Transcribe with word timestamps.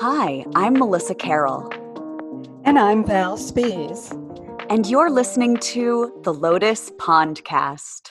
Hi, 0.00 0.44
I'm 0.54 0.74
Melissa 0.74 1.14
Carroll. 1.14 1.70
And 2.64 2.78
I'm 2.78 3.02
Val 3.02 3.38
Spies. 3.38 4.10
And 4.68 4.86
you're 4.86 5.08
listening 5.08 5.56
to 5.56 6.20
the 6.22 6.34
Lotus 6.34 6.90
Pondcast. 6.98 8.10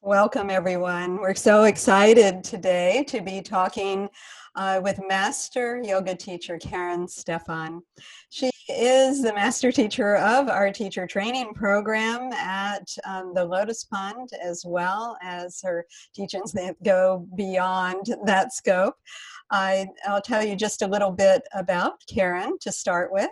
Welcome, 0.00 0.50
everyone. 0.50 1.18
We're 1.18 1.36
so 1.36 1.64
excited 1.64 2.42
today 2.42 3.04
to 3.06 3.20
be 3.20 3.42
talking 3.42 4.08
uh, 4.56 4.80
with 4.82 4.98
master 5.06 5.80
yoga 5.84 6.16
teacher 6.16 6.58
Karin 6.58 7.06
Stephan. 7.06 7.82
She 8.30 8.50
is 8.68 9.22
the 9.22 9.32
master 9.32 9.70
teacher 9.70 10.16
of 10.16 10.48
our 10.48 10.72
teacher 10.72 11.06
training 11.06 11.54
program 11.54 12.32
at 12.32 12.88
um, 13.04 13.32
the 13.34 13.44
Lotus 13.44 13.84
Pond, 13.84 14.30
as 14.42 14.64
well 14.66 15.16
as 15.22 15.60
her 15.62 15.86
teachings 16.12 16.50
that 16.52 16.74
go 16.82 17.28
beyond 17.36 18.16
that 18.24 18.52
scope. 18.52 18.96
I, 19.52 19.86
will 20.08 20.22
tell 20.22 20.42
you 20.42 20.56
just 20.56 20.80
a 20.80 20.86
little 20.86 21.10
bit 21.10 21.42
about 21.52 22.02
Karin 22.06 22.58
to 22.62 22.72
start 22.72 23.12
with. 23.12 23.28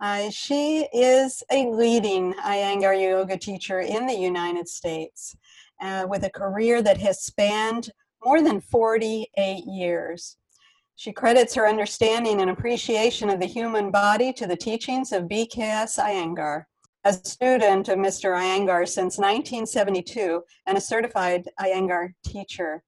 Uh, 0.00 0.30
she 0.30 0.88
is 0.94 1.42
a 1.52 1.68
leading 1.68 2.32
Iyengar 2.34 3.00
yoga 3.00 3.36
teacher 3.36 3.80
in 3.80 4.06
the 4.06 4.14
United 4.14 4.66
States 4.66 5.36
uh, 5.80 6.06
with 6.08 6.24
a 6.24 6.30
career 6.30 6.80
that 6.82 6.96
has 6.98 7.22
spanned 7.22 7.90
more 8.24 8.40
than 8.40 8.62
48 8.62 9.64
years. 9.66 10.38
She 10.96 11.12
credits 11.12 11.54
her 11.54 11.68
understanding 11.68 12.40
and 12.40 12.50
appreciation 12.50 13.28
of 13.28 13.38
the 13.38 13.46
human 13.46 13.90
body 13.90 14.32
to 14.32 14.46
the 14.46 14.56
teachings 14.56 15.12
of 15.12 15.24
BKS 15.24 15.98
Iyengar. 15.98 16.64
A 17.04 17.12
student 17.12 17.88
of 17.88 17.98
Mr. 17.98 18.34
Iyengar 18.34 18.88
since 18.88 19.18
1972 19.18 20.42
and 20.64 20.78
a 20.78 20.80
certified 20.80 21.46
Iyengar 21.60 22.14
teacher, 22.24 22.82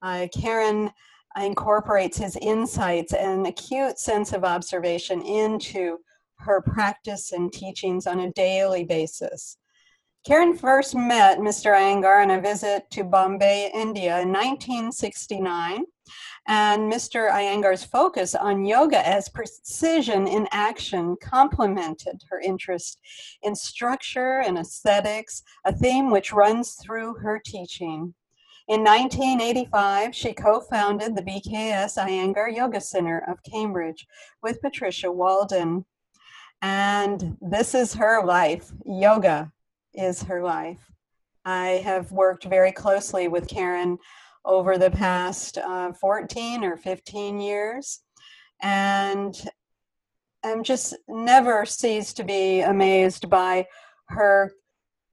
uh, 0.00 0.28
Karin 0.32 0.90
incorporates 1.36 2.18
his 2.18 2.36
insights 2.36 3.12
and 3.12 3.46
acute 3.46 3.98
sense 3.98 4.32
of 4.32 4.44
observation 4.44 5.22
into 5.22 5.98
her 6.38 6.60
practice 6.60 7.32
and 7.32 7.52
teachings 7.52 8.06
on 8.06 8.20
a 8.20 8.32
daily 8.32 8.84
basis. 8.84 9.56
Karin 10.24 10.56
first 10.56 10.94
met 10.94 11.38
Mr. 11.38 11.74
Iyengar 11.74 12.22
on 12.22 12.30
a 12.30 12.40
visit 12.40 12.88
to 12.92 13.02
Bombay, 13.02 13.72
India 13.74 14.20
in 14.20 14.28
1969, 14.28 15.84
and 16.46 16.92
Mr. 16.92 17.28
Iyengar's 17.28 17.82
focus 17.82 18.36
on 18.36 18.64
yoga 18.64 19.04
as 19.06 19.28
precision 19.28 20.28
in 20.28 20.46
action 20.52 21.16
complemented 21.20 22.22
her 22.30 22.38
interest 22.38 23.00
in 23.42 23.56
structure 23.56 24.40
and 24.40 24.58
aesthetics, 24.58 25.42
a 25.64 25.72
theme 25.72 26.10
which 26.10 26.32
runs 26.32 26.74
through 26.74 27.14
her 27.14 27.40
teaching. 27.44 28.14
In 28.68 28.84
1985, 28.84 30.14
she 30.14 30.32
co 30.32 30.60
founded 30.60 31.16
the 31.16 31.22
BKS 31.22 31.98
Iyengar 31.98 32.54
Yoga 32.54 32.80
Center 32.80 33.18
of 33.28 33.42
Cambridge 33.42 34.06
with 34.42 34.62
Patricia 34.62 35.10
Walden. 35.10 35.84
And 36.60 37.36
this 37.40 37.74
is 37.74 37.94
her 37.94 38.24
life. 38.24 38.70
Yoga 38.86 39.50
is 39.94 40.22
her 40.22 40.42
life. 40.42 40.92
I 41.44 41.82
have 41.84 42.12
worked 42.12 42.44
very 42.44 42.70
closely 42.70 43.26
with 43.26 43.48
Karin 43.48 43.98
over 44.44 44.78
the 44.78 44.90
past 44.90 45.58
uh, 45.58 45.92
14 45.92 46.62
or 46.62 46.76
15 46.76 47.40
years. 47.40 48.00
And 48.62 49.34
I'm 50.44 50.62
just 50.62 50.94
never 51.08 51.66
ceased 51.66 52.16
to 52.18 52.24
be 52.24 52.60
amazed 52.60 53.28
by 53.28 53.66
her 54.06 54.52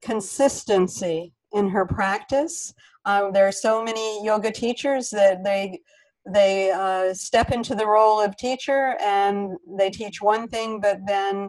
consistency 0.02 1.34
in 1.52 1.68
her 1.68 1.84
practice, 1.84 2.72
um, 3.04 3.32
there 3.32 3.46
are 3.46 3.52
so 3.52 3.82
many 3.82 4.24
yoga 4.24 4.50
teachers 4.50 5.10
that 5.10 5.42
they 5.44 5.80
they 6.26 6.70
uh, 6.70 7.14
step 7.14 7.50
into 7.50 7.74
the 7.74 7.86
role 7.86 8.20
of 8.20 8.36
teacher 8.36 8.96
and 9.00 9.56
they 9.66 9.88
teach 9.88 10.20
one 10.20 10.46
thing, 10.48 10.78
but 10.78 10.98
then 11.06 11.48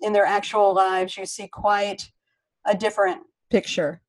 in 0.00 0.12
their 0.12 0.24
actual 0.24 0.74
lives 0.74 1.16
you 1.16 1.26
see 1.26 1.46
quite 1.48 2.10
a 2.64 2.74
different 2.74 3.20
picture. 3.50 4.00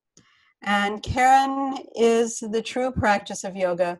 And 0.62 1.03
Karin 1.03 1.78
is 1.96 2.40
the 2.40 2.62
true 2.62 2.92
practice 2.92 3.44
of 3.44 3.56
yoga 3.56 4.00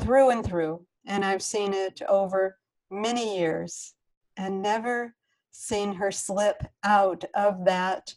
through 0.00 0.30
and 0.30 0.44
through, 0.44 0.86
and 1.06 1.24
I've 1.24 1.42
seen 1.42 1.74
it 1.74 2.00
over 2.08 2.56
many 2.90 3.38
years 3.38 3.94
and 4.36 4.62
never 4.62 5.14
seen 5.50 5.94
her 5.94 6.10
slip 6.10 6.64
out 6.82 7.24
of 7.34 7.64
that 7.66 8.14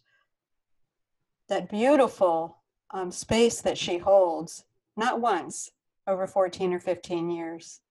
that 1.49 1.69
beautiful 1.69 2.57
um, 2.91 3.11
space 3.11 3.61
that 3.61 3.77
she 3.77 3.97
holds, 3.97 4.63
not 4.97 5.21
once 5.21 5.71
over 6.07 6.27
14 6.27 6.73
or 6.73 6.79
15 6.79 7.29
years. 7.29 7.81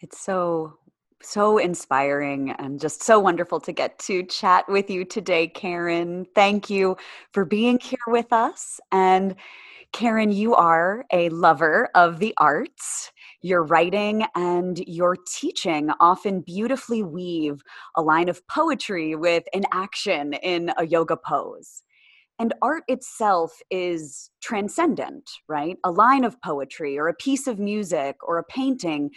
It's 0.00 0.20
so, 0.20 0.78
so 1.22 1.58
inspiring 1.58 2.50
and 2.50 2.80
just 2.80 3.02
so 3.02 3.18
wonderful 3.18 3.60
to 3.60 3.72
get 3.72 3.98
to 4.00 4.22
chat 4.24 4.68
with 4.68 4.90
you 4.90 5.04
today, 5.04 5.48
Karin. 5.48 6.26
Thank 6.34 6.68
you 6.68 6.96
for 7.32 7.44
being 7.44 7.78
here 7.80 7.98
with 8.06 8.32
us. 8.32 8.80
And 8.92 9.36
Karin, 9.92 10.32
you 10.32 10.54
are 10.54 11.06
a 11.12 11.28
lover 11.28 11.88
of 11.94 12.18
the 12.18 12.34
arts. 12.36 13.12
Your 13.42 13.62
writing 13.62 14.24
and 14.34 14.78
your 14.88 15.16
teaching 15.34 15.90
often 16.00 16.40
beautifully 16.40 17.02
weave 17.02 17.62
a 17.96 18.02
line 18.02 18.28
of 18.28 18.46
poetry 18.48 19.14
with 19.14 19.44
an 19.54 19.64
action 19.72 20.32
in 20.32 20.72
a 20.76 20.84
yoga 20.84 21.16
pose. 21.16 21.82
And 22.38 22.52
art 22.62 22.82
itself 22.88 23.52
is 23.70 24.30
transcendent, 24.42 25.30
right? 25.48 25.76
A 25.84 25.90
line 25.90 26.24
of 26.24 26.40
poetry 26.42 26.98
or 26.98 27.08
a 27.08 27.14
piece 27.14 27.46
of 27.46 27.58
music 27.58 28.16
or 28.22 28.38
a 28.38 28.44
painting 28.44 29.10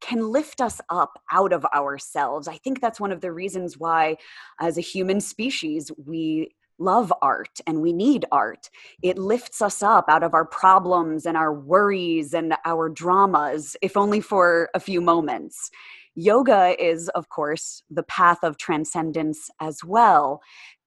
can 0.00 0.30
lift 0.30 0.60
us 0.60 0.80
up 0.90 1.20
out 1.32 1.52
of 1.52 1.64
ourselves. 1.74 2.48
I 2.48 2.56
think 2.56 2.80
that's 2.80 3.00
one 3.00 3.12
of 3.12 3.20
the 3.20 3.32
reasons 3.32 3.78
why, 3.78 4.16
as 4.60 4.76
a 4.76 4.82
human 4.82 5.20
species, 5.20 5.90
we 6.04 6.54
love 6.78 7.12
art 7.22 7.60
and 7.66 7.80
we 7.80 7.92
need 7.92 8.24
art. 8.32 8.68
It 9.02 9.18
lifts 9.18 9.62
us 9.62 9.82
up 9.82 10.06
out 10.08 10.22
of 10.22 10.34
our 10.34 10.44
problems 10.44 11.24
and 11.24 11.36
our 11.36 11.54
worries 11.54 12.34
and 12.34 12.54
our 12.64 12.88
dramas, 12.88 13.76
if 13.80 13.96
only 13.96 14.20
for 14.20 14.68
a 14.74 14.80
few 14.80 15.00
moments. 15.00 15.70
Yoga 16.16 16.76
is, 16.78 17.08
of 17.10 17.28
course, 17.28 17.82
the 17.90 18.04
path 18.04 18.38
of 18.42 18.56
transcendence 18.56 19.50
as 19.60 19.82
well. 19.84 20.40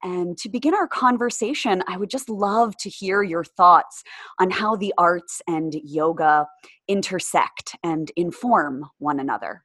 And 0.03 0.37
to 0.39 0.49
begin 0.49 0.73
our 0.73 0.87
conversation, 0.87 1.83
I 1.87 1.97
would 1.97 2.09
just 2.09 2.29
love 2.29 2.75
to 2.77 2.89
hear 2.89 3.23
your 3.23 3.43
thoughts 3.43 4.03
on 4.39 4.49
how 4.49 4.75
the 4.75 4.93
arts 4.97 5.41
and 5.47 5.73
yoga 5.83 6.47
intersect 6.87 7.75
and 7.83 8.11
inform 8.15 8.85
one 8.99 9.19
another. 9.19 9.63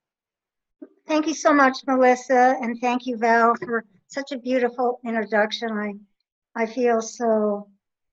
Thank 1.06 1.26
you 1.26 1.34
so 1.34 1.52
much, 1.52 1.78
Melissa, 1.86 2.56
and 2.62 2.80
thank 2.80 3.06
you, 3.06 3.16
Val, 3.16 3.54
for 3.56 3.84
such 4.08 4.32
a 4.32 4.38
beautiful 4.38 5.00
introduction. 5.04 5.70
I, 5.72 5.94
I 6.54 6.66
feel 6.66 7.02
so, 7.02 7.68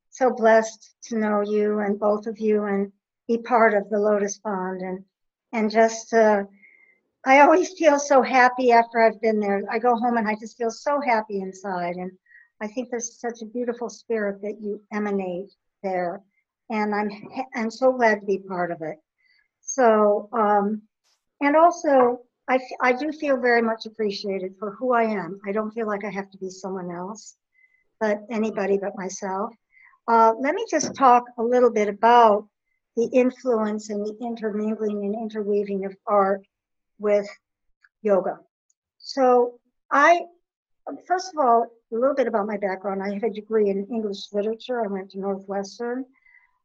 so 0.09 0.31
blessed 0.31 0.95
to 1.03 1.17
know 1.17 1.41
you 1.41 1.79
and 1.79 1.99
both 1.99 2.27
of 2.27 2.39
you 2.39 2.63
and 2.65 2.91
be 3.27 3.37
part 3.37 3.73
of 3.73 3.89
the 3.89 3.99
Lotus 3.99 4.39
Pond 4.39 4.81
and 4.81 5.05
and 5.51 5.71
just 5.71 6.13
uh, 6.13 6.43
I 7.25 7.41
always 7.41 7.73
feel 7.77 7.99
so 7.99 8.21
happy 8.21 8.71
after 8.71 9.01
I've 9.01 9.21
been 9.21 9.39
there. 9.39 9.63
I 9.69 9.79
go 9.79 9.95
home 9.95 10.17
and 10.17 10.27
I 10.27 10.35
just 10.35 10.57
feel 10.57 10.71
so 10.71 11.01
happy 11.01 11.41
inside. 11.41 11.95
And 11.95 12.11
I 12.61 12.67
think 12.67 12.89
there's 12.89 13.19
such 13.19 13.41
a 13.41 13.45
beautiful 13.45 13.89
spirit 13.89 14.41
that 14.41 14.61
you 14.61 14.81
emanate 14.93 15.51
there. 15.83 16.21
And 16.69 16.95
I'm, 16.95 17.09
I'm 17.55 17.71
so 17.71 17.91
glad 17.91 18.21
to 18.21 18.25
be 18.25 18.39
part 18.39 18.71
of 18.71 18.81
it. 18.81 18.97
So, 19.61 20.29
um, 20.33 20.83
and 21.41 21.55
also, 21.55 22.21
I, 22.49 22.59
I 22.81 22.93
do 22.93 23.11
feel 23.11 23.37
very 23.37 23.61
much 23.61 23.85
appreciated 23.85 24.55
for 24.57 24.71
who 24.71 24.93
I 24.93 25.03
am. 25.03 25.39
I 25.47 25.51
don't 25.51 25.71
feel 25.71 25.87
like 25.87 26.03
I 26.03 26.09
have 26.09 26.31
to 26.31 26.37
be 26.37 26.49
someone 26.49 26.89
else, 26.89 27.35
but 27.99 28.21
anybody 28.31 28.77
but 28.77 28.97
myself. 28.97 29.53
Uh, 30.07 30.33
let 30.39 30.55
me 30.55 30.65
just 30.69 30.95
talk 30.95 31.25
a 31.37 31.43
little 31.43 31.69
bit 31.69 31.87
about 31.87 32.47
the 32.95 33.05
influence 33.13 33.89
and 33.89 34.03
the 34.03 34.17
intermingling 34.21 35.05
and 35.05 35.15
interweaving 35.15 35.85
of 35.85 35.95
art 36.07 36.41
with 36.99 37.27
yoga. 38.01 38.39
So 38.97 39.59
I, 39.91 40.21
first 41.07 41.31
of 41.33 41.39
all, 41.39 41.65
a 41.91 41.95
little 41.95 42.15
bit 42.15 42.27
about 42.27 42.45
my 42.45 42.57
background. 42.57 43.01
I 43.01 43.13
have 43.13 43.23
a 43.23 43.29
degree 43.29 43.69
in 43.69 43.87
English 43.87 44.31
literature. 44.31 44.83
I 44.83 44.87
went 44.87 45.09
to 45.11 45.19
Northwestern. 45.19 46.05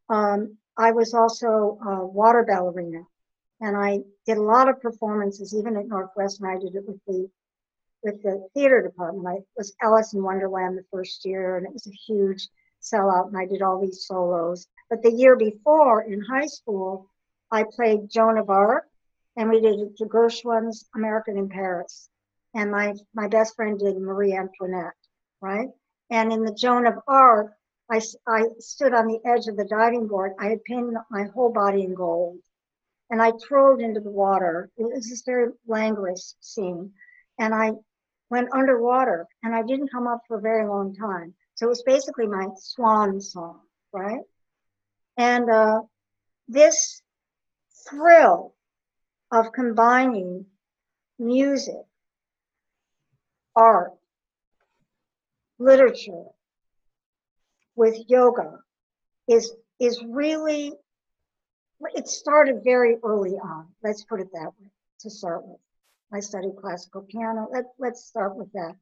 Um, 0.09 0.59
I 0.77 0.91
was 0.93 1.15
also 1.15 1.79
a 1.87 2.05
water 2.05 2.45
ballerina, 2.47 3.03
and 3.61 3.77
I 3.77 4.01
did 4.27 4.37
a 4.37 4.43
lot 4.43 4.69
of 4.69 4.83
performances, 4.83 5.55
even 5.55 5.77
at 5.77 5.87
Northwestern. 5.87 6.49
I 6.49 6.59
did 6.59 6.75
it 6.75 6.85
with 6.87 7.01
the 7.07 7.31
with 8.03 8.23
the 8.23 8.47
theater 8.53 8.83
department. 8.83 9.27
I 9.27 9.39
was 9.57 9.75
Alice 9.81 10.13
in 10.13 10.23
Wonderland 10.23 10.77
the 10.77 10.85
first 10.91 11.25
year, 11.25 11.57
and 11.57 11.67
it 11.67 11.73
was 11.73 11.87
a 11.87 12.13
huge 12.13 12.49
sellout, 12.83 13.29
and 13.29 13.39
I 13.39 13.47
did 13.47 13.63
all 13.63 13.81
these 13.81 14.07
solos. 14.07 14.67
But 14.91 15.03
the 15.03 15.13
year 15.13 15.37
before, 15.37 16.03
in 16.03 16.21
high 16.21 16.47
school, 16.47 17.09
I 17.51 17.65
played 17.65 18.11
Joan 18.11 18.37
of 18.37 18.51
Arc 18.51 18.85
and 19.37 19.51
we 19.51 19.61
did 19.61 19.79
the 19.99 20.07
Gershwin's 20.07 20.89
American 20.95 21.37
in 21.37 21.49
Paris. 21.49 22.09
And 22.55 22.71
my, 22.71 22.95
my 23.15 23.29
best 23.29 23.57
friend 23.57 23.79
did 23.79 23.97
Marie 23.99 24.33
Antoinette, 24.33 24.95
right? 25.41 25.69
And 26.11 26.33
in 26.33 26.45
the 26.45 26.55
Joan 26.55 26.87
of 26.87 26.95
Arc, 27.09 27.53
I, 27.91 28.01
I 28.27 28.45
stood 28.61 28.95
on 28.95 29.07
the 29.07 29.21
edge 29.25 29.49
of 29.49 29.57
the 29.57 29.65
diving 29.65 30.07
board. 30.07 30.33
I 30.39 30.47
had 30.47 30.65
painted 30.65 30.95
my 31.11 31.25
whole 31.35 31.53
body 31.53 31.83
in 31.83 31.95
gold. 31.95 32.39
and 33.11 33.21
I 33.23 33.33
trolled 33.47 33.81
into 33.81 34.01
the 34.01 34.11
water. 34.11 34.71
It 34.77 34.85
was 34.85 35.09
this 35.09 35.23
very 35.23 35.53
languorous 35.67 36.37
scene. 36.41 36.93
And 37.39 37.55
I 37.55 37.73
went 38.31 38.49
underwater 38.53 39.27
and 39.43 39.55
I 39.55 39.63
didn't 39.63 39.91
come 39.91 40.07
up 40.07 40.23
for 40.27 40.39
a 40.39 40.43
very 40.43 40.67
long 40.67 40.95
time. 40.95 41.35
So 41.55 41.67
it 41.67 41.69
was 41.69 41.83
basically 41.83 42.27
my 42.27 42.49
swan 42.57 43.21
song, 43.21 43.61
right? 43.93 44.21
And 45.17 45.51
uh, 45.51 45.83
this 46.49 47.03
thrill 47.89 48.55
of 49.35 49.53
combining 49.53 50.47
music, 51.19 51.85
art, 53.57 53.93
literature 55.59 56.27
with 57.75 57.97
yoga 58.09 58.59
is 59.29 59.53
is 59.81 60.01
really 60.09 60.73
it 61.95 62.07
started 62.07 62.63
very 62.63 62.97
early 63.03 63.33
on 63.33 63.67
let's 63.83 64.05
put 64.05 64.21
it 64.21 64.29
that 64.33 64.53
way 64.61 64.71
to 65.01 65.11
start 65.11 65.45
with. 65.45 65.59
I 66.13 66.21
studied 66.21 66.57
classical 66.61 67.03
piano 67.03 67.49
Let, 67.53 67.65
let's 67.79 68.05
start 68.05 68.37
with 68.37 68.53
that. 68.53 68.75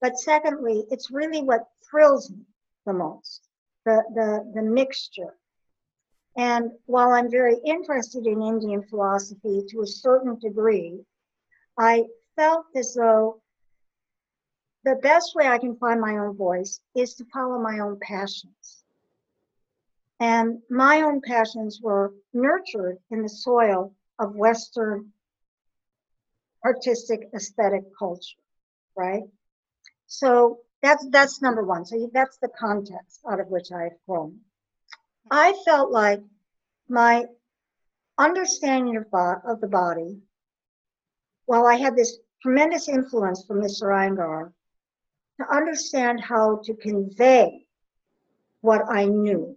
But 0.00 0.16
secondly 0.18 0.84
it's 0.90 1.10
really 1.10 1.42
what 1.42 1.66
thrills 1.90 2.30
me 2.30 2.44
the 2.86 2.92
most 2.92 3.48
the 3.84 4.02
the 4.14 4.52
the 4.54 4.62
mixture 4.62 5.34
and 6.36 6.70
while 6.86 7.10
i'm 7.10 7.30
very 7.30 7.56
interested 7.64 8.26
in 8.26 8.42
indian 8.42 8.82
philosophy 8.82 9.62
to 9.68 9.82
a 9.82 9.86
certain 9.86 10.38
degree 10.38 11.00
i 11.78 12.04
felt 12.36 12.66
as 12.74 12.94
though 12.94 13.42
the 14.84 14.96
best 14.96 15.34
way 15.34 15.46
I 15.46 15.58
can 15.58 15.76
find 15.76 16.00
my 16.00 16.18
own 16.18 16.36
voice 16.36 16.80
is 16.94 17.14
to 17.14 17.24
follow 17.32 17.58
my 17.58 17.78
own 17.78 17.98
passions. 18.00 18.84
And 20.18 20.60
my 20.70 21.02
own 21.02 21.20
passions 21.20 21.80
were 21.82 22.14
nurtured 22.32 22.98
in 23.10 23.22
the 23.22 23.28
soil 23.28 23.94
of 24.18 24.34
Western 24.34 25.12
artistic 26.64 27.28
aesthetic 27.34 27.84
culture, 27.98 28.38
right? 28.96 29.24
So 30.06 30.60
that's 30.80 31.04
that's 31.10 31.42
number 31.42 31.64
one. 31.64 31.84
So 31.84 32.08
that's 32.12 32.38
the 32.38 32.48
context 32.48 33.20
out 33.28 33.40
of 33.40 33.48
which 33.48 33.72
I 33.72 33.84
have 33.84 33.98
grown. 34.06 34.38
I 35.30 35.54
felt 35.64 35.90
like 35.90 36.20
my 36.88 37.24
understanding 38.18 38.96
of, 38.96 39.06
of 39.44 39.60
the 39.60 39.68
body, 39.68 40.20
while 41.46 41.66
I 41.66 41.76
had 41.76 41.96
this 41.96 42.18
tremendous 42.42 42.88
influence 42.88 43.44
from 43.44 43.60
Mr. 43.60 43.84
Iyengar, 43.84 44.52
to 45.40 45.54
understand 45.54 46.20
how 46.20 46.60
to 46.64 46.74
convey 46.74 47.66
what 48.60 48.82
I 48.88 49.06
knew 49.06 49.56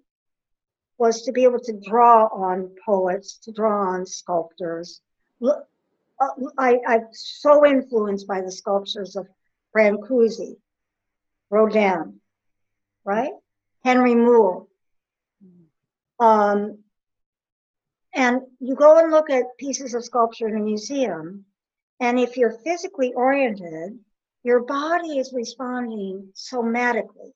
was 0.98 1.24
to 1.24 1.32
be 1.32 1.44
able 1.44 1.60
to 1.60 1.80
draw 1.88 2.28
on 2.28 2.74
poets, 2.86 3.38
to 3.44 3.52
draw 3.52 3.94
on 3.94 4.06
sculptors. 4.06 5.02
Uh, 5.44 6.30
I, 6.58 6.80
I'm 6.88 7.08
so 7.12 7.66
influenced 7.66 8.28
by 8.28 8.42
the 8.42 8.52
sculptures 8.52 9.16
of 9.16 9.28
Brancusi, 9.76 10.56
Rodin, 11.50 12.22
right? 13.04 13.34
Henry 13.84 14.16
Moore. 14.16 14.68
Um, 16.20 16.80
and 18.14 18.42
you 18.60 18.76
go 18.76 18.98
and 18.98 19.12
look 19.12 19.30
at 19.30 19.58
pieces 19.58 19.94
of 19.94 20.06
sculpture 20.06 20.48
in 20.48 20.56
a 20.56 20.64
museum, 20.64 21.46
and 22.00 22.20
if 22.20 22.38
you're 22.38 22.58
physically 22.64 23.14
oriented, 23.14 24.00
your 24.44 24.62
body 24.64 25.18
is 25.18 25.34
responding 25.34 26.30
somatically 26.34 27.34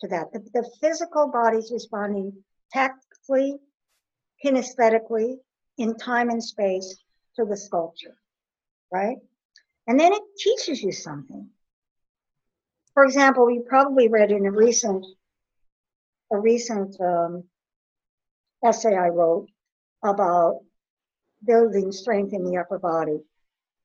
to 0.00 0.08
that. 0.08 0.32
The, 0.32 0.40
the 0.52 0.70
physical 0.80 1.28
body 1.28 1.58
is 1.58 1.72
responding 1.72 2.32
tactically, 2.72 3.56
kinesthetically, 4.44 5.36
in 5.78 5.96
time 5.96 6.30
and 6.30 6.42
space 6.42 6.96
to 7.36 7.44
the 7.44 7.56
sculpture, 7.56 8.16
right? 8.92 9.16
And 9.86 9.98
then 9.98 10.12
it 10.12 10.22
teaches 10.38 10.82
you 10.82 10.92
something. 10.92 11.48
For 12.94 13.04
example, 13.04 13.50
you 13.50 13.64
probably 13.68 14.08
read 14.08 14.30
in 14.30 14.46
a 14.46 14.52
recent, 14.52 15.04
a 16.32 16.38
recent 16.38 17.00
um, 17.00 17.44
essay 18.64 18.96
I 18.96 19.08
wrote 19.08 19.48
about 20.02 20.60
building 21.44 21.92
strength 21.92 22.32
in 22.32 22.44
the 22.44 22.58
upper 22.58 22.78
body, 22.78 23.20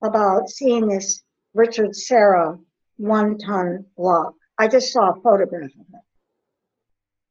about 0.03 0.49
seeing 0.49 0.87
this 0.87 1.21
Richard 1.53 1.95
Serra 1.95 2.57
one 2.97 3.37
ton 3.37 3.85
block. 3.97 4.33
I 4.57 4.67
just 4.67 4.91
saw 4.91 5.11
a 5.11 5.21
photograph 5.21 5.71
of 5.71 5.85
it. 5.93 6.01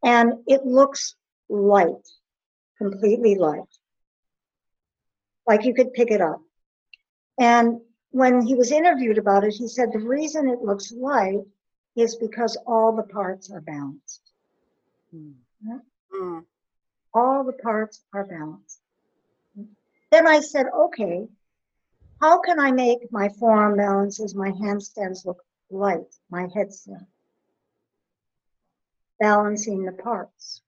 And 0.02 0.32
it 0.46 0.64
looks 0.64 1.14
light, 1.48 2.08
completely 2.78 3.34
light. 3.34 3.60
Like 5.46 5.64
you 5.64 5.74
could 5.74 5.92
pick 5.92 6.10
it 6.10 6.20
up. 6.20 6.40
And 7.38 7.80
when 8.10 8.42
he 8.42 8.54
was 8.54 8.72
interviewed 8.72 9.18
about 9.18 9.44
it, 9.44 9.54
he 9.54 9.68
said 9.68 9.90
the 9.92 9.98
reason 9.98 10.48
it 10.48 10.60
looks 10.62 10.92
light 10.92 11.40
is 11.96 12.16
because 12.16 12.56
all 12.66 12.94
the 12.94 13.02
parts 13.02 13.50
are 13.50 13.60
balanced. 13.60 14.22
Mm. 15.14 15.34
Mm. 16.14 16.44
All 17.14 17.44
the 17.44 17.52
parts 17.52 18.04
are 18.12 18.24
balanced. 18.24 18.80
Then 20.10 20.26
I 20.26 20.40
said, 20.40 20.66
okay, 20.74 21.28
how 22.20 22.40
can 22.40 22.58
I 22.58 22.72
make 22.72 23.12
my 23.12 23.28
forearm 23.28 23.76
balances, 23.76 24.34
my 24.34 24.50
handstands 24.50 25.24
look 25.24 25.42
light, 25.70 26.14
my 26.30 26.46
headstand? 26.46 27.06
Balancing 29.20 29.84
the 29.84 29.92
parts. 29.92 30.62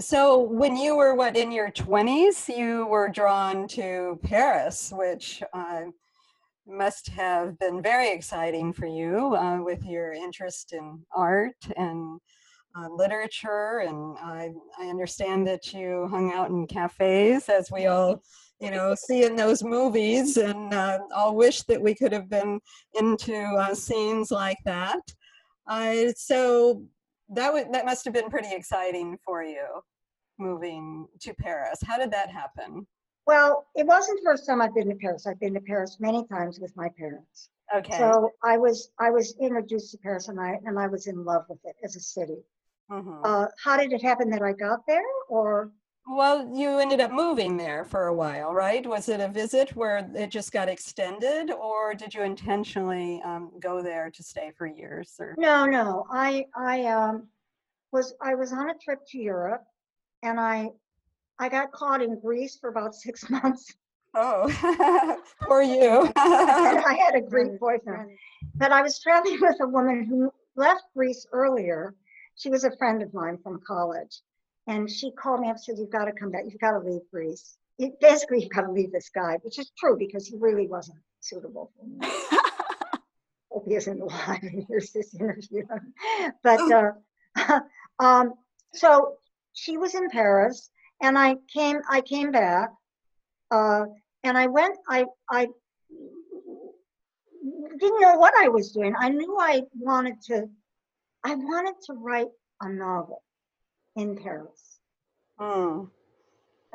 So, 0.00 0.38
when 0.38 0.76
you 0.76 0.96
were 0.96 1.14
what 1.14 1.36
in 1.36 1.50
your 1.50 1.72
20s, 1.72 2.56
you 2.56 2.86
were 2.86 3.08
drawn 3.08 3.66
to 3.68 4.20
Paris, 4.22 4.92
which 4.94 5.42
uh, 5.52 5.86
must 6.68 7.08
have 7.08 7.58
been 7.58 7.82
very 7.82 8.12
exciting 8.12 8.72
for 8.72 8.86
you 8.86 9.34
uh, 9.34 9.60
with 9.60 9.84
your 9.84 10.12
interest 10.12 10.72
in 10.72 11.00
art 11.12 11.56
and 11.76 12.20
uh, 12.76 12.88
literature. 12.88 13.82
And 13.86 14.16
I, 14.18 14.50
I 14.78 14.86
understand 14.86 15.46
that 15.46 15.72
you 15.72 16.08
hung 16.10 16.32
out 16.32 16.50
in 16.50 16.66
cafes, 16.66 17.48
as 17.48 17.70
we 17.70 17.86
all 17.86 18.22
you 18.60 18.70
know, 18.70 18.94
see 18.94 19.24
in 19.24 19.36
those 19.36 19.62
movies, 19.62 20.36
and 20.36 20.74
uh, 20.74 20.98
I'll 21.14 21.36
wish 21.36 21.62
that 21.64 21.80
we 21.80 21.94
could 21.94 22.12
have 22.12 22.28
been 22.28 22.60
into 22.98 23.36
uh, 23.36 23.74
scenes 23.74 24.30
like 24.30 24.58
that. 24.64 25.00
Uh, 25.66 26.06
so 26.16 26.82
that 27.28 27.52
would 27.52 27.72
that 27.72 27.84
must 27.84 28.04
have 28.04 28.14
been 28.14 28.30
pretty 28.30 28.52
exciting 28.52 29.16
for 29.24 29.42
you, 29.42 29.64
moving 30.38 31.06
to 31.20 31.34
Paris. 31.34 31.78
How 31.84 31.98
did 31.98 32.10
that 32.10 32.30
happen? 32.30 32.86
Well, 33.26 33.66
it 33.76 33.86
wasn't 33.86 34.18
the 34.20 34.24
first 34.24 34.46
time 34.46 34.62
I've 34.62 34.74
been 34.74 34.88
to 34.88 34.96
Paris. 34.96 35.26
I've 35.26 35.38
been 35.38 35.54
to 35.54 35.60
Paris 35.60 35.98
many 36.00 36.26
times 36.26 36.58
with 36.58 36.74
my 36.76 36.88
parents. 36.98 37.50
Okay. 37.76 37.98
So 37.98 38.30
I 38.42 38.56
was 38.56 38.90
I 38.98 39.10
was 39.10 39.36
introduced 39.40 39.92
to 39.92 39.98
Paris, 39.98 40.28
and 40.28 40.40
I 40.40 40.58
and 40.64 40.78
I 40.78 40.88
was 40.88 41.06
in 41.06 41.24
love 41.24 41.44
with 41.48 41.60
it 41.64 41.76
as 41.84 41.94
a 41.94 42.00
city. 42.00 42.38
Mm-hmm. 42.90 43.20
Uh, 43.24 43.46
how 43.62 43.76
did 43.76 43.92
it 43.92 44.02
happen 44.02 44.30
that 44.30 44.42
I 44.42 44.52
got 44.52 44.86
there, 44.86 45.04
or 45.28 45.70
well, 46.10 46.50
you 46.54 46.78
ended 46.78 47.00
up 47.00 47.12
moving 47.12 47.58
there 47.58 47.84
for 47.84 48.06
a 48.06 48.14
while, 48.14 48.54
right? 48.54 48.86
Was 48.86 49.10
it 49.10 49.20
a 49.20 49.28
visit 49.28 49.76
where 49.76 50.10
it 50.14 50.30
just 50.30 50.52
got 50.52 50.68
extended, 50.68 51.50
or 51.50 51.92
did 51.92 52.14
you 52.14 52.22
intentionally 52.22 53.20
um, 53.26 53.52
go 53.60 53.82
there 53.82 54.10
to 54.10 54.22
stay 54.22 54.50
for 54.56 54.66
years? 54.66 55.16
Or 55.20 55.34
no, 55.36 55.66
no. 55.66 56.06
I 56.10 56.46
I 56.56 56.86
um, 56.86 57.28
was 57.92 58.14
I 58.22 58.34
was 58.34 58.52
on 58.52 58.70
a 58.70 58.74
trip 58.82 59.00
to 59.08 59.18
Europe, 59.18 59.64
and 60.22 60.40
I 60.40 60.70
I 61.38 61.50
got 61.50 61.72
caught 61.72 62.00
in 62.00 62.18
Greece 62.18 62.56
for 62.58 62.70
about 62.70 62.94
six 62.94 63.28
months. 63.28 63.74
Oh, 64.14 64.48
for 65.46 65.62
you. 65.62 66.10
I 66.16 66.98
had 67.04 67.16
a 67.16 67.20
Greek 67.20 67.60
boyfriend, 67.60 68.16
but 68.54 68.72
I 68.72 68.80
was 68.80 68.98
traveling 68.98 69.38
with 69.42 69.56
a 69.60 69.68
woman 69.68 70.04
who 70.04 70.32
left 70.56 70.84
Greece 70.96 71.26
earlier. 71.32 71.94
She 72.38 72.50
was 72.50 72.64
a 72.64 72.76
friend 72.76 73.02
of 73.02 73.12
mine 73.12 73.38
from 73.42 73.60
college 73.66 74.20
and 74.68 74.88
she 74.88 75.10
called 75.10 75.40
me 75.40 75.48
up 75.48 75.56
and 75.56 75.64
said, 75.64 75.78
You've 75.78 75.90
got 75.90 76.04
to 76.04 76.12
come 76.12 76.30
back. 76.30 76.42
You've 76.44 76.60
got 76.60 76.72
to 76.72 76.78
leave 76.78 77.00
Greece. 77.10 77.56
It, 77.78 77.98
basically, 78.00 78.42
you've 78.42 78.52
got 78.52 78.62
to 78.62 78.72
leave 78.72 78.92
this 78.92 79.08
guy, 79.08 79.38
which 79.42 79.58
is 79.58 79.72
true 79.78 79.96
because 79.98 80.26
he 80.26 80.36
really 80.36 80.68
wasn't 80.68 80.98
suitable 81.20 81.72
for 81.76 81.86
me. 81.86 81.98
Hope 83.50 83.64
he 83.66 83.74
isn't 83.74 84.00
alive 84.00 84.40
and 84.42 84.64
hears 84.68 84.92
this 84.92 85.14
interview. 85.14 85.64
but 86.42 86.60
uh, 86.70 87.60
um, 87.98 88.34
so 88.74 89.14
she 89.54 89.78
was 89.78 89.94
in 89.94 90.10
Paris, 90.10 90.70
and 91.00 91.18
I 91.18 91.36
came. 91.52 91.80
I 91.88 92.02
came 92.02 92.30
back, 92.30 92.70
uh, 93.50 93.86
and 94.22 94.36
I 94.36 94.48
went. 94.48 94.76
I 94.88 95.06
I 95.30 95.48
didn't 97.78 98.00
know 98.00 98.16
what 98.16 98.34
I 98.38 98.48
was 98.48 98.72
doing. 98.72 98.94
I 98.98 99.08
knew 99.08 99.38
I 99.40 99.62
wanted 99.78 100.20
to. 100.26 100.48
I 101.28 101.34
wanted 101.34 101.74
to 101.86 101.92
write 101.92 102.30
a 102.62 102.70
novel 102.70 103.22
in 103.96 104.16
Paris. 104.16 104.78
Mm. 105.38 105.90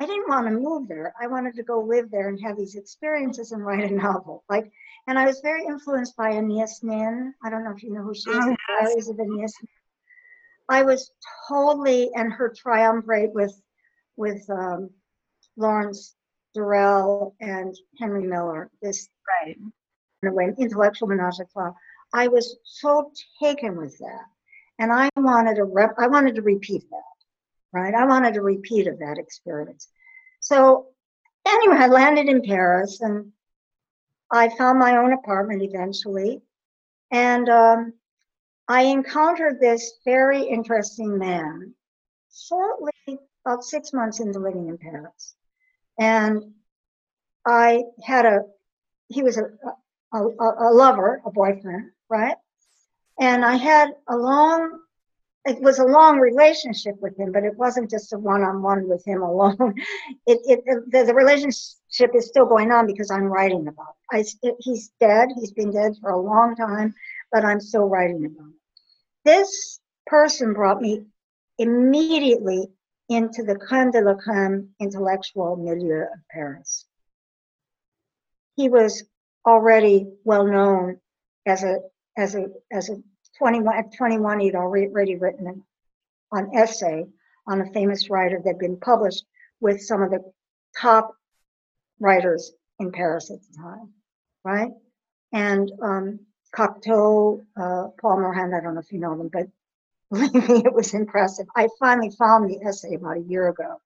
I 0.00 0.06
didn't 0.06 0.28
want 0.28 0.46
to 0.46 0.52
move 0.52 0.86
there. 0.86 1.12
I 1.20 1.26
wanted 1.26 1.56
to 1.56 1.64
go 1.64 1.80
live 1.80 2.08
there 2.12 2.28
and 2.28 2.40
have 2.40 2.56
these 2.56 2.76
experiences 2.76 3.50
and 3.50 3.66
write 3.66 3.90
a 3.90 3.94
novel. 3.94 4.44
Like, 4.48 4.70
and 5.08 5.18
I 5.18 5.26
was 5.26 5.40
very 5.40 5.64
influenced 5.66 6.16
by 6.16 6.36
Anais 6.36 6.66
Nin. 6.84 7.34
I 7.42 7.50
don't 7.50 7.64
know 7.64 7.72
if 7.76 7.82
you 7.82 7.92
know 7.92 8.02
who 8.02 8.14
she 8.14 8.30
is. 8.30 8.36
Oh, 8.38 9.10
of 9.10 9.18
Anais. 9.18 9.52
I 10.68 10.82
was 10.84 11.10
totally 11.48 12.10
and 12.14 12.32
her 12.32 12.54
triumvirate 12.56 13.32
with 13.34 13.60
with 14.16 14.48
um, 14.50 14.90
Lawrence 15.56 16.14
Durrell 16.54 17.34
and 17.40 17.74
Henry 17.98 18.22
Miller, 18.22 18.70
this 18.80 19.08
Right. 19.42 19.56
in 20.22 20.28
a 20.28 20.32
way, 20.32 20.54
intellectual 20.58 21.08
menage 21.08 21.40
a 21.40 21.44
trois. 21.52 21.72
I 22.12 22.28
was 22.28 22.56
so 22.62 23.10
taken 23.42 23.76
with 23.76 23.98
that. 23.98 24.26
And 24.78 24.92
I 24.92 25.08
wanted 25.16 25.56
to 25.56 25.64
rep, 25.64 25.94
I 25.98 26.08
wanted 26.08 26.34
to 26.36 26.42
repeat 26.42 26.82
that, 26.90 27.78
right? 27.78 27.94
I 27.94 28.06
wanted 28.06 28.36
a 28.36 28.42
repeat 28.42 28.86
of 28.86 28.98
that 28.98 29.18
experience. 29.18 29.88
So 30.40 30.88
anyway, 31.46 31.76
I 31.76 31.86
landed 31.86 32.28
in 32.28 32.42
Paris 32.42 33.00
and 33.00 33.32
I 34.32 34.48
found 34.56 34.78
my 34.78 34.96
own 34.96 35.12
apartment 35.12 35.62
eventually. 35.62 36.42
And 37.10 37.48
um, 37.48 37.92
I 38.68 38.82
encountered 38.82 39.60
this 39.60 39.98
very 40.04 40.42
interesting 40.42 41.18
man 41.18 41.74
shortly, 42.34 42.90
about 43.46 43.62
six 43.62 43.92
months 43.92 44.20
into 44.20 44.38
living 44.38 44.68
in 44.68 44.78
Paris. 44.78 45.34
And 46.00 46.54
I 47.46 47.84
had 48.02 48.24
a, 48.26 48.40
he 49.08 49.22
was 49.22 49.36
a, 49.36 49.50
a, 50.12 50.18
a 50.18 50.72
lover, 50.72 51.20
a 51.24 51.30
boyfriend, 51.30 51.90
right? 52.08 52.36
And 53.20 53.44
I 53.44 53.56
had 53.56 53.90
a 54.08 54.16
long, 54.16 54.80
it 55.44 55.60
was 55.60 55.78
a 55.78 55.84
long 55.84 56.18
relationship 56.18 56.96
with 57.00 57.18
him, 57.18 57.32
but 57.32 57.44
it 57.44 57.56
wasn't 57.56 57.90
just 57.90 58.12
a 58.12 58.18
one-on-one 58.18 58.88
with 58.88 59.04
him 59.06 59.22
alone. 59.22 59.74
It, 60.26 60.40
it, 60.46 60.90
the, 60.90 61.04
the 61.04 61.14
relationship 61.14 62.14
is 62.14 62.26
still 62.26 62.46
going 62.46 62.72
on 62.72 62.86
because 62.86 63.10
I'm 63.10 63.24
writing 63.24 63.68
about 63.68 63.94
it. 64.10 64.16
I, 64.42 64.48
it, 64.48 64.56
he's 64.58 64.90
dead. 65.00 65.28
He's 65.38 65.52
been 65.52 65.70
dead 65.70 65.92
for 66.00 66.10
a 66.10 66.20
long 66.20 66.56
time, 66.56 66.94
but 67.30 67.44
I'm 67.44 67.60
still 67.60 67.86
writing 67.86 68.24
about 68.24 68.48
it. 68.48 68.54
This 69.24 69.80
person 70.06 70.54
brought 70.54 70.80
me 70.80 71.04
immediately 71.58 72.68
into 73.08 73.42
the 73.42 73.56
creme 73.56 73.90
de 73.90 74.00
la 74.00 74.14
creme 74.14 74.70
intellectual 74.80 75.56
milieu 75.56 76.02
of 76.02 76.20
Paris. 76.30 76.86
He 78.56 78.68
was 78.68 79.04
already 79.46 80.06
well 80.24 80.46
known 80.46 81.00
as 81.46 81.62
a 81.62 81.80
as 82.16 82.34
a 82.34 82.46
as 82.70 82.88
a 82.90 82.96
21 83.38 83.76
at 83.76 83.96
21 83.96 84.40
he'd 84.40 84.54
already 84.54 85.16
written 85.16 85.46
an, 85.46 85.62
an 86.32 86.50
essay 86.54 87.04
on 87.46 87.60
a 87.60 87.72
famous 87.72 88.08
writer 88.10 88.40
that 88.42 88.50
had 88.50 88.58
been 88.58 88.78
published 88.78 89.24
with 89.60 89.82
some 89.82 90.02
of 90.02 90.10
the 90.10 90.22
top 90.80 91.14
writers 92.00 92.52
in 92.78 92.92
Paris 92.92 93.30
at 93.30 93.38
the 93.40 93.56
time, 93.56 93.92
right? 94.44 94.70
And 95.32 95.70
um, 95.82 96.20
Cocteau, 96.54 97.44
uh, 97.56 97.88
Paul 98.00 98.20
Morand, 98.20 98.54
I 98.54 98.60
don't 98.60 98.74
know 98.74 98.80
if 98.80 98.92
you 98.92 99.00
know 99.00 99.16
them, 99.16 99.30
but 99.32 99.46
believe 100.10 100.48
me, 100.48 100.62
it 100.64 100.72
was 100.72 100.94
impressive. 100.94 101.46
I 101.56 101.68
finally 101.78 102.10
found 102.10 102.48
the 102.48 102.60
essay 102.66 102.94
about 102.94 103.16
a 103.16 103.20
year 103.20 103.48
ago. 103.48 103.80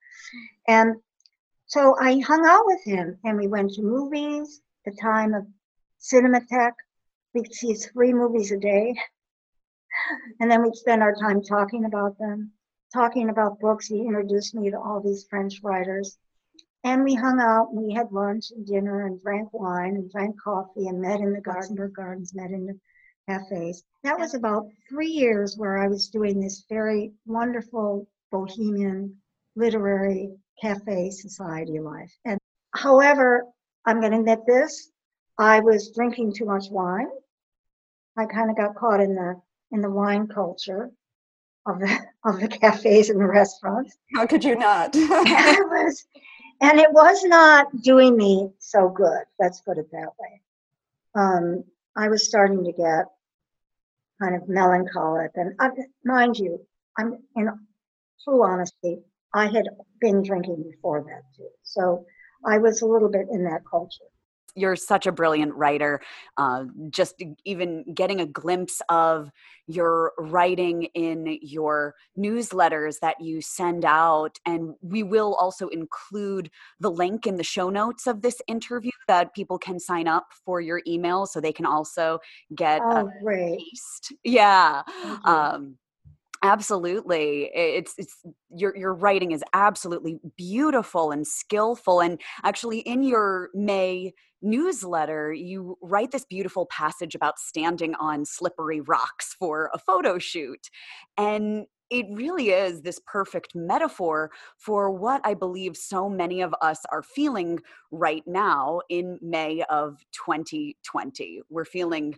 And 0.66 0.96
so 1.66 1.96
I 2.00 2.20
hung 2.20 2.46
out 2.46 2.64
with 2.66 2.84
him 2.84 3.18
and 3.24 3.38
we 3.38 3.46
went 3.46 3.72
to 3.74 3.82
movies, 3.82 4.60
the 4.84 4.92
time 4.92 5.34
of 5.34 5.46
Cinematheque. 6.00 6.72
We'd 7.38 7.54
see 7.54 7.74
three 7.74 8.12
movies 8.12 8.50
a 8.50 8.58
day. 8.58 8.96
And 10.40 10.50
then 10.50 10.60
we'd 10.60 10.74
spend 10.74 11.02
our 11.02 11.14
time 11.14 11.40
talking 11.40 11.84
about 11.84 12.18
them, 12.18 12.50
talking 12.92 13.30
about 13.30 13.60
books. 13.60 13.86
He 13.86 14.00
introduced 14.00 14.56
me 14.56 14.70
to 14.70 14.76
all 14.76 15.00
these 15.00 15.24
French 15.30 15.60
writers. 15.62 16.18
And 16.82 17.04
we 17.04 17.14
hung 17.14 17.38
out 17.38 17.68
and 17.70 17.86
we 17.86 17.94
had 17.94 18.10
lunch 18.10 18.46
and 18.50 18.66
dinner 18.66 19.06
and 19.06 19.22
drank 19.22 19.52
wine 19.52 19.94
and 19.94 20.10
drank 20.10 20.34
coffee 20.42 20.88
and 20.88 21.00
met 21.00 21.20
in 21.20 21.32
the 21.32 21.40
Luxembourg 21.46 21.94
Gardens, 21.94 22.34
met 22.34 22.50
in 22.50 22.66
the 22.66 22.78
cafes. 23.28 23.84
That 24.02 24.18
was 24.18 24.34
about 24.34 24.66
three 24.88 25.10
years 25.10 25.56
where 25.56 25.78
I 25.78 25.86
was 25.86 26.08
doing 26.08 26.40
this 26.40 26.64
very 26.68 27.12
wonderful 27.24 28.08
bohemian 28.32 29.16
literary 29.54 30.30
cafe 30.60 31.10
society 31.10 31.78
life. 31.78 32.12
And 32.24 32.40
however, 32.74 33.44
I'm 33.86 34.00
going 34.00 34.12
to 34.12 34.18
admit 34.18 34.40
this, 34.44 34.90
I 35.38 35.60
was 35.60 35.92
drinking 35.94 36.34
too 36.34 36.44
much 36.44 36.64
wine. 36.68 37.06
I 38.18 38.26
kind 38.26 38.50
of 38.50 38.56
got 38.56 38.74
caught 38.74 39.00
in 39.00 39.14
the 39.14 39.40
in 39.70 39.80
the 39.80 39.90
wine 39.90 40.26
culture 40.26 40.90
of 41.66 41.78
the 41.78 41.98
of 42.24 42.40
the 42.40 42.48
cafes 42.48 43.10
and 43.10 43.20
the 43.20 43.26
restaurants. 43.26 43.96
How 44.14 44.26
could 44.26 44.44
you 44.44 44.56
not? 44.56 44.90
it 44.94 44.98
was, 45.68 46.04
and 46.60 46.80
it 46.80 46.92
was 46.92 47.22
not 47.24 47.66
doing 47.82 48.16
me 48.16 48.50
so 48.58 48.88
good. 48.88 49.22
Let's 49.38 49.60
put 49.60 49.78
it 49.78 49.88
that 49.92 50.10
way. 50.18 50.42
Um, 51.14 51.64
I 51.96 52.08
was 52.08 52.26
starting 52.26 52.64
to 52.64 52.72
get 52.72 53.06
kind 54.20 54.34
of 54.34 54.48
melancholic, 54.48 55.30
and 55.36 55.54
I, 55.60 55.70
mind 56.04 56.36
you, 56.38 56.60
I'm 56.98 57.18
in 57.36 57.48
true 58.24 58.44
honesty. 58.44 58.98
I 59.32 59.46
had 59.46 59.68
been 60.00 60.24
drinking 60.24 60.64
before 60.68 61.02
that 61.02 61.22
too, 61.36 61.50
so 61.62 62.04
I 62.44 62.58
was 62.58 62.82
a 62.82 62.86
little 62.86 63.10
bit 63.10 63.28
in 63.30 63.44
that 63.44 63.62
culture 63.70 64.10
you're 64.54 64.76
such 64.76 65.06
a 65.06 65.12
brilliant 65.12 65.54
writer. 65.54 66.00
Uh, 66.36 66.64
just 66.90 67.22
even 67.44 67.84
getting 67.94 68.20
a 68.20 68.26
glimpse 68.26 68.80
of 68.88 69.30
your 69.66 70.12
writing 70.18 70.84
in 70.94 71.38
your 71.42 71.94
newsletters 72.18 73.00
that 73.00 73.20
you 73.20 73.40
send 73.40 73.84
out. 73.84 74.38
And 74.46 74.74
we 74.80 75.02
will 75.02 75.34
also 75.34 75.68
include 75.68 76.50
the 76.80 76.90
link 76.90 77.26
in 77.26 77.36
the 77.36 77.44
show 77.44 77.70
notes 77.70 78.06
of 78.06 78.22
this 78.22 78.40
interview 78.48 78.90
that 79.06 79.34
people 79.34 79.58
can 79.58 79.78
sign 79.78 80.08
up 80.08 80.28
for 80.44 80.60
your 80.60 80.80
email 80.86 81.26
so 81.26 81.40
they 81.40 81.52
can 81.52 81.66
also 81.66 82.18
get 82.54 82.80
oh, 82.82 83.08
a 83.08 83.12
great. 83.22 83.58
taste. 83.58 84.12
Yeah. 84.24 84.82
Um, 85.24 85.76
absolutely 86.42 87.50
it's 87.52 87.94
it's 87.98 88.22
your 88.50 88.76
your 88.76 88.94
writing 88.94 89.32
is 89.32 89.42
absolutely 89.54 90.20
beautiful 90.36 91.10
and 91.10 91.26
skillful 91.26 92.00
and 92.00 92.20
actually 92.44 92.78
in 92.80 93.02
your 93.02 93.50
may 93.54 94.12
newsletter, 94.42 95.32
you 95.32 95.76
write 95.82 96.10
this 96.10 96.24
beautiful 96.24 96.66
passage 96.66 97.14
about 97.14 97.38
standing 97.38 97.94
on 97.96 98.24
slippery 98.24 98.80
rocks 98.80 99.34
for 99.38 99.70
a 99.72 99.78
photo 99.78 100.18
shoot. 100.18 100.68
And 101.16 101.66
it 101.90 102.06
really 102.10 102.50
is 102.50 102.82
this 102.82 103.00
perfect 103.06 103.54
metaphor 103.54 104.30
for 104.58 104.90
what 104.90 105.22
I 105.24 105.34
believe 105.34 105.76
so 105.76 106.08
many 106.08 106.42
of 106.42 106.54
us 106.60 106.80
are 106.92 107.02
feeling 107.02 107.60
right 107.90 108.22
now 108.26 108.80
in 108.90 109.18
May 109.22 109.62
of 109.70 110.04
2020. 110.12 111.40
We're 111.48 111.64
feeling 111.64 112.14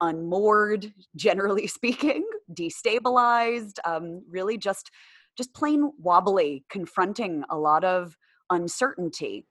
unmoored, 0.00 0.92
generally 1.16 1.66
speaking, 1.66 2.24
destabilized, 2.52 3.78
um, 3.84 4.22
really 4.28 4.58
just 4.58 4.90
just 5.36 5.54
plain 5.54 5.92
wobbly, 5.96 6.64
confronting 6.68 7.44
a 7.48 7.56
lot 7.56 7.84
of 7.84 8.16
uncertainty 8.50 9.46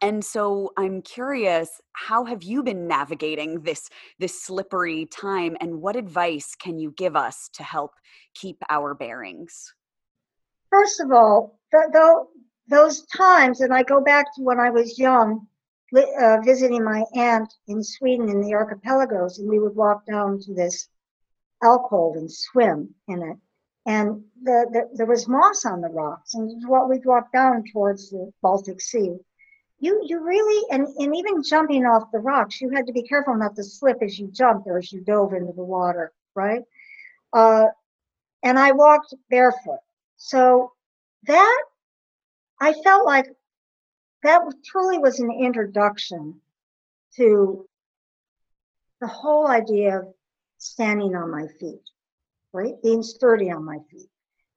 and 0.00 0.24
so 0.24 0.72
i'm 0.76 1.02
curious 1.02 1.80
how 1.92 2.24
have 2.24 2.42
you 2.42 2.62
been 2.62 2.86
navigating 2.86 3.60
this 3.60 3.88
this 4.18 4.42
slippery 4.42 5.06
time 5.06 5.56
and 5.60 5.80
what 5.80 5.96
advice 5.96 6.54
can 6.54 6.78
you 6.78 6.92
give 6.96 7.16
us 7.16 7.48
to 7.52 7.62
help 7.62 7.92
keep 8.34 8.62
our 8.70 8.94
bearings? 8.94 9.74
First 10.70 11.00
of 11.00 11.10
all 11.10 11.58
th- 11.72 11.92
those 12.68 13.06
times 13.06 13.60
and 13.60 13.72
i 13.72 13.82
go 13.82 14.00
back 14.00 14.26
to 14.34 14.42
when 14.42 14.60
i 14.60 14.70
was 14.70 14.98
young 14.98 15.46
uh, 15.96 16.36
visiting 16.44 16.84
my 16.84 17.02
aunt 17.14 17.52
in 17.66 17.82
sweden 17.82 18.28
in 18.28 18.42
the 18.42 18.52
archipelagos 18.52 19.38
and 19.38 19.48
we 19.48 19.58
would 19.58 19.74
walk 19.74 20.04
down 20.06 20.38
to 20.38 20.52
this 20.54 20.88
alcove 21.62 22.16
and 22.16 22.30
swim 22.30 22.94
in 23.08 23.22
it. 23.22 23.36
And 23.86 24.22
the, 24.42 24.66
the, 24.70 24.88
there 24.94 25.06
was 25.06 25.28
moss 25.28 25.64
on 25.64 25.80
the 25.80 25.88
rocks 25.88 26.34
and 26.34 26.62
what 26.68 26.88
we'd 26.88 27.06
walk 27.06 27.32
down 27.32 27.64
towards 27.72 28.10
the 28.10 28.30
baltic 28.42 28.80
sea 28.80 29.16
you 29.80 30.02
you 30.04 30.20
really 30.20 30.66
and, 30.70 30.86
and 30.98 31.16
even 31.16 31.42
jumping 31.42 31.84
off 31.84 32.10
the 32.12 32.18
rocks 32.18 32.60
you 32.60 32.70
had 32.70 32.86
to 32.86 32.92
be 32.92 33.02
careful 33.02 33.36
not 33.36 33.54
to 33.56 33.62
slip 33.62 33.98
as 34.02 34.18
you 34.18 34.28
jumped 34.28 34.66
or 34.66 34.78
as 34.78 34.92
you 34.92 35.00
dove 35.00 35.32
into 35.32 35.52
the 35.52 35.62
water 35.62 36.12
right? 36.34 36.62
Uh, 37.32 37.66
and 38.42 38.58
i 38.58 38.72
walked 38.72 39.14
barefoot. 39.30 39.80
So 40.16 40.72
that 41.26 41.64
i 42.60 42.72
felt 42.84 43.06
like 43.06 43.26
that 44.22 44.42
truly 44.64 44.98
was 44.98 45.20
an 45.20 45.30
introduction 45.30 46.40
to 47.16 47.68
the 49.00 49.06
whole 49.06 49.46
idea 49.46 50.00
of 50.00 50.06
standing 50.58 51.14
on 51.14 51.30
my 51.30 51.46
feet 51.60 51.82
right? 52.52 52.74
Being 52.82 53.02
sturdy 53.02 53.50
on 53.50 53.64
my 53.64 53.78
feet. 53.90 54.08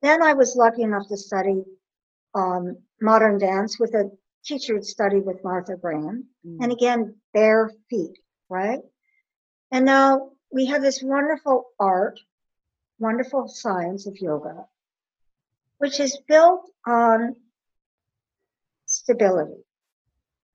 Then 0.01 0.23
i 0.23 0.33
was 0.33 0.55
lucky 0.55 0.83
enough 0.83 1.07
to 1.09 1.17
study 1.17 1.63
um, 2.33 2.77
modern 3.01 3.37
dance 3.37 3.79
with 3.79 3.93
a 3.93 4.09
teacher 4.43 4.75
had 4.75 4.85
studied 4.85 5.25
with 5.25 5.43
Martha 5.43 5.75
Graham, 5.75 6.27
mm. 6.45 6.57
and 6.61 6.71
again, 6.71 7.15
bare 7.33 7.71
feet, 7.89 8.17
right? 8.49 8.79
And 9.71 9.85
now 9.85 10.31
we 10.51 10.65
have 10.67 10.81
this 10.81 11.01
wonderful 11.01 11.65
art, 11.79 12.19
wonderful 12.99 13.47
science 13.47 14.07
of 14.07 14.17
yoga, 14.19 14.65
which 15.77 15.99
is 15.99 16.19
built 16.27 16.69
on 16.85 17.35
stability. 18.85 19.63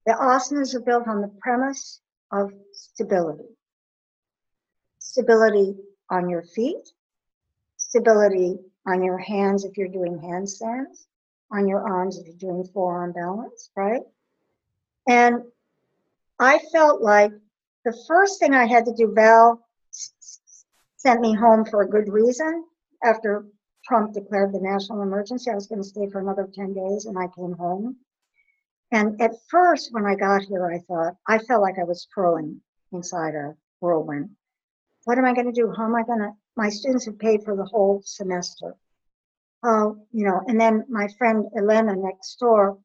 The 0.04 0.12
asanas 0.12 0.74
are 0.74 0.80
built 0.80 1.08
on 1.08 1.20
the 1.20 1.32
premise 1.40 2.00
of 2.30 2.52
stability. 2.72 3.48
Stability 4.98 5.74
on 6.10 6.28
your 6.28 6.42
feet, 6.42 6.90
stability 7.76 8.58
on 8.86 9.02
your 9.02 9.18
hands 9.18 9.64
if 9.64 9.76
you're 9.76 9.88
doing 9.88 10.18
handstands, 10.18 11.06
on 11.50 11.68
your 11.68 11.86
arms 11.86 12.18
if 12.18 12.26
you're 12.26 12.36
doing 12.36 12.68
forearm 12.72 13.12
balance, 13.12 13.70
right? 13.76 14.02
And 15.08 15.42
I 16.38 16.58
felt 16.72 17.00
like 17.00 17.32
the 17.84 17.96
first 18.08 18.40
thing 18.40 18.52
I 18.52 18.66
had 18.66 18.84
to 18.86 18.94
do, 18.94 19.12
Val 19.14 19.66
sent 20.96 21.20
me 21.20 21.34
home 21.34 21.64
for 21.64 21.82
a 21.82 21.88
good 21.88 22.08
reason. 22.08 22.64
After 23.02 23.46
Trump 23.84 24.12
declared 24.12 24.52
the 24.52 24.60
national 24.60 25.02
emergency, 25.02 25.50
I 25.50 25.54
was 25.54 25.68
going 25.68 25.82
to 25.82 25.88
stay 25.88 26.08
for 26.10 26.20
another 26.20 26.48
10 26.52 26.74
days 26.74 27.06
and 27.06 27.16
I 27.16 27.28
came 27.36 27.52
home. 27.52 27.96
And 28.92 29.20
at 29.20 29.32
first, 29.48 29.92
when 29.92 30.06
I 30.06 30.14
got 30.14 30.42
here, 30.42 30.66
I 30.66 30.78
thought, 30.80 31.16
I 31.26 31.38
felt 31.38 31.62
like 31.62 31.78
I 31.78 31.84
was 31.84 32.06
twirling 32.12 32.60
inside 32.92 33.34
a 33.34 33.54
whirlwind. 33.80 34.30
What 35.04 35.18
am 35.18 35.24
I 35.24 35.34
going 35.34 35.46
to 35.46 35.52
do? 35.52 35.72
How 35.76 35.84
am 35.84 35.94
I 35.94 36.02
going 36.02 36.18
to? 36.18 36.32
My 36.56 36.68
students 36.68 37.06
have 37.06 37.18
paid 37.18 37.44
for 37.44 37.56
the 37.56 37.64
whole 37.64 38.02
semester. 38.04 38.74
Oh, 39.62 39.96
you 40.12 40.24
know, 40.24 40.42
and 40.46 40.60
then 40.60 40.84
my 40.88 41.08
friend 41.18 41.46
Elena 41.56 41.94
next 41.96 42.36
door 42.36 42.78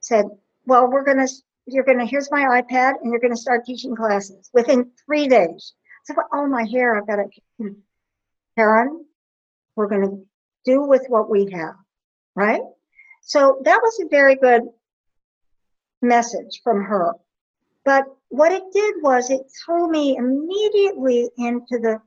said, 0.00 0.26
Well, 0.66 0.88
we're 0.90 1.04
going 1.04 1.26
to, 1.26 1.32
you're 1.66 1.84
going 1.84 1.98
to, 1.98 2.06
here's 2.06 2.30
my 2.30 2.62
iPad 2.62 2.94
and 3.02 3.10
you're 3.10 3.20
going 3.20 3.34
to 3.34 3.40
start 3.40 3.64
teaching 3.64 3.94
classes 3.94 4.48
within 4.52 4.90
three 5.04 5.28
days. 5.28 5.74
I 5.76 6.14
said, 6.14 6.16
Oh, 6.32 6.46
my 6.46 6.64
hair, 6.64 6.96
I've 6.96 7.06
got 7.06 7.16
to, 7.16 7.76
Karin, 8.56 9.04
we're 9.74 9.88
going 9.88 10.02
to 10.02 10.26
do 10.64 10.82
with 10.82 11.04
what 11.08 11.28
we 11.28 11.50
have, 11.52 11.74
right? 12.34 12.62
So 13.22 13.60
that 13.64 13.80
was 13.82 14.00
a 14.00 14.08
very 14.08 14.36
good 14.36 14.62
message 16.00 16.60
from 16.62 16.84
her. 16.84 17.14
But 17.84 18.04
what 18.28 18.52
it 18.52 18.62
did 18.72 18.96
was 19.02 19.30
it 19.30 19.42
threw 19.64 19.88
me 19.88 20.16
immediately 20.16 21.28
into 21.36 21.78
the 21.78 22.00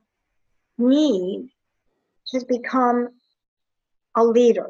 need 0.78 1.50
to 2.28 2.46
become 2.48 3.10
a 4.16 4.24
leader, 4.24 4.70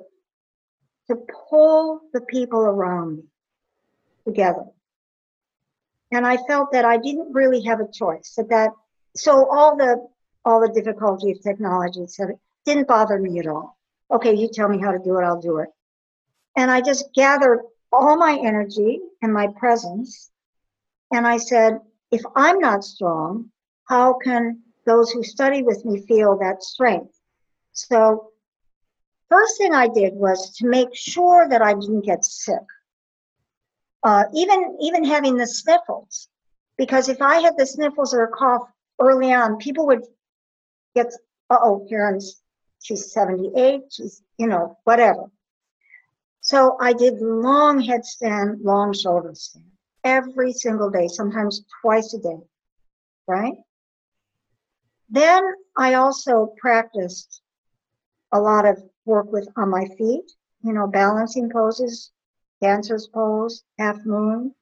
to 1.07 1.15
pull 1.49 2.01
the 2.13 2.21
people 2.21 2.59
around 2.59 3.17
me 3.17 3.23
together. 4.25 4.65
And 6.11 6.25
I 6.25 6.37
felt 6.47 6.71
that 6.71 6.85
I 6.85 6.97
didn't 6.97 7.33
really 7.33 7.61
have 7.63 7.79
a 7.79 7.91
choice. 7.91 8.33
That, 8.37 8.49
that 8.49 8.71
so 9.15 9.49
all 9.49 9.75
the 9.75 10.07
all 10.45 10.61
the 10.61 10.73
difficulty 10.73 11.31
of 11.31 11.41
technology 11.41 12.07
said 12.07 12.29
didn't 12.65 12.87
bother 12.87 13.19
me 13.19 13.39
at 13.39 13.47
all. 13.47 13.77
Okay, 14.11 14.35
you 14.35 14.49
tell 14.51 14.67
me 14.67 14.79
how 14.79 14.91
to 14.91 14.99
do 14.99 15.17
it, 15.17 15.23
I'll 15.23 15.41
do 15.41 15.57
it. 15.57 15.69
And 16.55 16.71
I 16.71 16.81
just 16.81 17.13
gathered 17.13 17.61
all 17.91 18.17
my 18.17 18.37
energy 18.43 18.99
and 19.21 19.33
my 19.33 19.47
presence. 19.59 20.31
And 21.11 21.27
I 21.27 21.37
said, 21.37 21.79
if 22.11 22.21
I'm 22.35 22.59
not 22.59 22.83
strong, 22.83 23.51
how 23.85 24.13
can 24.13 24.61
those 24.85 25.11
who 25.11 25.23
study 25.23 25.63
with 25.63 25.85
me 25.85 26.01
feel 26.01 26.37
that 26.39 26.63
strength? 26.63 27.13
So, 27.73 28.28
first 29.29 29.57
thing 29.57 29.73
I 29.73 29.87
did 29.87 30.13
was 30.15 30.55
to 30.57 30.67
make 30.67 30.95
sure 30.95 31.47
that 31.49 31.61
I 31.61 31.73
didn't 31.73 32.05
get 32.05 32.25
sick. 32.25 32.65
Uh, 34.03 34.23
even 34.33 34.77
even 34.81 35.03
having 35.03 35.35
the 35.35 35.47
sniffles, 35.47 36.29
because 36.77 37.09
if 37.09 37.21
I 37.21 37.39
had 37.39 37.55
the 37.57 37.65
sniffles 37.65 38.13
or 38.13 38.23
a 38.23 38.31
cough 38.31 38.69
early 38.99 39.33
on, 39.33 39.57
people 39.57 39.87
would 39.87 40.03
get, 40.95 41.07
uh 41.49 41.57
oh, 41.61 41.85
Karin's 41.91 42.41
she's 42.81 43.11
78, 43.11 43.81
she's 43.91 44.21
you 44.37 44.47
know 44.47 44.77
whatever. 44.85 45.29
So 46.41 46.77
I 46.79 46.93
did 46.93 47.21
long 47.21 47.81
headstand, 47.81 48.63
long 48.63 48.93
shoulder 48.93 49.33
stand 49.35 49.65
every 50.03 50.53
single 50.53 50.89
day, 50.89 51.07
sometimes 51.07 51.63
twice 51.81 52.13
a 52.13 52.19
day, 52.19 52.39
right? 53.27 53.55
Then 55.09 55.43
I 55.77 55.95
also 55.95 56.53
practiced 56.57 57.41
a 58.31 58.39
lot 58.39 58.65
of 58.65 58.81
work 59.09 59.31
with 59.31 59.47
on 59.57 59.69
my 59.69 59.85
feet, 59.97 60.31
you 60.63 60.73
know, 60.73 60.87
balancing 60.87 61.49
poses, 61.49 62.11
dancer's 62.61 63.07
pose, 63.07 63.63
half 63.77 63.97
moon. 64.05 64.53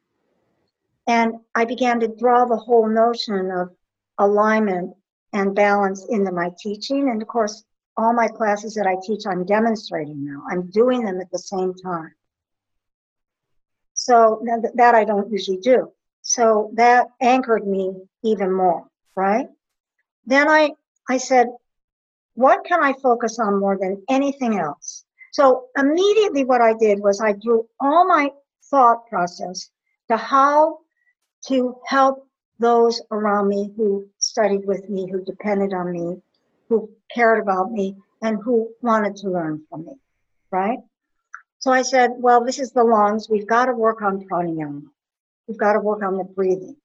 And 1.07 1.35
I 1.53 1.65
began 1.65 1.99
to 1.99 2.07
draw 2.07 2.45
the 2.45 2.57
whole 2.57 2.87
notion 2.87 3.51
of 3.51 3.69
alignment 4.17 4.95
and 5.33 5.55
balance 5.55 6.05
into 6.09 6.31
my 6.31 6.51
teaching. 6.59 7.09
And 7.09 7.21
of 7.21 7.27
course, 7.27 7.63
all 7.97 8.13
my 8.13 8.27
classes 8.27 8.75
that 8.75 8.87
I 8.87 8.95
teach, 9.05 9.23
I'm 9.27 9.45
demonstrating 9.45 10.23
now. 10.25 10.43
I'm 10.49 10.69
doing 10.69 11.03
them 11.03 11.19
at 11.19 11.31
the 11.31 11.39
same 11.39 11.73
time. 11.73 12.13
So 13.93 14.43
that 14.75 14.95
I 14.95 15.03
don't 15.03 15.31
usually 15.31 15.57
do. 15.57 15.91
So 16.21 16.71
that 16.75 17.07
anchored 17.19 17.65
me 17.65 17.93
even 18.23 18.53
more, 18.53 18.85
right? 19.15 19.47
Then 20.25 20.49
I, 20.49 20.71
I 21.09 21.17
said, 21.17 21.47
what 22.37 22.63
can 22.65 22.83
I 22.83 22.93
focus 22.93 23.39
on 23.39 23.59
more 23.59 23.79
than 23.79 24.03
anything 24.09 24.59
else? 24.59 25.03
So 25.31 25.69
immediately 25.75 26.45
what 26.45 26.61
I 26.61 26.75
did 26.75 26.99
was 26.99 27.19
I 27.19 27.33
drew 27.33 27.67
all 27.79 28.07
my 28.07 28.29
thought 28.69 29.07
process 29.07 29.71
to 30.09 30.17
how 30.17 30.77
to 31.47 31.75
help 31.87 32.27
those 32.59 33.01
around 33.09 33.47
me 33.47 33.73
who 33.75 34.07
studied 34.19 34.67
with 34.67 34.87
me, 34.87 35.09
who 35.09 35.25
depended 35.25 35.73
on 35.73 35.91
me, 35.91 36.21
who 36.69 36.91
cared 37.11 37.39
about 37.39 37.71
me 37.71 37.95
and 38.21 38.37
who 38.43 38.69
wanted 38.83 39.15
to 39.17 39.31
learn 39.31 39.63
from 39.67 39.85
me, 39.85 39.93
right? 40.51 40.77
So 41.57 41.71
I 41.71 41.81
said, 41.81 42.11
well, 42.17 42.45
this 42.45 42.59
is 42.59 42.71
the 42.71 42.83
lungs. 42.83 43.27
We've 43.31 43.47
got 43.47 43.65
to 43.65 43.73
work 43.73 44.03
on 44.03 44.27
pranayama. 44.27 44.83
We've 45.47 45.57
got 45.57 45.73
to 45.73 45.79
work 45.79 46.03
on 46.03 46.17
the 46.17 46.23
breathing. 46.23 46.75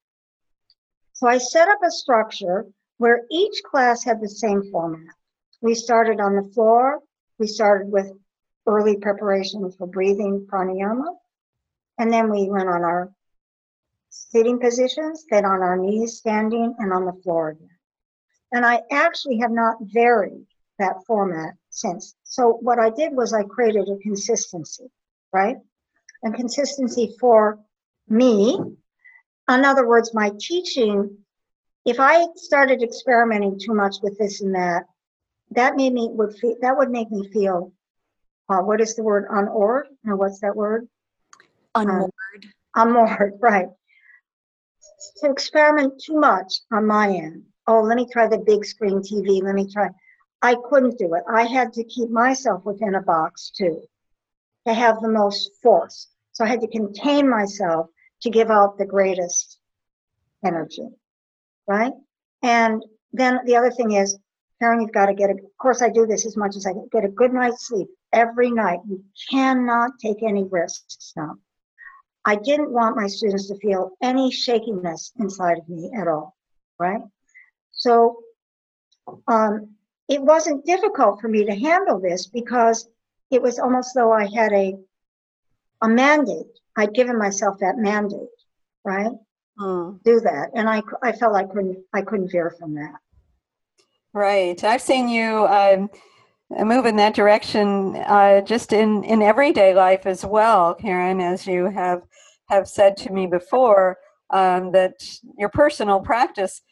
So 1.13 1.27
I 1.27 1.37
set 1.37 1.69
up 1.69 1.81
a 1.87 1.91
structure 1.91 2.65
where 2.97 3.27
each 3.31 3.63
class 3.63 4.03
had 4.03 4.23
the 4.23 4.31
same 4.31 4.63
format. 4.71 5.15
We 5.63 5.75
started 5.75 6.21
on 6.21 6.37
the 6.37 6.51
floor. 6.53 6.99
We 7.39 7.47
started 7.47 7.91
with 7.91 8.13
early 8.67 8.97
preparation 8.97 9.71
for 9.73 9.87
breathing 9.87 10.47
pranayama. 10.51 11.15
And 11.99 12.13
then 12.13 12.31
we 12.31 12.51
went 12.51 12.69
on 12.69 12.83
our 12.83 13.11
sitting 14.11 14.59
positions, 14.59 15.25
then 15.31 15.45
on 15.45 15.63
our 15.63 15.77
knees, 15.79 16.19
standing, 16.19 16.75
and 16.79 16.93
on 16.93 17.07
the 17.07 17.21
floor 17.23 17.51
again. 17.51 17.69
And 18.53 18.67
I 18.67 18.83
actually 18.91 19.39
have 19.39 19.53
not 19.53 19.77
varied 19.81 20.47
that 20.79 20.97
format 21.07 21.55
since. 21.71 22.15
So 22.25 22.59
what 22.61 22.79
I 22.79 22.91
did 22.91 23.13
was 23.15 23.33
I 23.33 23.45
created 23.45 23.89
a 23.89 23.97
consistency, 23.99 24.91
right? 25.33 25.57
A 26.25 26.31
consistency 26.33 27.15
for 27.21 27.59
me. 28.09 28.59
In 29.49 29.65
other 29.65 29.87
words, 29.87 30.13
my 30.13 30.33
teaching, 30.39 31.19
if 31.85 31.99
I 32.01 32.27
started 32.37 32.83
experimenting 32.83 33.59
too 33.59 33.75
much 33.75 33.97
with 34.03 34.19
this 34.19 34.41
and 34.41 34.55
that, 34.55 34.85
that 35.55 35.77
made 35.77 35.93
me 35.93 36.09
would 36.11 36.37
feel 36.37 36.57
that 36.61 36.77
would 36.77 36.91
make 36.91 37.11
me 37.11 37.29
feel 37.33 37.73
uh, 38.49 38.59
what 38.59 38.81
is 38.81 38.97
the 38.97 39.03
word 39.03 39.27
unored? 39.31 39.87
No, 40.05 40.17
what's 40.17 40.41
that 40.41 40.57
word? 40.57 40.89
Unmoored. 41.75 42.13
Um, 42.75 42.89
unmoored, 42.89 43.39
right. 43.41 43.69
To 45.21 45.31
experiment 45.31 46.03
too 46.05 46.19
much 46.19 46.61
on 46.71 46.87
my 46.87 47.09
end 47.09 47.45
oh, 47.67 47.81
let 47.81 47.97
me 47.97 48.07
try 48.11 48.27
the 48.27 48.39
big 48.39 48.65
screen 48.65 49.01
TV. 49.01 49.43
Let 49.43 49.55
me 49.55 49.71
try. 49.71 49.89
I 50.41 50.57
couldn't 50.69 50.99
do 50.99 51.15
it. 51.15 51.23
I 51.33 51.45
had 51.45 51.73
to 51.75 51.85
keep 51.85 52.11
myself 52.11 52.65
within 52.65 52.95
a 52.95 53.03
box 53.03 53.51
too, 53.57 53.83
to 54.67 54.75
have 54.75 55.01
the 55.01 55.09
most 55.09 55.51
force. 55.63 56.09
So 56.33 56.45
I 56.45 56.49
had 56.49 56.61
to 56.63 56.69
contain 56.69 57.29
myself 57.29 57.87
to 58.23 58.31
give 58.31 58.51
out 58.51 58.79
the 58.79 58.87
greatest 58.87 59.59
energy, 60.45 60.89
right? 61.69 61.93
And 62.43 62.85
then 63.13 63.41
the 63.45 63.57
other 63.57 63.71
thing 63.71 63.93
is, 63.93 64.19
Karin, 64.63 64.81
you've 64.81 64.93
got 64.93 65.07
to 65.07 65.15
get 65.15 65.29
a, 65.29 65.33
of 65.33 65.59
course, 65.59 65.83
I 65.83 65.89
do 65.89 66.07
this 66.07 66.25
as 66.25 66.37
much 66.37 66.55
as 66.55 66.67
I 66.67 66.73
can, 66.73 66.89
get 66.93 67.05
a 67.05 67.09
good 67.09 67.33
night's 67.33 67.67
sleep 67.67 67.89
every 68.13 68.49
night. 68.49 68.79
You 68.89 69.03
cannot 69.29 69.99
take 69.99 70.23
any 70.23 70.45
risks 70.45 71.13
now. 71.17 71.35
I 72.25 72.37
didn't 72.37 72.71
want 72.71 72.95
my 72.95 73.09
students 73.09 73.49
to 73.49 73.57
feel 73.57 73.97
any 74.01 74.31
shakiness 74.31 75.11
inside 75.19 75.59
of 75.59 75.69
me 75.69 75.91
at 75.99 76.07
all, 76.07 76.37
right? 76.79 77.01
So 77.73 78.23
um, 79.27 79.71
it 80.09 80.23
wasn't 80.23 80.65
difficult 80.65 81.21
for 81.21 81.27
me 81.27 81.45
to 81.45 81.55
handle 81.57 81.99
this 81.99 82.29
because 82.29 82.89
it 83.33 83.43
was 83.43 83.59
almost 83.59 83.91
though 83.97 84.13
I 84.13 84.29
had 84.33 84.53
a 84.53 84.77
a 85.81 85.89
mandate. 85.89 86.47
I'd 86.77 86.95
given 86.95 87.19
myself 87.19 87.59
that 87.59 87.77
mandate, 87.79 88.29
right? 88.85 89.11
Mm. 89.59 90.01
Do 90.05 90.21
that, 90.21 90.51
and 90.55 90.69
I 90.69 90.83
I 91.03 91.11
felt 91.11 91.35
I 91.35 91.45
couldn't 91.45 91.79
I 91.93 92.03
couldn't 92.03 92.31
veer 92.31 92.55
from 92.57 92.75
that. 92.75 92.95
Right. 94.15 94.63
I've 94.63 94.83
seen 94.83 95.09
you 95.09 95.47
um, 95.47 95.89
move 96.51 96.85
in 96.87 96.97
that 96.97 97.15
direction 97.15 97.97
uh, 97.97 98.43
just 98.43 98.73
in 98.73 99.05
in 99.05 99.23
everyday 99.23 99.75
life 99.75 100.07
as 100.07 100.25
well, 100.25 100.75
Karin, 100.75 101.21
as 101.21 101.47
you 101.47 101.71
have 101.71 102.03
have 102.49 102.69
said 102.69 102.97
to 102.99 103.13
me 103.13 103.27
before. 103.27 103.99
Um, 104.31 104.73
that 104.73 104.95
your 105.37 105.51
personal 105.51 106.01
practice 106.01 106.63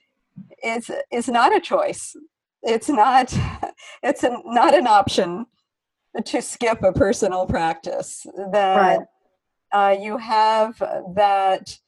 is 0.64 0.90
is 1.12 1.28
not 1.28 1.54
a 1.54 1.60
choice. 1.60 2.16
It's 2.62 2.88
not 2.88 3.34
it's 4.02 4.24
a, 4.24 4.38
not 4.44 4.74
an 4.74 4.86
option 4.86 5.46
to 6.24 6.42
skip 6.42 6.82
a 6.82 6.92
personal 6.92 7.46
practice. 7.46 8.26
That 8.52 8.76
right. 8.76 9.00
uh, 9.72 9.96
you 10.00 10.16
have 10.16 10.78
that 11.14 11.78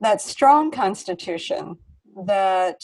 that 0.00 0.20
strong 0.20 0.70
constitution 0.70 1.76
that 2.26 2.82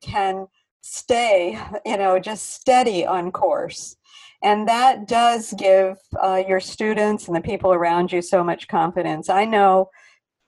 can 0.00 0.46
stay, 0.82 1.58
you 1.86 1.96
know, 1.96 2.18
just 2.18 2.54
steady 2.54 3.06
on 3.06 3.32
course. 3.32 3.96
And 4.42 4.68
that 4.68 5.06
does 5.06 5.54
give 5.56 5.98
uh, 6.20 6.42
your 6.46 6.60
students 6.60 7.28
and 7.28 7.36
the 7.36 7.40
people 7.40 7.72
around 7.72 8.12
you 8.12 8.20
so 8.20 8.42
much 8.42 8.68
confidence. 8.68 9.30
I 9.30 9.44
know 9.44 9.88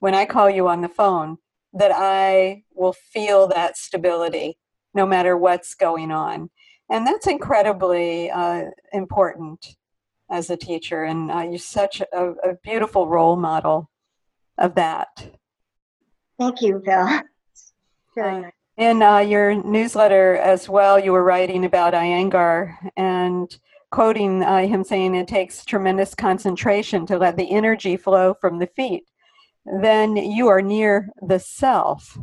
when 0.00 0.14
I 0.14 0.26
call 0.26 0.50
you 0.50 0.68
on 0.68 0.80
the 0.82 0.88
phone, 0.88 1.38
that 1.72 1.92
I 1.92 2.62
will 2.74 2.92
feel 2.92 3.48
that 3.48 3.76
stability 3.76 4.58
no 4.94 5.06
matter 5.06 5.36
what's 5.36 5.74
going 5.74 6.10
on. 6.12 6.50
And 6.88 7.06
that's 7.06 7.26
incredibly 7.26 8.30
uh, 8.30 8.66
important 8.92 9.76
as 10.30 10.50
a 10.50 10.56
teacher. 10.56 11.04
And 11.04 11.30
uh, 11.30 11.40
you're 11.40 11.58
such 11.58 12.00
a, 12.00 12.06
a, 12.12 12.54
beautiful 12.62 13.08
role 13.08 13.36
model 13.36 13.90
of 14.58 14.76
that. 14.76 15.08
Thank 16.38 16.62
you, 16.62 16.80
Val. 16.84 17.22
Uh, 18.20 18.42
in 18.76 19.02
uh, 19.02 19.18
your 19.18 19.62
newsletter 19.62 20.36
as 20.36 20.68
well, 20.68 20.98
you 20.98 21.12
were 21.12 21.24
writing 21.24 21.64
about 21.64 21.94
Iyengar 21.94 22.74
and 22.96 23.56
quoting 23.90 24.42
uh, 24.42 24.66
him 24.66 24.82
saying 24.82 25.14
it 25.14 25.28
takes 25.28 25.64
tremendous 25.64 26.14
concentration 26.14 27.06
to 27.06 27.18
let 27.18 27.36
the 27.36 27.50
energy 27.50 27.96
flow 27.96 28.34
from 28.40 28.58
the 28.58 28.66
feet. 28.66 29.04
Then 29.80 30.16
you 30.16 30.48
are 30.48 30.60
near 30.60 31.08
the 31.22 31.38
self. 31.38 32.18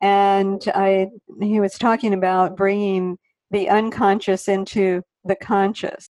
And 0.00 0.62
I, 0.74 1.08
he 1.40 1.58
was 1.58 1.76
talking 1.76 2.14
about 2.14 2.56
bringing 2.56 3.18
the 3.50 3.68
unconscious 3.68 4.46
into 4.46 5.02
the 5.24 5.34
conscious. 5.34 6.08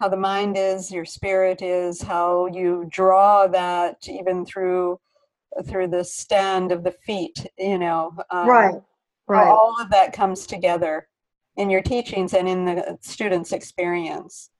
How 0.00 0.08
the 0.08 0.16
mind 0.16 0.56
is, 0.58 0.92
your 0.92 1.06
spirit 1.06 1.62
is, 1.62 2.02
how 2.02 2.46
you 2.46 2.86
draw 2.90 3.46
that 3.46 4.06
even 4.06 4.44
through 4.44 5.00
through 5.66 5.88
the 5.88 6.04
stand 6.04 6.70
of 6.70 6.84
the 6.84 6.92
feet, 6.92 7.46
you 7.58 7.78
know. 7.78 8.12
Um, 8.30 8.48
right, 8.48 8.74
right. 9.28 9.48
All 9.48 9.76
of 9.80 9.90
that 9.90 10.12
comes 10.12 10.46
together 10.46 11.08
in 11.56 11.70
your 11.70 11.82
teachings 11.82 12.34
and 12.34 12.48
in 12.48 12.64
the 12.64 12.98
students' 13.00 13.52
experience. 13.52 14.50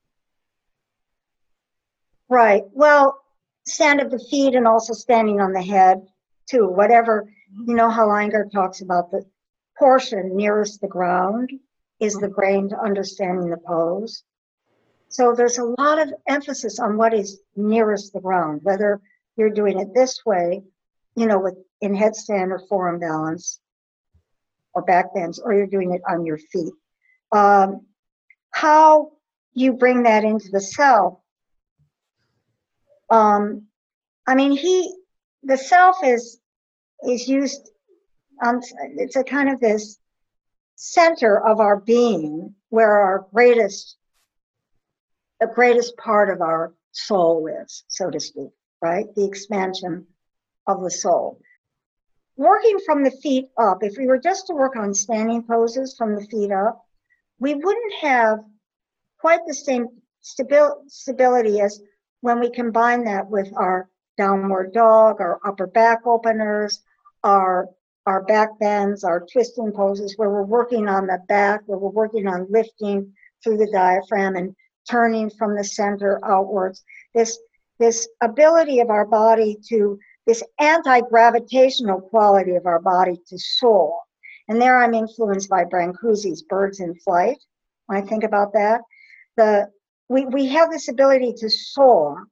Right. 2.29 2.65
Well, 2.73 3.21
stand 3.67 4.01
of 4.01 4.11
the 4.11 4.25
feet 4.31 4.55
and 4.55 4.67
also 4.67 4.93
standing 4.93 5.41
on 5.41 5.53
the 5.53 5.63
head, 5.63 6.07
too. 6.49 6.67
Whatever, 6.67 7.33
you 7.67 7.75
know 7.75 7.89
how 7.89 8.09
Iyengar 8.09 8.51
talks 8.53 8.83
about 8.83 9.11
the 9.11 9.25
portion 9.79 10.37
nearest 10.37 10.81
the 10.81 10.89
ground 10.89 11.51
is 12.01 12.15
the 12.15 12.29
brain 12.29 12.69
to 12.69 12.79
understanding 12.79 13.49
the 13.49 13.57
pose. 13.57 14.25
So 15.09 15.35
there's 15.35 15.59
a 15.59 15.75
lot 15.79 15.99
of 15.99 16.13
emphasis 16.29 16.79
on 16.79 16.97
what 16.97 17.15
is 17.15 17.41
nearest 17.57 18.13
the 18.13 18.21
ground, 18.21 18.61
whether 18.63 19.01
you're 19.37 19.51
doing 19.51 19.79
it 19.79 19.95
this 19.95 20.27
way, 20.27 20.63
you 21.17 21.27
know, 21.27 21.39
with 21.39 21.55
in 21.81 21.95
headstand 21.95 22.51
or 22.51 22.61
forearm 22.69 23.01
balance 23.01 23.61
or 24.75 24.83
back 24.83 25.15
bends, 25.15 25.39
or 25.39 25.53
you're 25.53 25.67
doing 25.67 25.93
it 25.93 26.03
on 26.09 26.25
your 26.25 26.39
feet. 26.39 26.73
Um, 27.33 27.87
how 28.51 29.13
you 29.53 29.73
bring 29.73 30.05
that 30.05 30.25
into 30.25 30.49
the 30.51 30.61
self. 30.61 31.19
Um, 33.11 33.67
I 34.27 34.35
mean, 34.35 34.53
he, 34.53 34.95
the 35.43 35.57
self 35.57 35.97
is 36.05 36.39
is 37.07 37.29
used. 37.29 37.71
Um, 38.45 38.61
it's 38.97 39.17
a 39.17 39.25
kind 39.25 39.49
of 39.49 39.61
this 39.61 39.99
center 40.77 41.45
of 41.45 41.59
our 41.59 41.77
being 41.77 42.55
where 42.69 42.99
our 42.99 43.27
greatest 43.35 43.97
the 45.41 45.47
greatest 45.47 45.97
part 45.97 46.31
of 46.31 46.41
our 46.41 46.73
soul 46.93 47.49
is 47.49 47.83
so 47.89 48.09
to 48.11 48.21
speak 48.21 48.51
right 48.81 49.07
the 49.17 49.25
expansion 49.25 50.07
of 50.69 50.81
the 50.83 50.91
soul 50.91 51.41
working 52.39 52.79
from 52.87 53.05
the 53.05 53.11
feet 53.11 53.47
up 53.59 53.83
if 53.83 53.99
we 53.99 54.07
were 54.07 54.19
just 54.19 54.47
to 54.47 54.55
work 54.55 54.77
on 54.77 54.95
standing 54.95 55.43
poses 55.43 55.95
from 55.97 56.15
the 56.15 56.25
feet 56.27 56.51
up 56.51 56.83
we 57.39 57.55
wouldn't 57.55 57.95
have 58.01 58.39
quite 59.21 59.41
the 59.47 59.55
same 59.55 59.87
stabil- 60.23 60.83
stability 60.87 61.61
as 61.61 61.83
when 62.23 62.41
we 62.41 62.51
combine 62.51 63.05
that 63.05 63.29
with 63.29 63.53
our 63.57 63.89
downward 64.17 64.73
dog 64.73 65.21
our 65.21 65.39
upper 65.45 65.67
back 65.67 66.07
openers 66.07 66.81
our 67.23 67.69
our 68.09 68.23
back 68.23 68.59
bends, 68.59 69.05
our 69.05 69.27
twisting 69.31 69.71
poses, 69.71 70.17
where 70.17 70.31
we're 70.31 70.43
working 70.43 70.89
on 70.89 71.07
the 71.07 71.19
back, 71.29 71.61
where 71.67 71.77
we're 71.77 71.91
working 71.91 72.27
on 72.27 72.47
lifting 72.49 73.13
through 73.45 73.59
the 73.59 73.71
diaphragm 73.71 74.35
and 74.35 74.57
turning 74.91 75.29
from 75.29 75.55
the 75.55 75.63
center 75.63 76.19
outwards. 76.25 76.83
This, 77.15 77.39
this 77.79 78.09
ability 78.23 78.81
of 78.81 78.89
our 78.89 79.05
body 79.05 79.59
to, 79.69 79.99
this 80.29 80.43
anti 80.59 81.01
gravitational 81.01 82.03
quality 82.03 82.55
of 82.55 82.67
our 82.67 82.79
body 82.79 83.19
to 83.29 83.39
soar. 83.39 83.99
And 84.47 84.61
there 84.61 84.81
I'm 84.81 84.93
influenced 84.93 85.49
by 85.49 85.65
Brancusi's 85.65 86.43
Birds 86.43 86.81
in 86.81 86.95
Flight. 86.97 87.39
When 87.87 87.99
I 87.99 88.07
think 88.07 88.25
about 88.25 88.53
that, 88.53 88.83
the, 89.39 89.71
we, 90.11 90.27
we 90.27 90.47
have 90.49 90.71
this 90.71 90.89
ability 90.89 91.33
to 91.39 91.49
soar, 91.49 92.27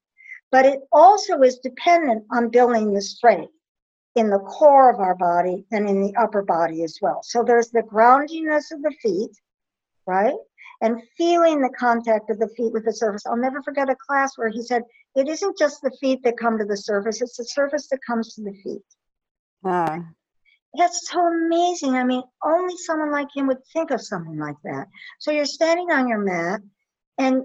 but 0.53 0.67
it 0.67 0.81
also 0.93 1.41
is 1.41 1.59
dependent 1.59 2.25
on 2.31 2.51
building 2.51 2.93
the 2.93 3.01
strength 3.01 3.53
in 4.15 4.29
the 4.29 4.41
core 4.41 4.91
of 4.93 5.01
our 5.01 5.15
body 5.15 5.65
and 5.73 5.89
in 5.89 6.03
the 6.03 6.15
upper 6.17 6.43
body 6.43 6.83
as 6.83 6.99
well. 7.01 7.21
So 7.23 7.43
there's 7.43 7.71
the 7.71 7.83
groundiness 7.83 8.73
of 8.73 8.83
the 8.83 8.95
feet, 9.03 9.31
right? 10.07 10.37
And 10.83 11.03
feeling 11.17 11.61
the 11.61 11.75
contact 11.79 12.31
of 12.31 12.39
the 12.39 12.49
feet 12.49 12.73
with 12.73 12.85
the 12.85 12.93
surface. 12.93 13.25
I'll 13.27 13.37
never 13.37 13.63
forget 13.63 13.89
a 13.89 13.97
class 13.97 14.37
where 14.37 14.51
he 14.51 14.63
said, 14.63 14.83
it 15.15 15.29
isn't 15.29 15.59
just 15.59 15.81
the 15.81 15.97
feet 16.01 16.23
that 16.25 16.37
come 16.37 16.59
to 16.59 16.65
the 16.65 16.77
surface, 16.77 17.23
it's 17.23 17.39
the 17.39 17.45
surface 17.45 17.89
that 17.89 18.01
comes 18.07 18.35
to 18.35 18.43
the 18.43 18.53
feet. 18.63 18.83
Ah. 19.65 19.99
That's 20.77 21.09
so 21.09 21.27
amazing. 21.27 21.95
I 21.95 22.05
mean, 22.05 22.23
only 22.45 22.77
someone 22.77 23.11
like 23.11 23.29
him 23.35 23.47
would 23.47 23.65
think 23.73 23.91
of 23.91 24.03
something 24.03 24.39
like 24.39 24.57
that. 24.65 24.89
So 25.19 25.31
you're 25.31 25.47
standing 25.47 25.91
on 25.91 26.09
your 26.09 26.19
mat 26.19 26.61
and 27.17 27.45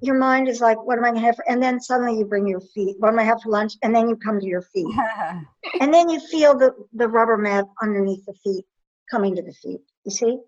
your 0.00 0.16
mind 0.16 0.48
is 0.48 0.60
like, 0.60 0.80
what 0.84 0.98
am 0.98 1.04
I 1.04 1.10
going 1.10 1.20
to 1.20 1.26
have? 1.26 1.36
For? 1.36 1.44
And 1.48 1.62
then 1.62 1.80
suddenly 1.80 2.18
you 2.18 2.24
bring 2.24 2.46
your 2.46 2.60
feet. 2.60 2.96
What 2.98 3.08
am 3.08 3.18
I 3.18 3.24
have 3.24 3.42
for 3.42 3.50
lunch? 3.50 3.74
And 3.82 3.94
then 3.94 4.08
you 4.08 4.16
come 4.16 4.38
to 4.38 4.46
your 4.46 4.62
feet. 4.62 4.86
and 5.80 5.92
then 5.92 6.08
you 6.08 6.20
feel 6.20 6.56
the, 6.56 6.72
the 6.92 7.08
rubber 7.08 7.36
mat 7.36 7.64
underneath 7.82 8.24
the 8.26 8.34
feet 8.44 8.64
coming 9.10 9.34
to 9.34 9.42
the 9.42 9.52
feet. 9.52 9.80
You 10.04 10.12
see? 10.12 10.38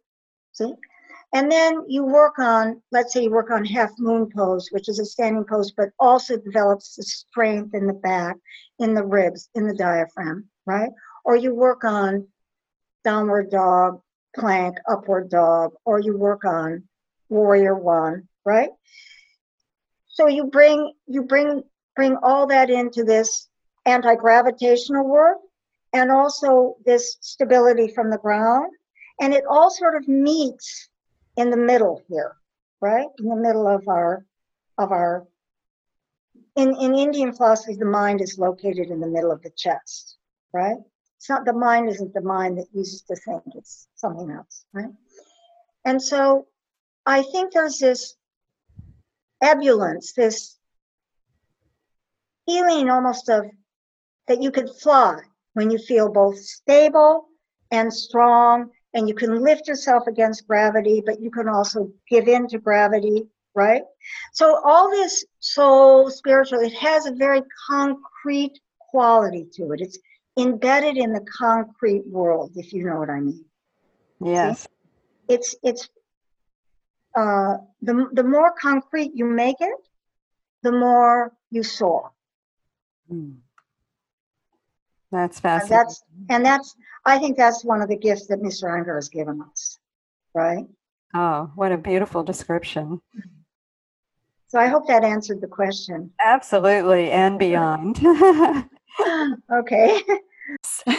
See? 0.52 0.72
And 1.32 1.50
then 1.50 1.84
you 1.86 2.04
work 2.04 2.38
on, 2.38 2.82
let's 2.90 3.12
say 3.12 3.22
you 3.22 3.30
work 3.30 3.50
on 3.50 3.64
half 3.64 3.90
moon 3.98 4.28
pose, 4.34 4.68
which 4.72 4.88
is 4.88 4.98
a 4.98 5.04
standing 5.04 5.44
pose, 5.44 5.72
but 5.76 5.90
also 5.98 6.36
develops 6.36 6.96
the 6.96 7.04
strength 7.04 7.74
in 7.74 7.86
the 7.86 7.92
back, 7.92 8.36
in 8.80 8.94
the 8.94 9.04
ribs, 9.04 9.48
in 9.54 9.66
the 9.66 9.74
diaphragm, 9.74 10.48
right? 10.66 10.90
Or 11.24 11.36
you 11.36 11.54
work 11.54 11.84
on 11.84 12.26
downward 13.04 13.50
dog, 13.50 14.00
plank, 14.34 14.76
upward 14.88 15.30
dog, 15.30 15.72
or 15.84 16.00
you 16.00 16.16
work 16.16 16.44
on 16.44 16.84
warrior 17.28 17.76
one, 17.76 18.28
right? 18.44 18.70
So 20.08 20.26
you 20.26 20.44
bring 20.44 20.92
you 21.06 21.22
bring 21.22 21.62
bring 21.94 22.16
all 22.22 22.48
that 22.48 22.70
into 22.70 23.04
this 23.04 23.48
anti-gravitational 23.86 25.06
work 25.06 25.38
and 25.92 26.10
also 26.10 26.76
this 26.84 27.16
stability 27.20 27.88
from 27.88 28.10
the 28.10 28.18
ground. 28.18 28.72
And 29.20 29.32
it 29.32 29.44
all 29.48 29.70
sort 29.70 29.96
of 29.96 30.08
meets 30.08 30.89
in 31.40 31.48
the 31.48 31.56
middle 31.56 32.02
here, 32.08 32.36
right? 32.80 33.08
In 33.18 33.28
the 33.28 33.36
middle 33.36 33.66
of 33.66 33.88
our 33.88 34.26
of 34.76 34.92
our 34.92 35.26
in, 36.56 36.74
in 36.76 36.94
Indian 36.94 37.32
philosophy, 37.32 37.74
the 37.74 37.84
mind 38.00 38.20
is 38.20 38.38
located 38.38 38.88
in 38.90 39.00
the 39.00 39.06
middle 39.06 39.32
of 39.32 39.42
the 39.42 39.50
chest, 39.50 40.16
right? 40.52 40.76
It's 41.16 41.28
not 41.28 41.44
the 41.44 41.52
mind 41.52 41.88
isn't 41.88 42.12
the 42.12 42.20
mind 42.20 42.58
that 42.58 42.66
uses 42.72 43.02
to 43.02 43.16
think, 43.16 43.42
it's 43.54 43.88
something 43.94 44.30
else, 44.30 44.64
right? 44.72 44.92
And 45.84 46.02
so 46.02 46.46
I 47.06 47.22
think 47.22 47.52
there's 47.52 47.78
this 47.78 48.16
ebullience, 49.42 50.12
this 50.14 50.58
feeling 52.46 52.90
almost 52.90 53.28
of 53.30 53.46
that 54.28 54.42
you 54.42 54.50
could 54.50 54.70
fly 54.82 55.20
when 55.54 55.70
you 55.70 55.78
feel 55.78 56.10
both 56.10 56.38
stable 56.38 57.28
and 57.70 57.92
strong 57.92 58.70
and 58.94 59.08
you 59.08 59.14
can 59.14 59.42
lift 59.42 59.68
yourself 59.68 60.06
against 60.06 60.46
gravity 60.46 61.02
but 61.04 61.20
you 61.20 61.30
can 61.30 61.48
also 61.48 61.90
give 62.08 62.28
in 62.28 62.46
to 62.48 62.58
gravity 62.58 63.26
right? 63.54 63.82
So 64.32 64.60
all 64.64 64.90
this 64.90 65.24
soul 65.40 66.10
spiritual 66.10 66.60
it 66.60 66.74
has 66.74 67.06
a 67.06 67.12
very 67.12 67.42
concrete 67.68 68.58
quality 68.78 69.46
to 69.54 69.72
it. 69.72 69.80
It's 69.80 69.98
embedded 70.38 70.96
in 70.96 71.12
the 71.12 71.24
concrete 71.38 72.06
world 72.06 72.52
if 72.56 72.72
you 72.72 72.84
know 72.84 72.96
what 72.96 73.10
i 73.10 73.20
mean. 73.20 73.44
Yes. 74.20 74.66
It's 75.28 75.54
it's 75.62 75.88
uh, 77.16 77.56
the, 77.82 78.08
the 78.12 78.22
more 78.22 78.52
concrete 78.60 79.12
you 79.14 79.24
make 79.24 79.56
it, 79.60 79.74
the 80.62 80.72
more 80.72 81.32
you 81.50 81.62
soar. 81.62 82.12
Hmm. 83.08 83.32
That's 85.12 85.40
fascinating. 85.40 85.76
And 85.76 85.86
that's, 85.86 86.04
and 86.28 86.44
that's, 86.44 86.76
I 87.04 87.18
think 87.18 87.36
that's 87.36 87.64
one 87.64 87.82
of 87.82 87.88
the 87.88 87.96
gifts 87.96 88.26
that 88.28 88.40
Mr. 88.40 88.64
Iyengar 88.64 88.94
has 88.94 89.08
given 89.08 89.42
us, 89.42 89.78
right? 90.34 90.66
Oh, 91.14 91.50
what 91.54 91.72
a 91.72 91.78
beautiful 91.78 92.22
description. 92.22 93.00
So 94.46 94.58
I 94.58 94.66
hope 94.66 94.86
that 94.88 95.04
answered 95.04 95.40
the 95.40 95.48
question. 95.48 96.10
Absolutely, 96.20 97.10
and 97.10 97.38
beyond. 97.38 97.98
okay. 99.52 100.00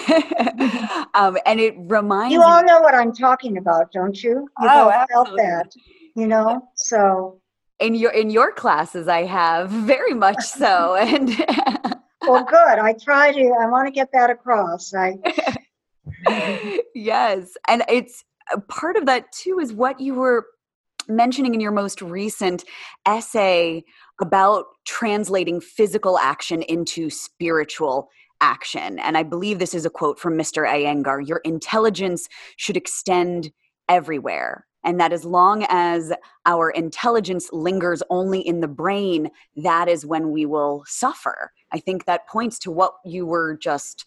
um, 1.13 1.37
and 1.45 1.59
it 1.59 1.75
reminds 1.77 2.33
you 2.33 2.41
all 2.41 2.63
know 2.63 2.79
what 2.79 2.95
I'm 2.95 3.13
talking 3.13 3.57
about, 3.57 3.91
don't 3.91 4.21
you? 4.23 4.31
You 4.31 4.69
oh, 4.69 4.89
absolutely. 4.89 5.09
felt 5.11 5.37
that 5.37 5.71
you 6.15 6.27
know 6.27 6.67
so 6.75 7.39
in 7.79 7.95
your 7.95 8.11
in 8.11 8.29
your 8.29 8.51
classes 8.51 9.07
i 9.07 9.23
have 9.23 9.69
very 9.69 10.13
much 10.13 10.43
so 10.43 10.95
and 10.95 11.29
well, 12.21 12.43
good. 12.43 12.79
I 12.79 12.93
try 12.93 13.31
to, 13.31 13.55
I 13.59 13.67
want 13.67 13.87
to 13.87 13.91
get 13.91 14.09
that 14.13 14.29
across. 14.29 14.93
I, 14.93 15.17
yes. 16.95 17.53
And 17.67 17.83
it's 17.87 18.23
uh, 18.53 18.59
part 18.67 18.97
of 18.97 19.05
that 19.05 19.31
too 19.31 19.59
is 19.59 19.73
what 19.73 19.99
you 19.99 20.15
were 20.15 20.45
mentioning 21.07 21.53
in 21.53 21.59
your 21.59 21.71
most 21.71 22.01
recent 22.01 22.63
essay 23.05 23.83
about 24.21 24.65
translating 24.85 25.59
physical 25.59 26.17
action 26.19 26.61
into 26.63 27.09
spiritual 27.09 28.09
action. 28.39 28.99
And 28.99 29.17
I 29.17 29.23
believe 29.23 29.59
this 29.59 29.73
is 29.73 29.85
a 29.85 29.89
quote 29.89 30.19
from 30.19 30.37
Mr. 30.37 30.67
Iyengar 30.67 31.27
Your 31.27 31.41
intelligence 31.43 32.27
should 32.57 32.77
extend 32.77 33.51
everywhere. 33.89 34.65
And 34.83 34.99
that 34.99 35.13
as 35.13 35.25
long 35.25 35.65
as 35.69 36.11
our 36.45 36.69
intelligence 36.69 37.49
lingers 37.51 38.01
only 38.09 38.39
in 38.39 38.61
the 38.61 38.67
brain, 38.67 39.29
that 39.57 39.87
is 39.87 40.05
when 40.05 40.31
we 40.31 40.45
will 40.45 40.83
suffer. 40.87 41.51
I 41.71 41.79
think 41.79 42.05
that 42.05 42.27
points 42.27 42.59
to 42.59 42.71
what 42.71 42.93
you 43.05 43.25
were 43.25 43.57
just 43.57 44.05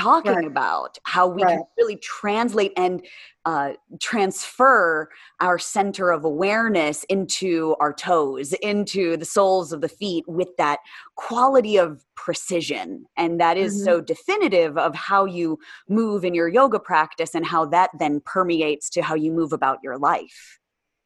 talking 0.00 0.32
right. 0.32 0.46
about 0.46 0.98
how 1.04 1.26
we 1.26 1.42
right. 1.42 1.58
can 1.58 1.64
really 1.76 1.96
translate 1.96 2.72
and 2.76 3.04
uh, 3.44 3.72
transfer 4.00 5.08
our 5.40 5.58
center 5.58 6.10
of 6.10 6.24
awareness 6.24 7.04
into 7.04 7.76
our 7.80 7.92
toes, 7.92 8.52
into 8.54 9.16
the 9.16 9.24
soles 9.24 9.72
of 9.72 9.80
the 9.82 9.88
feet 9.88 10.24
with 10.26 10.48
that 10.56 10.78
quality 11.16 11.76
of 11.76 12.02
precision. 12.14 13.04
And 13.16 13.40
that 13.40 13.56
is 13.56 13.74
mm-hmm. 13.74 13.84
so 13.84 14.00
definitive 14.00 14.78
of 14.78 14.94
how 14.94 15.26
you 15.26 15.58
move 15.88 16.24
in 16.24 16.34
your 16.34 16.48
yoga 16.48 16.80
practice 16.80 17.34
and 17.34 17.44
how 17.44 17.66
that 17.66 17.90
then 17.98 18.20
permeates 18.24 18.88
to 18.90 19.02
how 19.02 19.14
you 19.14 19.32
move 19.32 19.52
about 19.52 19.78
your 19.82 19.98
life. 19.98 20.58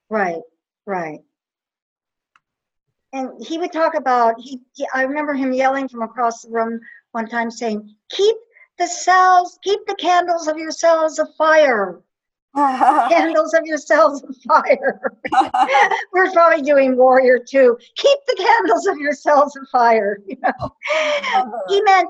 Right, 0.09 0.43
right. 0.87 1.19
And 3.13 3.31
he 3.45 3.59
would 3.59 3.73
talk 3.73 3.95
about, 3.95 4.35
he, 4.41 4.61
he 4.75 4.87
I 4.93 5.03
remember 5.03 5.35
him 5.35 5.53
yelling 5.53 5.89
from 5.89 6.03
across 6.03 6.43
the 6.43 6.51
room 6.51 6.81
one 7.13 7.29
time 7.29 7.51
saying, 7.51 7.95
keep 8.11 8.37
the 8.79 8.87
cells, 8.87 9.59
keep 9.63 9.81
the 9.87 9.97
candles 9.97 10.49
of 10.49 10.59
your 10.59 10.71
cells 10.71 11.19
afire. 11.19 12.01
candles 12.55 13.53
of 13.53 13.67
your 13.67 13.79
cells 13.79 14.23
afire. 14.23 15.01
We're 16.13 16.31
probably 16.31 16.63
doing 16.63 16.97
warrior 16.97 17.41
too. 17.41 17.77
Keep 17.97 18.19
the 18.29 18.37
candles 18.37 18.87
of 18.87 18.97
your 18.99 19.13
cells 19.13 19.57
afire. 19.57 20.21
You 20.27 20.37
know, 20.41 20.77
he 21.69 21.83
meant 21.83 22.09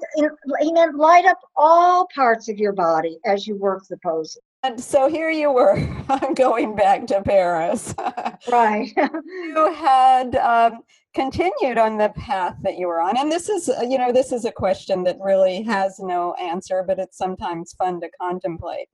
he 0.61 0.73
meant 0.73 0.97
light 0.97 1.25
up 1.25 1.39
all 1.57 2.07
parts 2.15 2.51
of 2.51 2.59
your 2.59 2.73
body 2.73 3.19
as 3.25 3.47
you 3.47 3.57
work 3.57 3.85
the 3.89 3.97
poses. 4.05 4.39
And 4.65 4.81
so 4.81 5.11
here 5.11 5.29
you 5.29 5.53
were 5.53 5.79
going 6.35 6.75
back 6.75 7.07
to 7.09 7.21
Paris. 7.21 7.95
right. 8.51 8.91
you 8.97 9.75
had 9.75 10.37
um, 10.37 10.81
continued 11.15 11.77
on 11.77 11.99
the 11.99 12.09
path 12.17 12.57
that 12.63 12.79
you 12.79 12.87
were 12.87 12.99
on. 12.99 13.19
And 13.19 13.31
this 13.31 13.51
is, 13.51 13.69
you 13.83 13.99
know, 13.99 14.11
this 14.11 14.33
is 14.33 14.47
a 14.47 14.51
question 14.51 15.05
that 15.05 15.19
really 15.21 15.61
has 15.65 16.01
no 16.01 16.33
answer, 16.41 16.83
but 16.83 16.99
it's 16.99 17.19
sometimes 17.19 17.75
fun 17.75 18.01
to 18.01 18.09
contemplate. 18.19 18.89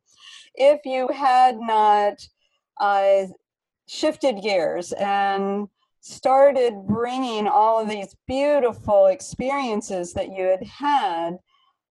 If 0.56 0.80
you 0.84 1.06
had 1.14 1.60
not 1.60 2.14
uh, 2.80 3.26
shifted 3.86 4.42
gears 4.42 4.90
and 4.90 5.68
started 6.00 6.74
bringing 6.88 7.46
all 7.46 7.80
of 7.80 7.88
these 7.88 8.16
beautiful 8.26 9.06
experiences 9.06 10.14
that 10.14 10.32
you 10.32 10.46
had 10.46 10.64
had, 10.64 11.36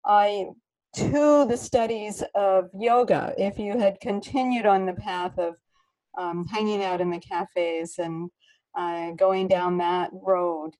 I 0.06 0.48
to 0.96 1.46
the 1.48 1.58
studies 1.58 2.24
of 2.36 2.70
yoga 2.74 3.34
if 3.38 3.60
you 3.60 3.78
had 3.78 4.00
continued 4.00 4.66
on 4.66 4.86
the 4.86 4.94
path 4.94 5.38
of 5.38 5.56
um, 6.18 6.46
hanging 6.48 6.84
out 6.84 7.02
in 7.02 7.10
the 7.10 7.20
cafes 7.20 8.00
and 8.00 8.30
uh, 8.76 9.12
going 9.12 9.48
down 9.48 9.78
that 9.78 10.10
road 10.14 10.72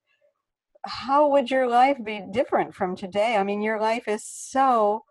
how 0.86 1.30
would 1.30 1.52
your 1.52 1.68
life 1.68 1.98
be 2.04 2.22
different 2.32 2.74
from 2.74 2.96
today? 2.96 3.36
I 3.36 3.44
mean 3.44 3.62
your 3.62 3.80
life 3.80 4.08
is 4.08 4.24
so 4.24 5.04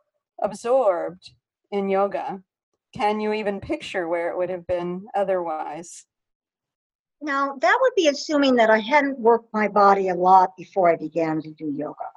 absorbed 0.43 1.31
in 1.71 1.89
yoga. 1.89 2.43
Can 2.95 3.21
you 3.21 3.33
even 3.33 3.61
picture 3.61 4.09
where 4.09 4.31
it 4.31 4.39
would 4.39 4.51
have 4.51 4.67
been 4.67 5.07
otherwise? 5.15 6.07
Now 7.21 7.57
that 7.61 7.79
would 7.81 7.95
be 7.97 8.09
assuming 8.09 8.55
that 8.57 8.71
i 8.71 8.79
hadn't 8.79 9.19
worked 9.19 9.53
my 9.53 9.67
body 9.67 10.09
a 10.09 10.15
lot 10.15 10.57
before 10.57 10.89
i 10.89 10.95
began 10.95 11.43
to 11.43 11.51
do 11.51 11.67
yoga 11.67 12.11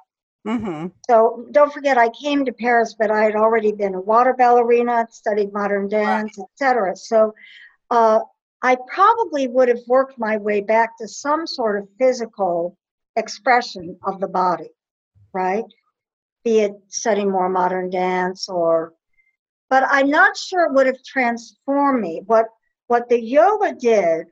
Mm-hmm. 0.46 0.88
So 1.08 1.46
don't 1.52 1.72
forget, 1.72 1.98
I 1.98 2.08
came 2.08 2.44
to 2.44 2.52
Paris, 2.52 2.96
but 2.98 3.10
I 3.10 3.24
had 3.24 3.36
already 3.36 3.72
been 3.72 3.94
a 3.94 4.00
water 4.00 4.34
ballerina, 4.36 5.06
studied 5.10 5.52
modern 5.52 5.88
dance, 5.88 6.36
right. 6.36 6.46
etc. 6.60 6.96
So 6.96 7.34
uh, 7.90 8.20
I 8.62 8.76
probably 8.92 9.46
would 9.46 9.68
have 9.68 9.82
worked 9.86 10.18
my 10.18 10.36
way 10.36 10.60
back 10.60 10.98
to 10.98 11.06
some 11.06 11.46
sort 11.46 11.80
of 11.80 11.88
physical 11.98 12.76
expression 13.14 13.98
of 14.04 14.20
the 14.20 14.28
body, 14.28 14.70
right? 15.32 15.64
Be 16.44 16.60
it 16.60 16.72
studying 16.88 17.30
more 17.30 17.48
modern 17.48 17.90
dance 17.90 18.48
or, 18.48 18.94
but 19.70 19.84
I'm 19.88 20.10
not 20.10 20.36
sure 20.36 20.64
it 20.64 20.72
would 20.72 20.86
have 20.86 21.02
transformed 21.04 22.00
me. 22.00 22.22
What 22.26 22.46
what 22.88 23.08
the 23.08 23.22
yoga 23.22 23.74
did, 23.74 24.26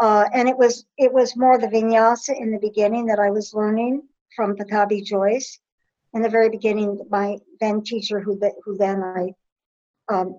uh, 0.00 0.24
and 0.32 0.48
it 0.48 0.56
was 0.56 0.84
it 0.98 1.12
was 1.12 1.36
more 1.36 1.58
the 1.58 1.68
vinyasa 1.68 2.40
in 2.40 2.50
the 2.50 2.58
beginning 2.58 3.06
that 3.06 3.20
I 3.20 3.30
was 3.30 3.54
learning 3.54 4.02
from 4.36 4.56
Pattabhi 4.56 5.04
Jois. 5.04 5.58
In 6.14 6.22
the 6.22 6.28
very 6.28 6.50
beginning, 6.50 7.00
my 7.08 7.38
then 7.60 7.82
teacher, 7.82 8.20
who, 8.20 8.38
who 8.64 8.76
then 8.76 9.02
I 9.02 9.32
um, 10.12 10.38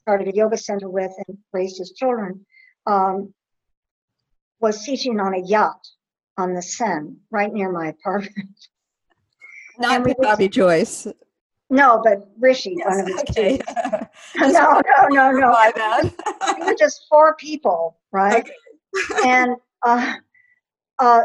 started 0.00 0.28
a 0.28 0.36
yoga 0.36 0.56
center 0.56 0.88
with 0.88 1.12
and 1.26 1.38
raised 1.52 1.78
his 1.78 1.92
children, 1.92 2.46
um, 2.86 3.34
was 4.60 4.84
teaching 4.84 5.18
on 5.18 5.34
a 5.34 5.40
yacht 5.40 5.84
on 6.38 6.54
the 6.54 6.62
Seine, 6.62 7.16
right 7.30 7.52
near 7.52 7.72
my 7.72 7.88
apartment. 7.88 8.56
Not 9.78 10.02
Pattabhi 10.04 10.50
Jois. 10.50 11.08
No, 11.68 12.00
but 12.02 12.28
Rishi, 12.38 12.76
yes, 12.78 12.86
one 12.88 13.00
of 13.00 13.06
his 13.06 13.20
okay. 13.30 13.60
no, 14.36 14.80
no, 14.80 15.08
no, 15.08 15.30
no. 15.32 15.50
My 15.50 15.72
bad. 15.74 16.14
we 16.58 16.66
were 16.66 16.76
just 16.78 17.06
four 17.08 17.34
people, 17.34 17.98
right? 18.12 18.48
Okay. 19.10 19.28
and 19.28 19.56
uh, 19.84 20.14
uh, 20.98 21.22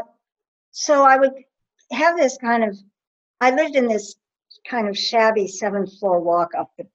so 0.71 1.03
I 1.03 1.17
would 1.17 1.33
have 1.91 2.17
this 2.17 2.37
kind 2.37 2.63
of, 2.63 2.77
I 3.39 3.51
lived 3.51 3.75
in 3.75 3.87
this 3.87 4.15
kind 4.69 4.87
of 4.87 4.97
shabby 4.97 5.47
seventh 5.47 5.97
floor 5.99 6.19
walk 6.19 6.51
up 6.57 6.71
the 6.77 6.87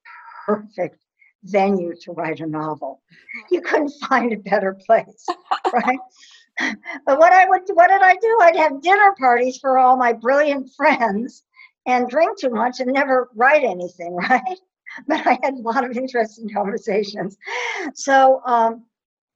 perfect 0.46 0.98
venue 1.44 1.94
to 2.02 2.12
write 2.12 2.40
a 2.40 2.46
novel. 2.46 3.02
You 3.50 3.60
couldn't 3.60 3.92
find 4.08 4.32
a 4.32 4.38
better 4.38 4.74
place, 4.86 5.26
right? 5.72 5.98
but 7.04 7.18
what 7.18 7.32
I 7.32 7.46
would, 7.48 7.62
what 7.74 7.88
did 7.88 8.00
I 8.00 8.14
do? 8.14 8.38
I'd 8.40 8.56
have 8.56 8.80
dinner 8.80 9.14
parties 9.18 9.58
for 9.58 9.78
all 9.78 9.96
my 9.96 10.12
brilliant 10.12 10.70
friends 10.74 11.42
and 11.86 12.08
drink 12.08 12.38
too 12.38 12.50
much 12.50 12.80
and 12.80 12.92
never 12.92 13.28
write 13.34 13.64
anything, 13.64 14.14
right? 14.30 14.58
But 15.06 15.26
I 15.26 15.38
had 15.42 15.54
a 15.54 15.62
lot 15.62 15.84
of 15.84 15.96
interesting 15.96 16.48
conversations. 16.48 17.36
So 17.94 18.40
um, 18.46 18.84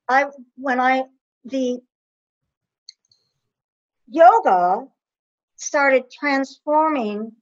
I, 0.08 0.26
when 0.56 0.80
I, 0.80 1.04
the 1.44 1.80
yoga 4.10 4.86
started 5.56 6.10
transforming 6.10 7.32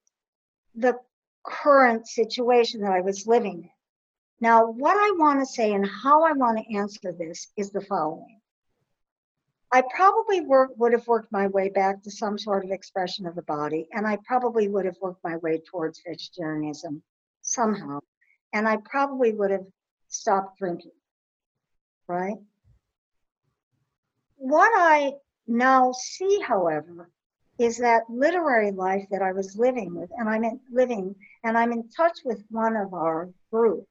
the 0.75 0.99
current 1.45 2.07
situation 2.07 2.83
that 2.83 2.93
I 2.93 3.01
was 3.01 3.27
living 3.27 3.65
in. 3.65 3.71
Now, 4.41 4.67
what 4.67 4.97
I 4.97 5.17
want 5.19 5.41
to 5.41 5.47
say 5.47 5.73
and 5.73 5.87
how 5.87 6.25
I 6.25 6.33
want 6.33 6.59
to 6.59 6.77
answer 6.77 7.13
this 7.13 7.49
is 7.57 7.71
the 7.71 7.81
following. 7.81 8.41
I 9.73 9.83
probably 9.95 10.41
work, 10.41 10.71
would 10.77 10.93
have 10.93 11.07
worked 11.07 11.33
my 11.33 11.49
way 11.49 11.69
back 11.69 12.03
to 12.03 12.11
some 12.11 12.39
sort 12.39 12.65
of 12.65 12.71
expression 12.71 13.27
of 13.27 13.35
the 13.35 13.43
body, 13.43 13.89
and 13.93 14.07
I 14.07 14.19
probably 14.25 14.69
would 14.69 14.85
have 14.87 14.97
worked 15.03 15.23
my 15.25 15.37
way 15.39 15.61
towards 15.71 16.01
vegetarianism 16.07 17.03
somehow, 17.43 18.01
and 18.53 18.67
I 18.67 18.79
probably 18.79 19.33
would 19.33 19.51
have 19.51 19.67
stopped 20.09 20.59
drinking, 20.59 20.93
right? 22.07 22.39
What 24.37 24.71
I 24.75 25.15
now 25.49 25.93
see, 25.93 26.41
however, 26.41 27.11
is 27.59 27.79
that 27.79 28.03
literary 28.09 28.71
life 28.71 29.05
that 29.11 29.23
I 29.23 29.33
was 29.33 29.57
living 29.57 29.95
with, 29.95 30.11
and 30.17 30.29
I'm 30.29 30.45
in, 30.45 30.61
living, 30.71 31.15
and 31.43 31.59
I'm 31.59 31.73
in 31.73 31.89
touch 31.89 32.19
with 32.25 32.45
one 32.51 32.77
of 32.77 32.95
our 32.95 33.31
group, 33.51 33.87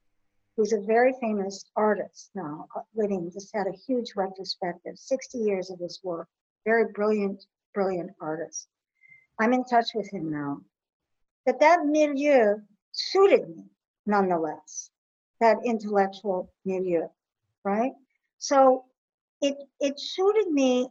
who's 0.55 0.71
a 0.71 0.81
very 0.81 1.13
famous 1.19 1.65
artist 1.75 2.29
now, 2.33 2.67
uh, 2.75 2.81
living, 2.95 3.29
just 3.31 3.53
had 3.53 3.67
a 3.67 3.77
huge 3.85 4.13
retrospective, 4.15 4.97
60 4.97 5.37
years 5.39 5.69
of 5.69 5.79
his 5.79 5.99
work, 6.03 6.29
very 6.65 6.91
brilliant, 6.93 7.43
brilliant 7.73 8.11
artist. 8.21 8.67
I'm 9.39 9.53
in 9.53 9.65
touch 9.65 9.89
with 9.93 10.09
him 10.11 10.31
now. 10.31 10.61
But 11.45 11.59
that 11.59 11.85
milieu 11.85 12.55
suited 12.91 13.49
me 13.49 13.65
nonetheless, 14.07 14.89
that 15.39 15.57
intellectual 15.63 16.51
milieu, 16.65 17.07
right? 17.63 17.91
So 18.39 18.85
it 19.41 19.57
it 19.79 19.99
suited 19.99 20.49
me 20.51 20.89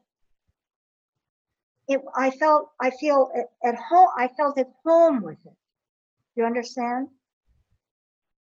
it, 1.89 2.01
I 2.17 2.31
felt, 2.31 2.71
I 2.81 2.91
feel 2.91 3.31
at, 3.37 3.75
at 3.75 3.75
home, 3.77 4.09
I 4.17 4.29
felt 4.37 4.59
at 4.59 4.71
home 4.85 5.23
with 5.23 5.39
it. 5.45 5.57
You 6.35 6.45
understand? 6.45 7.09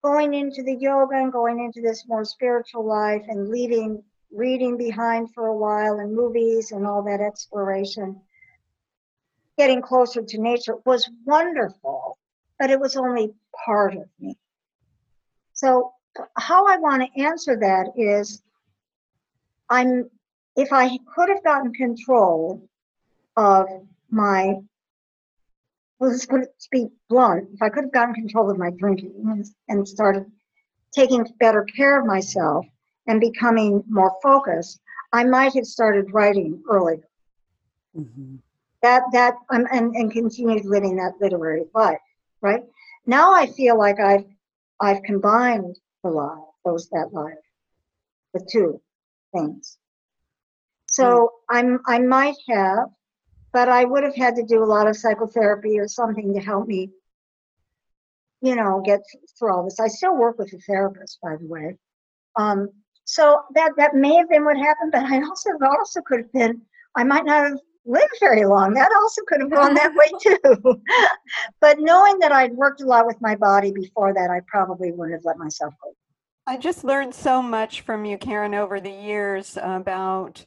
Going 0.03 0.35
into 0.35 0.63
the 0.63 0.75
yoga 0.75 1.17
and 1.17 1.33
going 1.33 1.61
into 1.61 1.81
this 1.81 2.07
more 2.07 2.25
spiritual 2.25 2.85
life 2.85 3.23
and 3.29 3.49
leaving 3.49 4.03
reading 4.33 4.77
behind 4.77 5.33
for 5.35 5.47
a 5.47 5.57
while 5.57 5.99
and 5.99 6.15
movies 6.15 6.73
and 6.73 6.87
all 6.87 7.03
that 7.03 7.21
exploration. 7.21 8.21
getting 9.59 9.83
closer 9.83 10.23
to 10.23 10.39
nature 10.39 10.77
was 10.87 11.11
wonderful, 11.27 12.19
but 12.59 12.71
it 12.71 12.81
was 12.81 12.97
only 12.97 13.35
part 13.67 13.95
of 13.95 14.09
me. 14.19 14.37
So, 15.53 15.93
how 16.37 16.67
I 16.67 16.79
want 16.79 17.03
to 17.03 17.23
answer 17.23 17.57
that 17.61 17.93
is 17.97 18.43
I'm, 19.69 20.11
if 20.57 20.73
I 20.73 20.99
could 21.15 21.29
have 21.29 21.45
gotten 21.45 21.73
control 21.75 22.67
of 23.37 23.67
my, 24.11 24.57
put 25.99 26.43
it 26.43 26.55
to 26.61 26.69
be 26.71 26.89
blunt, 27.09 27.49
if 27.53 27.63
I 27.63 27.69
could 27.69 27.85
have 27.85 27.93
gotten 27.93 28.15
control 28.15 28.51
of 28.51 28.59
my 28.59 28.71
drinking 28.71 29.15
and, 29.27 29.47
and 29.69 29.89
started 29.89 30.27
taking 30.95 31.27
better 31.41 31.65
care 31.77 31.99
of 31.99 32.07
myself 32.07 32.67
and 33.07 33.21
becoming 33.21 33.83
more 33.89 34.13
focused, 34.23 34.81
I 35.13 35.25
might 35.25 35.55
have 35.55 35.67
started 35.67 36.13
writing 36.13 36.63
earlier. 36.71 37.09
Mm-hmm. 37.97 38.37
That 38.83 39.03
that 39.13 39.35
um, 39.51 39.67
and 39.71 39.95
and 39.95 40.11
continued 40.11 40.65
living 40.65 40.97
that 40.97 41.13
literary 41.21 41.67
life, 41.75 42.01
right? 42.41 42.65
Now 43.07 43.33
I 43.33 43.47
feel 43.47 43.79
like 43.79 44.01
I've 44.01 44.25
I've 44.81 45.03
combined 45.05 45.79
the 46.03 46.11
life, 46.11 46.39
those 46.65 46.89
that 46.91 47.13
life, 47.13 47.35
the 48.35 48.41
two 48.51 48.81
things. 49.33 49.79
So 50.89 51.05
mm. 51.05 51.29
I'm 51.51 51.81
I 51.87 51.99
might 52.01 52.37
have, 52.49 52.89
but 53.53 53.69
I 53.69 53.85
would 53.85 54.03
have 54.05 54.17
had 54.17 54.37
to 54.37 54.43
do 54.43 54.63
a 54.63 54.67
lot 54.67 54.87
of 54.87 54.97
psychotherapy 54.97 55.79
or 55.79 55.89
something 55.89 56.35
to 56.35 56.41
help 56.41 56.67
me, 56.67 56.91
you 58.41 58.57
know, 58.57 58.83
get 58.85 59.01
through 59.39 59.53
all 59.53 59.65
this. 59.65 59.79
I 59.79 59.89
still 59.89 60.17
work 60.17 60.39
with 60.39 60.53
a 60.53 60.59
therapist, 60.59 61.19
by 61.23 61.37
the 61.37 61.47
way. 61.47 61.77
Um, 62.37 62.71
so 63.05 63.43
that 63.55 63.73
that 63.77 63.95
may 63.95 64.15
have 64.17 64.29
been 64.29 64.45
what 64.45 64.57
happened, 64.57 64.93
but 64.93 65.05
I 65.05 65.21
also 65.23 65.51
also 65.63 66.01
could 66.01 66.21
have 66.21 66.33
been 66.33 66.63
I 66.95 67.05
might 67.05 67.25
not 67.25 67.45
have 67.45 67.59
lived 67.85 68.15
very 68.21 68.45
long. 68.45 68.75
That 68.75 68.91
also 68.95 69.23
could 69.27 69.41
have 69.41 69.51
gone 69.51 69.75
that 69.75 69.93
way 69.95 70.11
too. 70.21 70.81
but 71.61 71.79
knowing 71.81 72.19
that 72.21 72.33
I'd 72.33 72.53
worked 72.53 72.81
a 72.81 72.87
lot 72.87 73.07
with 73.07 73.21
my 73.21 73.35
body 73.35 73.73
before 73.73 74.15
that, 74.15 74.31
I 74.31 74.41
probably 74.47 74.93
wouldn't 74.93 75.17
have 75.17 75.25
let 75.25 75.39
myself 75.39 75.75
go. 75.83 75.95
I 76.47 76.57
just 76.57 76.85
learned 76.85 77.15
so 77.15 77.41
much 77.41 77.83
from 77.83 78.05
you, 78.05 78.19
Karin, 78.19 78.55
over 78.55 78.81
the 78.81 78.91
years 78.91 79.57
about 79.61 80.45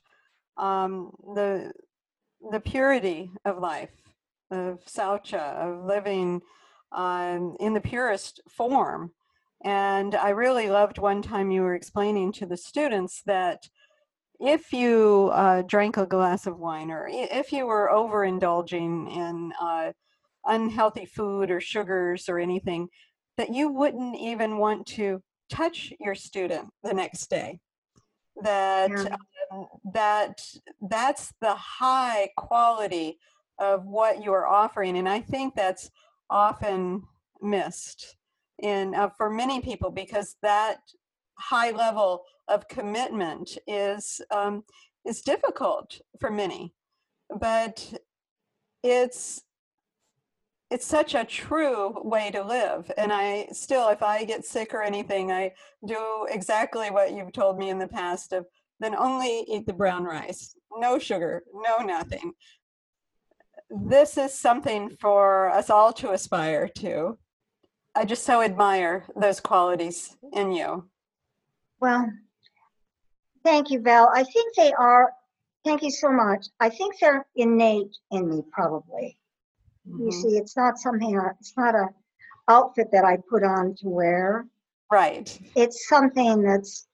um, 0.58 1.12
the 1.36 1.72
the 2.52 2.60
purity 2.60 3.32
of 3.44 3.60
life, 3.60 3.92
of 4.52 4.80
saucha, 4.86 5.56
of 5.56 5.86
living 5.86 6.42
um, 6.92 7.56
in 7.60 7.74
the 7.74 7.82
purest 7.82 8.42
form. 8.50 9.12
And 9.64 10.16
I 10.16 10.30
really 10.30 10.70
loved 10.70 10.98
one 10.98 11.22
time 11.22 11.52
you 11.52 11.62
were 11.62 11.76
explaining 11.76 12.32
to 12.34 12.46
the 12.46 12.58
students 12.58 13.22
that 13.26 13.68
if 14.40 14.74
you 14.74 15.32
uh, 15.34 15.64
drank 15.64 15.98
a 15.98 16.06
glass 16.06 16.46
of 16.46 16.60
wine 16.60 16.92
or 16.92 17.08
if 17.10 17.52
you 17.52 17.66
were 17.66 17.90
overindulging 17.92 19.16
in 19.16 19.54
uh, 19.62 19.92
unhealthy 20.46 21.06
food 21.06 21.50
or 21.50 21.60
sugars 21.60 22.30
or 22.30 22.38
anything, 22.38 22.90
that 23.38 23.54
you 23.54 23.72
wouldn't 23.72 24.16
even 24.18 24.58
want 24.58 24.86
to 24.86 25.22
touch 25.50 25.94
your 26.00 26.16
student 26.16 26.70
the 26.84 26.94
next 26.94 27.30
day. 27.30 27.60
That 28.42 28.92
yeah. 28.92 29.16
That 29.94 30.42
that's 30.90 31.34
the 31.42 31.56
high 31.56 32.30
quality 32.38 33.18
of 33.60 33.86
what 33.86 34.24
you 34.24 34.34
are 34.34 34.48
offering, 34.48 34.98
and 34.98 35.08
I 35.08 35.22
think 35.22 35.56
that's 35.56 35.90
often 36.30 37.04
missed 37.42 38.18
in 38.62 38.96
uh, 38.96 39.10
for 39.18 39.30
many 39.30 39.62
people 39.62 39.92
because 39.92 40.36
that 40.42 40.80
high 41.38 41.72
level 41.72 42.24
of 42.48 42.68
commitment 42.68 43.58
is 43.68 44.22
um, 44.32 44.64
is 45.06 45.22
difficult 45.22 46.00
for 46.20 46.30
many, 46.30 46.74
but 47.40 47.94
it's 48.84 49.42
it's 50.72 50.86
such 50.86 51.14
a 51.14 51.24
true 51.24 51.94
way 52.04 52.32
to 52.32 52.44
live. 52.44 52.92
And 52.98 53.14
I 53.14 53.48
still, 53.52 53.90
if 53.90 54.02
I 54.02 54.24
get 54.26 54.46
sick 54.46 54.74
or 54.74 54.82
anything, 54.82 55.32
I 55.32 55.54
do 55.86 56.28
exactly 56.30 56.90
what 56.90 57.14
you've 57.14 57.34
told 57.34 57.60
me 57.60 57.70
in 57.70 57.78
the 57.78 57.88
past 57.88 58.34
of 58.34 58.48
then 58.80 58.96
only 58.96 59.46
eat 59.48 59.66
the 59.66 59.74
brown 59.74 60.04
rice, 60.04 60.56
no 60.78 61.00
sugar, 61.00 61.44
no 61.54 61.78
nothing. 61.86 62.34
This 63.70 64.18
is 64.18 64.34
something 64.34 64.90
for 65.00 65.50
us 65.50 65.70
all 65.70 65.94
to 65.94 66.12
aspire 66.12 66.68
to. 66.80 67.18
I 67.96 68.06
just 68.06 68.24
so 68.26 68.42
admire 68.42 69.06
those 69.16 69.40
qualities 69.40 70.16
in 70.34 70.52
you. 70.52 70.90
Well, 71.80 72.10
thank 73.44 73.72
you, 73.72 73.82
Val. 73.82 74.10
I 74.14 74.24
think 74.24 74.56
they 74.56 74.74
are, 74.74 75.12
thank 75.64 75.82
you 75.82 75.92
so 75.92 76.12
much. 76.12 76.48
I 76.60 76.70
think 76.70 77.00
they're 77.00 77.26
innate 77.36 77.96
in 78.12 78.30
me, 78.30 78.44
probably. 78.52 79.18
Mm-hmm. 79.88 80.06
You 80.06 80.12
see, 80.12 80.38
it's 80.38 80.58
not 80.58 80.78
something, 80.78 81.20
it's 81.40 81.56
not 81.56 81.76
a 81.76 81.88
outfit 82.50 82.90
that 82.92 83.06
I 83.06 83.18
put 83.30 83.44
on 83.44 83.76
to 83.76 83.90
wear. 83.90 84.46
Right. 84.92 85.38
It's 85.56 85.88
something 85.88 86.44
that's 86.44 86.88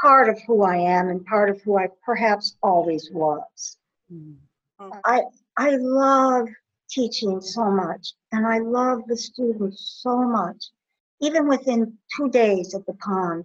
part 0.00 0.28
of 0.28 0.40
who 0.46 0.62
I 0.62 0.76
am 0.76 1.08
and 1.08 1.24
part 1.24 1.50
of 1.50 1.60
who 1.62 1.78
I 1.78 1.88
perhaps 2.04 2.56
always 2.62 3.10
was. 3.12 3.78
Mm-hmm. 4.12 4.90
I 5.04 5.22
I 5.56 5.76
love 5.76 6.48
teaching 6.90 7.40
so 7.40 7.70
much 7.70 8.14
and 8.32 8.46
I 8.46 8.58
love 8.58 9.02
the 9.06 9.16
students 9.16 10.00
so 10.02 10.22
much. 10.22 10.70
Even 11.20 11.46
within 11.46 11.96
two 12.16 12.28
days 12.28 12.74
at 12.74 12.84
the 12.86 12.94
pond, 12.94 13.44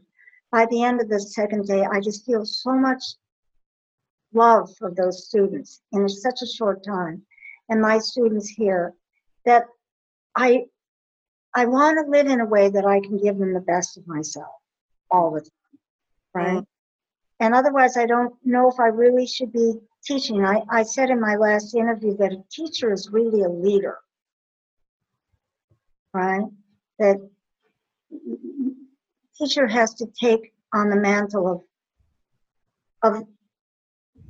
by 0.51 0.65
the 0.71 0.83
end 0.83 0.99
of 0.99 1.09
the 1.09 1.19
second 1.19 1.67
day, 1.67 1.85
I 1.85 1.99
just 1.99 2.25
feel 2.25 2.45
so 2.45 2.73
much 2.73 3.03
love 4.33 4.75
for 4.77 4.91
those 4.91 5.27
students 5.27 5.81
in 5.91 6.09
such 6.09 6.41
a 6.41 6.47
short 6.47 6.83
time 6.83 7.23
and 7.69 7.81
my 7.81 7.99
students 7.99 8.47
here 8.47 8.93
that 9.45 9.65
I 10.35 10.65
I 11.53 11.65
want 11.65 11.97
to 11.97 12.11
live 12.11 12.27
in 12.27 12.39
a 12.39 12.45
way 12.45 12.69
that 12.69 12.85
I 12.85 12.99
can 12.99 13.17
give 13.17 13.37
them 13.37 13.53
the 13.53 13.61
best 13.61 13.97
of 13.97 14.07
myself 14.07 14.53
all 15.09 15.31
the 15.31 15.41
time, 15.41 15.49
right? 16.37 16.63
And 17.39 17.53
otherwise, 17.53 17.97
I 17.97 18.05
don't 18.05 18.33
know 18.43 18.69
if 18.69 18.79
I 18.79 18.87
really 18.87 19.27
should 19.27 19.51
be 19.51 19.73
teaching. 20.03 20.45
I, 20.45 20.61
I 20.69 20.83
said 20.83 21.09
in 21.09 21.19
my 21.19 21.35
last 21.35 21.75
interview 21.75 22.15
that 22.17 22.33
a 22.33 22.43
teacher 22.51 22.91
is 22.91 23.09
really 23.11 23.43
a 23.43 23.49
leader, 23.49 23.97
right? 26.13 26.45
That 26.99 27.17
teacher 29.37 29.67
has 29.67 29.93
to 29.95 30.07
take 30.19 30.53
on 30.73 30.89
the 30.89 30.95
mantle 30.95 31.47
of 31.47 31.61
of 33.03 33.23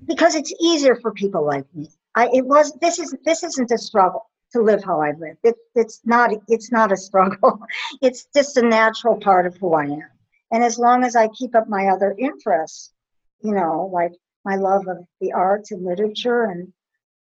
because 0.06 0.36
it's 0.36 0.54
easier 0.60 0.96
for 0.96 1.12
people 1.12 1.46
like 1.46 1.66
me. 1.74 1.90
I 2.16 2.30
it 2.34 2.46
was 2.46 2.74
this 2.82 3.00
is 3.00 3.16
this 3.24 3.44
isn't 3.44 3.72
a 3.72 3.78
struggle 3.78 4.30
to 4.52 4.62
live 4.62 4.84
how 4.84 5.02
I 5.02 5.12
live. 5.12 5.38
It, 5.44 5.56
it's 5.76 6.02
not 6.06 6.32
it's 6.48 6.72
not 6.72 6.92
a 6.92 6.98
struggle. 6.98 7.62
it's 8.02 8.28
just 8.36 8.58
a 8.58 8.62
natural 8.62 9.18
part 9.18 9.46
of 9.46 9.56
who 9.58 9.74
I 9.74 9.86
am. 9.86 10.17
And 10.52 10.64
as 10.64 10.80
long 10.80 11.04
as 11.04 11.16
I 11.16 11.28
keep 11.30 11.56
up 11.56 11.68
my 11.68 11.88
other 11.88 12.16
interests, 12.18 12.94
you 13.42 13.54
know, 13.54 13.90
like 13.94 14.14
my 14.46 14.56
love 14.56 14.88
of 14.88 14.98
the 15.20 15.34
arts 15.34 15.72
and 15.72 15.84
literature 15.84 16.46
and 16.46 16.72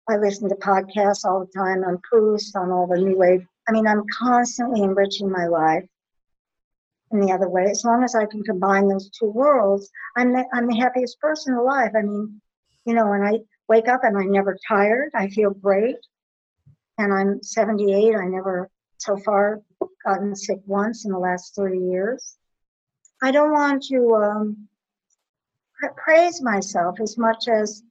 I 0.08 0.16
listen 0.16 0.48
to 0.48 0.56
podcasts 0.56 1.24
all 1.24 1.40
the 1.40 1.52
time 1.58 1.84
on 1.84 1.98
Proust, 1.98 2.56
on 2.56 2.70
all 2.70 2.86
the 2.86 2.98
new 3.00 3.16
wave. 3.16 3.46
I 3.68 3.72
mean, 3.72 3.86
I'm 3.86 4.04
constantly 4.18 4.82
enriching 4.82 5.30
my 5.30 5.46
life 5.46 5.84
in 7.12 7.20
the 7.20 7.32
other 7.32 7.48
way. 7.48 7.64
As 7.64 7.84
long 7.84 8.02
as 8.02 8.14
I 8.14 8.26
can 8.26 8.42
combine 8.42 8.88
those 8.88 9.10
two 9.10 9.30
worlds, 9.30 9.90
I'm 10.16 10.32
the, 10.32 10.44
I'm 10.52 10.66
the 10.66 10.76
happiest 10.76 11.20
person 11.20 11.54
alive. 11.54 11.92
I 11.96 12.02
mean, 12.02 12.40
you 12.86 12.94
know, 12.94 13.08
when 13.08 13.22
I 13.22 13.38
wake 13.68 13.88
up 13.88 14.02
and 14.02 14.16
I'm 14.16 14.32
never 14.32 14.56
tired, 14.66 15.10
I 15.14 15.28
feel 15.28 15.50
great. 15.50 15.96
And 16.98 17.12
I'm 17.12 17.42
78. 17.42 18.16
I 18.16 18.26
never 18.26 18.68
so 18.98 19.16
far 19.16 19.60
gotten 20.04 20.34
sick 20.34 20.58
once 20.66 21.04
in 21.04 21.12
the 21.12 21.18
last 21.18 21.54
30 21.54 21.78
years. 21.78 22.36
I 23.22 23.30
don't 23.30 23.52
want 23.52 23.82
to 23.84 24.14
um, 24.14 24.68
praise 25.96 26.40
myself 26.42 27.00
as 27.00 27.18
much 27.18 27.48
as 27.48 27.82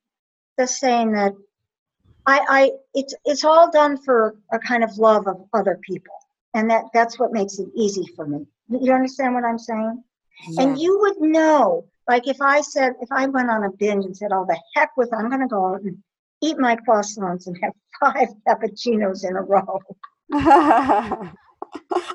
just 0.60 0.80
saying 0.80 1.14
that 1.14 1.34
I, 2.26 2.46
I 2.50 2.72
it's 2.94 3.16
it's 3.26 3.44
all 3.44 3.72
done 3.72 3.98
for 3.98 4.36
a 4.52 4.60
kind 4.60 4.84
of 4.84 4.98
love 4.98 5.28
of 5.28 5.38
other 5.54 5.80
people, 5.82 6.14
and 6.54 6.70
that 6.70 6.86
that's 6.94 7.18
what 7.18 7.32
makes 7.32 7.60
it 7.60 7.70
easy 7.76 8.06
for 8.16 8.28
me. 8.28 8.46
You 8.70 8.94
understand 8.94 9.34
what 9.34 9.46
I'm 9.46 9.58
saying? 9.58 10.04
Yeah. 10.50 10.64
And 10.64 10.80
you 10.80 11.00
would 11.00 11.20
know, 11.22 11.86
like 12.08 12.28
if 12.28 12.42
I 12.42 12.62
said, 12.62 12.94
if 13.02 13.12
I 13.12 13.26
went 13.28 13.50
on 13.50 13.64
a 13.64 13.72
binge 13.72 14.06
and 14.06 14.16
said, 14.16 14.32
"Oh, 14.32 14.46
the 14.48 14.60
heck 14.76 14.96
with, 14.98 15.14
I'm 15.14 15.30
going 15.30 15.42
to 15.42 15.48
go 15.48 15.74
out 15.74 15.82
and 15.82 15.98
eat 16.42 16.58
my 16.58 16.76
croissants 16.76 17.48
and 17.48 17.58
have 17.64 17.74
five 18.00 18.28
cappuccinos 18.48 19.28
in 19.28 19.36
a 19.36 19.42
row." 19.42 19.80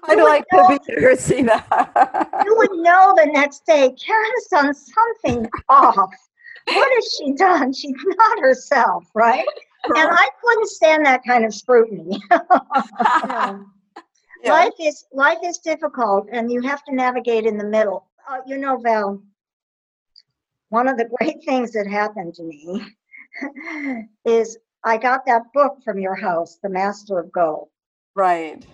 I'd 0.09 0.22
like 0.22 0.44
know, 0.52 0.68
to 0.68 0.78
be 0.78 0.92
here 0.92 1.11
to 1.11 1.16
see 1.16 1.42
that. 1.42 2.42
you 2.44 2.57
would 2.57 2.72
know 2.72 3.14
the 3.16 3.30
next 3.32 3.66
day, 3.66 3.88
Karin's 3.90 4.46
done 4.50 4.74
something 4.74 5.48
off. 5.68 6.12
What 6.66 6.92
has 6.94 7.16
she 7.18 7.32
done? 7.32 7.72
She's 7.72 7.94
not 8.05 8.40
herself, 8.40 9.05
right? 9.14 9.46
And 9.84 10.09
I 10.11 10.28
couldn't 10.42 10.68
stand 10.68 11.05
that 11.05 11.22
kind 11.26 11.44
of 11.44 11.55
scrutiny. 11.55 12.20
yeah 12.30 12.38
yeah. 14.44 14.52
life 14.52 14.72
is 14.80 15.05
life 15.12 15.38
is 15.44 15.59
difficult 15.59 16.28
and 16.32 16.50
you 16.50 16.61
have 16.62 16.82
to 16.84 16.94
navigate 16.94 17.46
in 17.46 17.57
the 17.57 17.64
middle 17.64 18.07
uh, 18.28 18.38
you 18.46 18.59
know 18.59 18.76
val 18.76 19.22
one 20.68 20.88
of 20.88 20.96
the 20.98 21.09
great 21.18 21.42
things 21.44 21.72
that 21.72 21.86
happened 21.86 22.34
to 22.34 22.42
me 22.42 22.82
is 24.24 24.59
I 24.84 24.98
got 24.98 25.24
that 25.26 25.52
book 25.55 25.78
from 25.84 25.98
your 25.98 26.14
house, 26.14 26.59
The 26.62 26.68
Master 26.68 27.18
of 27.18 27.32
Go. 27.32 27.70
Right. 28.14 28.64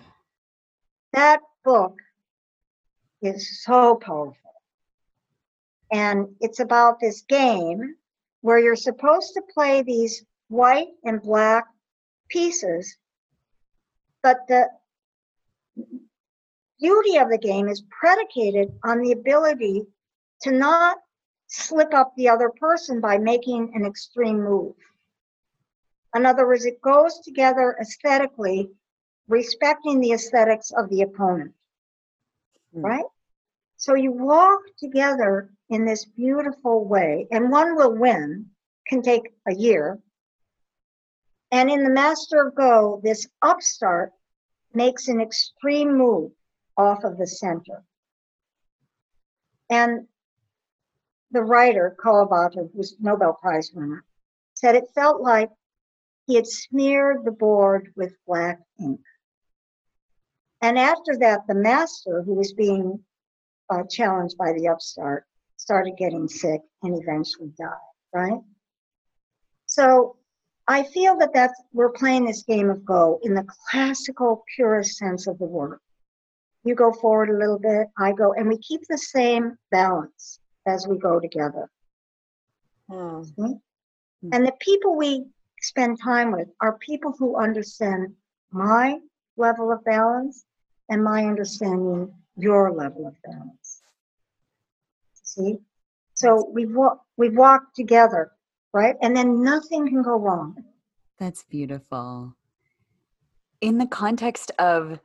That 1.12 1.40
book 1.64 1.96
is 3.22 3.62
so 3.62 3.96
powerful. 3.96 4.36
And 5.92 6.28
it's 6.40 6.60
about 6.60 7.00
this 7.00 7.22
game 7.28 7.96
where 8.42 8.58
you're 8.58 8.76
supposed 8.76 9.34
to 9.34 9.42
play 9.52 9.82
these 9.82 10.24
white 10.48 10.88
and 11.04 11.20
black 11.20 11.66
pieces, 12.28 12.96
but 14.22 14.38
the 14.48 14.68
beauty 16.78 17.16
of 17.16 17.28
the 17.28 17.38
game 17.38 17.68
is 17.68 17.82
predicated 18.00 18.72
on 18.84 19.00
the 19.00 19.12
ability 19.12 19.84
to 20.42 20.52
not 20.52 20.98
slip 21.48 21.92
up 21.92 22.12
the 22.16 22.28
other 22.28 22.50
person 22.60 23.00
by 23.00 23.18
making 23.18 23.72
an 23.74 23.84
extreme 23.84 24.42
move. 24.42 24.74
In 26.14 26.24
other 26.24 26.46
words, 26.46 26.64
it 26.64 26.80
goes 26.80 27.20
together 27.20 27.76
aesthetically, 27.80 28.70
respecting 29.30 30.00
the 30.00 30.12
aesthetics 30.12 30.72
of 30.72 30.88
the 30.90 31.02
opponent, 31.02 31.54
Hmm. 32.74 32.82
right? 32.82 33.04
So 33.76 33.94
you 33.94 34.12
walk 34.12 34.60
together 34.78 35.50
in 35.70 35.84
this 35.84 36.04
beautiful 36.04 36.84
way, 36.84 37.26
and 37.30 37.50
one 37.50 37.76
will 37.76 37.96
win, 37.96 38.50
can 38.86 39.02
take 39.02 39.32
a 39.46 39.54
year. 39.54 39.98
And 41.52 41.70
in 41.70 41.82
the 41.84 41.90
Master 41.90 42.46
of 42.46 42.54
Go, 42.54 43.00
this 43.02 43.26
upstart 43.40 44.12
makes 44.74 45.08
an 45.08 45.20
extreme 45.20 45.96
move 45.96 46.32
off 46.76 47.04
of 47.04 47.18
the 47.18 47.26
center. 47.26 47.84
And 49.68 50.08
the 51.30 51.42
writer, 51.42 51.96
Kawabata, 51.98 52.70
who's 52.72 52.96
Nobel 53.00 53.34
Prize 53.34 53.72
winner, 53.72 54.04
said 54.54 54.74
it 54.74 54.90
felt 54.94 55.20
like 55.22 55.50
he 56.26 56.34
had 56.34 56.46
smeared 56.46 57.24
the 57.24 57.32
board 57.32 57.92
with 57.96 58.14
black 58.26 58.60
ink. 58.78 59.00
And 60.62 60.78
after 60.78 61.16
that, 61.20 61.46
the 61.48 61.54
master, 61.54 62.22
who 62.22 62.34
was 62.34 62.52
being 62.52 63.02
uh, 63.70 63.84
challenged 63.88 64.36
by 64.36 64.52
the 64.52 64.68
upstart, 64.68 65.24
started 65.56 65.96
getting 65.96 66.28
sick 66.28 66.60
and 66.82 67.00
eventually 67.00 67.52
died, 67.58 67.70
right? 68.12 68.40
So 69.66 70.16
I 70.66 70.82
feel 70.82 71.16
that 71.18 71.32
that's, 71.32 71.60
we're 71.72 71.92
playing 71.92 72.24
this 72.24 72.42
game 72.42 72.70
of 72.70 72.84
Go 72.84 73.20
in 73.22 73.34
the 73.34 73.46
classical, 73.70 74.44
purest 74.54 74.98
sense 74.98 75.26
of 75.26 75.38
the 75.38 75.46
word. 75.46 75.78
You 76.64 76.74
go 76.74 76.92
forward 76.92 77.30
a 77.30 77.38
little 77.38 77.58
bit, 77.58 77.88
I 77.98 78.12
go, 78.12 78.34
and 78.34 78.48
we 78.48 78.58
keep 78.58 78.82
the 78.88 78.98
same 78.98 79.56
balance 79.70 80.40
as 80.66 80.86
we 80.86 80.98
go 80.98 81.18
together. 81.18 81.70
Hmm. 82.88 83.22
And 84.32 84.46
the 84.46 84.54
people 84.60 84.96
we 84.96 85.24
spend 85.62 85.98
time 86.02 86.32
with 86.32 86.48
are 86.60 86.76
people 86.78 87.14
who 87.18 87.36
understand 87.36 88.14
my 88.50 88.98
level 89.36 89.72
of 89.72 89.84
balance 89.84 90.44
and 90.90 91.02
my 91.02 91.24
understanding 91.24 92.12
your 92.36 92.72
level 92.72 93.06
of 93.06 93.14
balance. 93.22 93.82
See? 95.22 95.58
So 96.14 96.50
we 96.52 96.66
walk 96.66 97.04
we 97.16 97.30
walk 97.30 97.72
together, 97.74 98.32
right? 98.74 98.96
And 99.00 99.16
then 99.16 99.42
nothing 99.42 99.88
can 99.88 100.02
go 100.02 100.16
wrong. 100.18 100.62
That's 101.18 101.44
beautiful. 101.44 102.34
In 103.60 103.78
the 103.78 103.86
context 103.86 104.50
of 104.58 105.00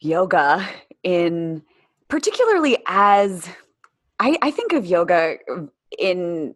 yoga, 0.00 0.66
in 1.02 1.62
particularly 2.08 2.78
as 2.86 3.48
I, 4.18 4.38
I 4.42 4.50
think 4.50 4.72
of 4.72 4.86
yoga 4.86 5.38
in 5.98 6.54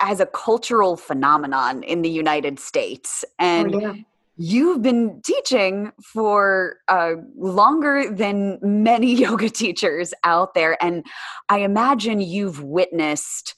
as 0.00 0.20
a 0.20 0.26
cultural 0.26 0.96
phenomenon 0.96 1.82
in 1.82 2.02
the 2.02 2.10
United 2.10 2.58
States. 2.60 3.24
And 3.38 3.74
oh, 3.74 3.80
yeah. 3.80 3.94
You've 4.36 4.82
been 4.82 5.20
teaching 5.24 5.92
for 6.02 6.78
uh, 6.88 7.12
longer 7.36 8.10
than 8.10 8.58
many 8.62 9.14
yoga 9.20 9.48
teachers 9.48 10.12
out 10.24 10.54
there. 10.54 10.82
And 10.82 11.04
I 11.48 11.60
imagine 11.60 12.20
you've 12.20 12.62
witnessed 12.62 13.54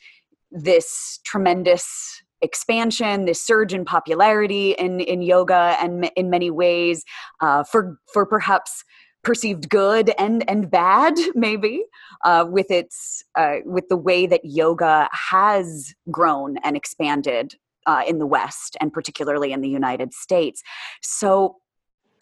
this 0.50 1.20
tremendous 1.24 2.22
expansion, 2.42 3.24
this 3.24 3.42
surge 3.42 3.72
in 3.72 3.84
popularity 3.84 4.72
in, 4.72 5.00
in 5.00 5.22
yoga 5.22 5.76
and 5.80 6.10
in 6.16 6.30
many 6.30 6.50
ways 6.50 7.04
uh, 7.40 7.64
for, 7.64 7.98
for 8.12 8.26
perhaps 8.26 8.84
perceived 9.24 9.68
good 9.68 10.12
and, 10.18 10.48
and 10.48 10.70
bad, 10.70 11.14
maybe, 11.34 11.84
uh, 12.24 12.44
with 12.48 12.70
its, 12.70 13.24
uh, 13.34 13.56
with 13.64 13.88
the 13.88 13.96
way 13.96 14.26
that 14.26 14.42
yoga 14.44 15.08
has 15.12 15.94
grown 16.10 16.58
and 16.58 16.76
expanded 16.76 17.54
uh, 17.86 18.02
in 18.06 18.18
the 18.18 18.26
West 18.26 18.76
and 18.80 18.92
particularly 18.92 19.52
in 19.52 19.60
the 19.60 19.68
United 19.68 20.12
States. 20.12 20.62
So 21.02 21.56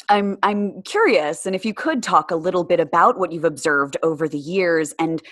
I'm 0.08 0.38
I'm 0.42 0.82
curious, 0.82 1.46
and 1.46 1.54
if 1.54 1.64
you 1.64 1.72
could 1.72 2.02
talk 2.02 2.30
a 2.30 2.36
little 2.36 2.64
bit 2.64 2.80
about 2.80 3.18
what 3.18 3.32
you've 3.32 3.44
observed 3.44 3.96
over 4.02 4.28
the 4.28 4.38
years, 4.38 4.92
and 4.98 5.22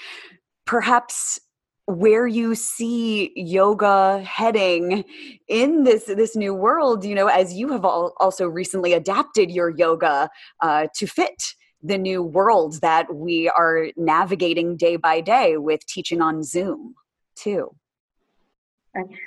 perhaps 0.64 1.38
where 1.86 2.26
you 2.26 2.54
see 2.54 3.32
yoga 3.34 4.22
heading 4.22 5.04
in 5.48 5.84
this 5.84 6.04
this 6.04 6.36
new 6.36 6.54
world. 6.54 7.04
You 7.04 7.14
know, 7.14 7.26
as 7.26 7.54
you 7.54 7.70
have 7.72 7.84
all 7.84 8.14
also 8.18 8.48
recently 8.48 8.92
adapted 8.92 9.50
your 9.50 9.70
yoga 9.70 10.30
uh, 10.60 10.86
to 10.96 11.06
fit 11.06 11.54
the 11.82 11.98
new 11.98 12.22
world 12.22 12.80
that 12.80 13.12
we 13.12 13.48
are 13.48 13.88
navigating 13.96 14.76
day 14.76 14.96
by 14.96 15.20
day 15.20 15.56
with 15.56 15.84
teaching 15.86 16.22
on 16.22 16.42
Zoom 16.42 16.94
too. 17.34 17.74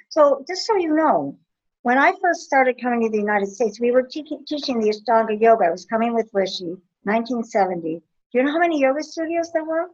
So 0.09 0.43
just 0.47 0.65
so 0.65 0.75
you 0.75 0.95
know, 0.95 1.37
when 1.81 1.97
I 1.97 2.13
first 2.21 2.41
started 2.41 2.81
coming 2.81 3.01
to 3.03 3.09
the 3.09 3.17
United 3.17 3.47
States, 3.47 3.79
we 3.79 3.91
were 3.91 4.03
te- 4.03 4.39
teaching 4.47 4.79
the 4.79 4.89
Ashtanga 4.89 5.39
Yoga. 5.39 5.65
I 5.65 5.71
was 5.71 5.85
coming 5.85 6.13
with 6.13 6.29
Rishi, 6.33 6.75
1970. 7.03 8.01
Do 8.31 8.39
you 8.39 8.43
know 8.43 8.51
how 8.51 8.59
many 8.59 8.79
yoga 8.81 9.03
studios 9.03 9.51
there 9.53 9.63
were? 9.63 9.87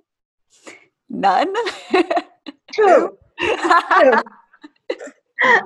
None. 1.10 1.54
Two. 2.74 3.18
Two. 3.40 4.14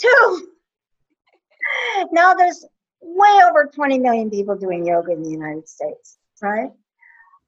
Two. 0.00 0.48
Now 2.12 2.34
there's 2.34 2.64
way 3.00 3.40
over 3.48 3.70
20 3.72 3.98
million 3.98 4.30
people 4.30 4.56
doing 4.56 4.86
yoga 4.86 5.12
in 5.12 5.22
the 5.22 5.30
United 5.30 5.68
States, 5.68 6.18
right? 6.40 6.70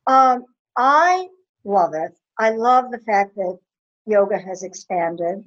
Um, 0.06 0.44
I 0.76 1.28
love 1.64 1.94
it. 1.94 2.12
I 2.38 2.50
love 2.50 2.90
the 2.90 2.98
fact 2.98 3.36
that 3.36 3.58
yoga 4.06 4.38
has 4.38 4.62
expanded. 4.62 5.44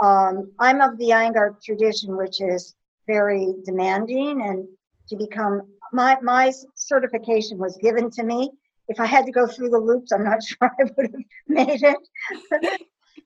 Um, 0.00 0.52
I'm 0.58 0.80
of 0.80 0.96
the 0.98 1.10
Iyengar 1.10 1.62
tradition, 1.62 2.16
which 2.16 2.40
is 2.40 2.74
very 3.06 3.54
demanding, 3.64 4.42
and 4.42 4.66
to 5.08 5.16
become 5.16 5.62
my 5.92 6.18
my 6.22 6.52
certification 6.74 7.58
was 7.58 7.76
given 7.78 8.10
to 8.12 8.22
me. 8.22 8.50
If 8.88 9.00
I 9.00 9.06
had 9.06 9.26
to 9.26 9.32
go 9.32 9.46
through 9.46 9.70
the 9.70 9.78
loops, 9.78 10.12
I'm 10.12 10.24
not 10.24 10.42
sure 10.44 10.58
I 10.62 10.84
would 10.96 11.10
have 11.12 11.22
made 11.46 11.82
it. 11.82 11.96
it 12.52 12.80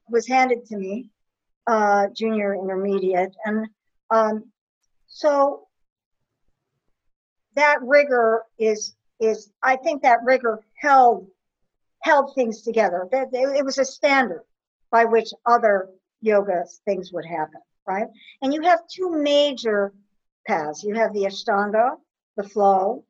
was 0.08 0.26
handed 0.26 0.64
to 0.66 0.76
me, 0.76 1.10
uh, 1.66 2.06
junior 2.14 2.54
intermediate, 2.54 3.34
and 3.44 3.68
um, 4.10 4.44
so 5.06 5.66
that 7.54 7.78
rigor 7.82 8.44
is 8.58 8.94
is 9.20 9.52
I 9.62 9.76
think 9.76 10.02
that 10.02 10.18
rigor 10.24 10.60
held 10.76 11.28
held 12.02 12.34
things 12.34 12.62
together. 12.62 13.08
It 13.12 13.64
was 13.64 13.78
a 13.78 13.84
standard 13.84 14.42
by 14.90 15.04
which 15.04 15.32
other 15.46 15.88
yoga 16.22 16.64
things 16.84 17.12
would 17.12 17.26
happen, 17.26 17.60
right? 17.86 18.06
And 18.40 18.54
you 18.54 18.62
have 18.62 18.80
two 18.88 19.10
major 19.10 19.92
paths. 20.46 20.82
You 20.82 20.94
have 20.94 21.12
the 21.12 21.24
Ashtanga, 21.24 21.96
the 22.36 22.48
flow, 22.48 23.04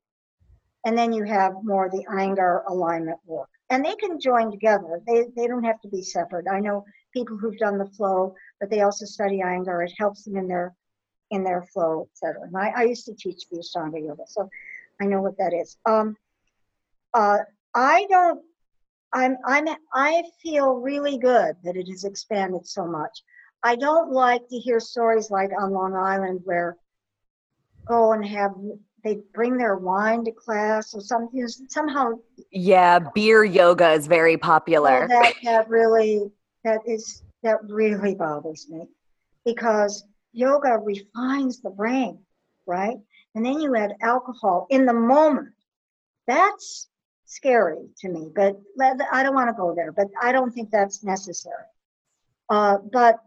and 0.85 0.99
then 0.99 1.13
you 1.13 1.25
have 1.25 1.55
more 1.63 1.89
the 1.89 2.05
Iyengar 2.11 2.63
alignment 2.69 3.19
work. 3.25 3.49
And 3.71 3.85
they 3.85 3.95
can 3.95 4.21
join 4.21 4.51
together. 4.51 5.01
They 5.07 5.27
they 5.37 5.47
don't 5.47 5.65
have 5.65 5.81
to 5.83 5.89
be 5.89 6.03
separate. 6.03 6.47
I 6.51 6.61
know 6.61 6.85
people 7.13 7.37
who've 7.37 7.57
done 7.59 7.79
the 7.79 7.87
flow, 7.87 8.35
but 8.61 8.69
they 8.71 8.81
also 8.81 9.07
study 9.07 9.41
Iyengar. 9.41 9.85
It 9.87 9.95
helps 9.99 10.25
them 10.25 10.37
in 10.37 10.49
their 10.49 10.75
in 11.31 11.45
their 11.45 11.63
flow, 11.73 12.09
etc. 12.13 12.43
And 12.43 12.57
I, 12.57 12.73
I 12.77 12.83
used 12.85 13.07
to 13.07 13.15
teach 13.15 13.49
the 13.51 13.59
Ashtanga 13.59 14.05
yoga, 14.05 14.25
so 14.27 14.51
I 15.01 15.07
know 15.07 15.23
what 15.23 15.39
that 15.39 15.55
is. 15.55 15.79
Um, 15.87 16.17
uh, 17.15 17.39
I 17.75 18.07
don't. 18.11 18.43
I'm. 19.13 19.37
I'm. 19.47 19.67
I 19.93 20.23
feel 20.43 20.75
really 20.75 21.19
good 21.19 21.57
that 21.65 21.77
it 21.77 21.89
has 21.89 22.05
expanded 22.05 22.67
so 22.67 22.87
much. 22.87 23.23
I 23.63 23.77
don't 23.77 24.11
like 24.11 24.43
to 24.49 24.59
hear 24.59 24.81
stories 24.81 25.31
like 25.31 25.51
on 25.59 25.73
Long 25.73 25.95
Island 25.95 26.41
where 26.45 26.77
go 27.87 28.13
and 28.13 28.25
have 28.25 28.53
they 29.05 29.19
bring 29.35 29.57
their 29.57 29.77
wine 29.77 30.25
to 30.25 30.33
class 30.33 30.95
or 30.95 31.01
something. 31.01 31.47
Somehow. 31.69 32.13
Yeah, 32.51 33.01
beer 33.15 33.45
yoga 33.45 33.93
is 33.93 34.07
very 34.07 34.37
popular. 34.37 35.07
that 35.09 35.35
that 35.45 35.69
really 35.69 36.31
that 36.65 36.81
is 36.87 37.23
that 37.43 37.59
really 37.69 38.15
bothers 38.15 38.67
me 38.69 38.87
because 39.45 40.05
yoga 40.33 40.79
refines 40.79 41.61
the 41.61 41.71
brain, 41.71 42.19
right? 42.67 42.97
And 43.35 43.45
then 43.45 43.61
you 43.61 43.75
add 43.77 43.95
alcohol 44.01 44.67
in 44.71 44.87
the 44.87 44.93
moment. 44.93 45.55
That's 46.27 46.89
scary 47.35 47.89
to 47.99 48.09
me, 48.09 48.30
but 48.35 48.59
I 48.80 49.22
don't 49.22 49.35
want 49.35 49.49
to 49.49 49.55
go 49.55 49.74
there. 49.74 49.93
But 49.93 50.09
I 50.20 50.33
don't 50.33 50.53
think 50.53 50.70
that's 50.70 51.03
necessary. 51.03 51.64
Uh, 52.49 52.78
but 52.93 53.18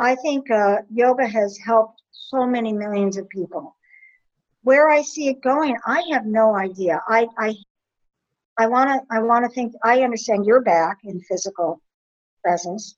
I 0.00 0.14
think 0.16 0.50
uh, 0.50 0.78
yoga 0.92 1.26
has 1.26 1.58
helped 1.58 2.02
so 2.10 2.46
many 2.46 2.72
millions 2.72 3.16
of 3.16 3.28
people. 3.28 3.76
Where 4.62 4.88
I 4.88 5.02
see 5.02 5.28
it 5.28 5.42
going, 5.42 5.76
I 5.86 6.02
have 6.12 6.24
no 6.24 6.54
idea. 6.54 7.00
I 7.08 7.26
I 7.38 7.54
I 8.56 8.66
want 8.66 8.90
to 8.90 9.14
I 9.14 9.20
want 9.20 9.44
to 9.44 9.50
think. 9.50 9.74
I 9.82 10.02
understand 10.02 10.46
you're 10.46 10.62
back 10.62 10.98
in 11.04 11.20
physical 11.22 11.80
presence, 12.44 12.94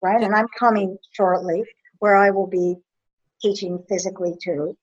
right? 0.00 0.22
And 0.22 0.34
I'm 0.34 0.46
coming 0.58 0.96
shortly, 1.12 1.64
where 1.98 2.16
I 2.16 2.30
will 2.30 2.46
be 2.46 2.76
teaching 3.42 3.82
physically 3.88 4.34
too. 4.42 4.76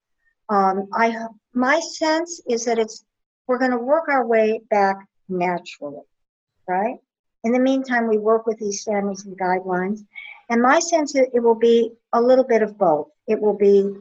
Um, 0.50 0.88
I 0.94 1.16
my 1.54 1.80
sense 1.80 2.42
is 2.48 2.66
that 2.66 2.80
it's 2.80 3.06
we're 3.48 3.58
going 3.58 3.72
to 3.72 3.78
work 3.78 4.10
our 4.10 4.26
way 4.26 4.62
back 4.70 4.98
naturally, 5.30 6.04
right? 6.68 6.98
In 7.44 7.52
the 7.52 7.60
meantime, 7.60 8.08
we 8.08 8.18
work 8.18 8.48
with 8.48 8.58
these 8.60 8.82
standards 8.82 9.26
and 9.26 9.38
guidelines, 9.38 10.00
and 10.50 10.62
my 10.62 10.80
sense 10.80 11.16
it 11.16 11.30
will 11.34 11.56
be 11.56 11.92
a 12.14 12.22
little 12.22 12.44
bit 12.44 12.62
of 12.62 12.78
both. 12.78 13.10
It 13.28 13.40
will 13.40 13.58
be 13.58 13.96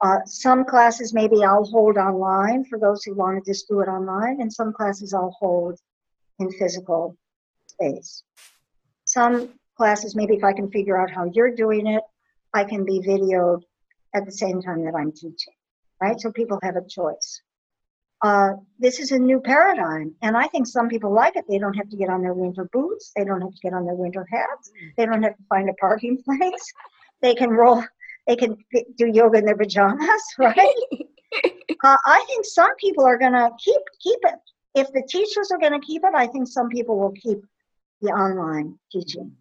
uh, 0.00 0.18
some 0.26 0.64
classes 0.64 1.14
maybe 1.14 1.42
I'll 1.42 1.64
hold 1.64 1.96
online 1.96 2.64
for 2.64 2.78
those 2.78 3.02
who 3.02 3.14
want 3.14 3.42
to 3.42 3.50
just 3.50 3.68
do 3.68 3.80
it 3.80 3.88
online, 3.88 4.40
and 4.40 4.52
some 4.52 4.72
classes 4.72 5.14
I'll 5.14 5.36
hold 5.38 5.78
in 6.38 6.50
physical 6.52 7.16
space. 7.66 8.22
Some 9.04 9.50
classes, 9.76 10.14
maybe 10.14 10.34
if 10.34 10.44
I 10.44 10.52
can 10.52 10.70
figure 10.70 10.98
out 11.00 11.10
how 11.10 11.30
you're 11.32 11.54
doing 11.54 11.86
it, 11.86 12.02
I 12.52 12.64
can 12.64 12.84
be 12.84 13.00
videoed 13.00 13.62
at 14.14 14.24
the 14.24 14.32
same 14.32 14.62
time 14.62 14.84
that 14.84 14.94
I'm 14.94 15.12
teaching, 15.12 15.54
right? 16.00 16.18
So 16.20 16.30
people 16.30 16.58
have 16.62 16.76
a 16.76 16.86
choice. 16.86 17.42
Uh, 18.22 18.52
this 18.78 18.98
is 18.98 19.12
a 19.12 19.18
new 19.18 19.40
paradigm, 19.40 20.14
and 20.22 20.36
I 20.36 20.46
think 20.48 20.66
some 20.66 20.88
people 20.88 21.12
like 21.12 21.36
it. 21.36 21.44
They 21.48 21.58
don't 21.58 21.74
have 21.74 21.90
to 21.90 21.96
get 21.96 22.08
on 22.08 22.22
their 22.22 22.34
winter 22.34 22.68
boots, 22.72 23.12
they 23.14 23.24
don't 23.24 23.42
have 23.42 23.52
to 23.52 23.60
get 23.62 23.74
on 23.74 23.84
their 23.84 23.94
winter 23.94 24.26
hats, 24.30 24.72
they 24.96 25.04
don't 25.04 25.22
have 25.22 25.36
to 25.36 25.44
find 25.48 25.68
a 25.68 25.74
parking 25.74 26.22
place. 26.24 26.72
They 27.22 27.34
can 27.34 27.50
roll 27.50 27.82
they 28.26 28.36
can 28.36 28.56
do 28.96 29.06
yoga 29.06 29.38
in 29.38 29.44
their 29.44 29.56
pajamas, 29.56 30.22
right? 30.38 30.56
uh, 31.84 31.96
I 32.04 32.24
think 32.26 32.44
some 32.44 32.74
people 32.76 33.04
are 33.04 33.18
going 33.18 33.32
to 33.32 33.50
keep 33.62 33.80
keep 34.00 34.18
it. 34.24 34.34
If 34.74 34.92
the 34.92 35.02
teachers 35.08 35.50
are 35.52 35.58
going 35.58 35.72
to 35.72 35.86
keep 35.86 36.02
it, 36.04 36.14
I 36.14 36.26
think 36.26 36.48
some 36.48 36.68
people 36.68 36.98
will 36.98 37.12
keep 37.12 37.38
the 38.02 38.08
online 38.08 38.78
teaching. 38.92 39.32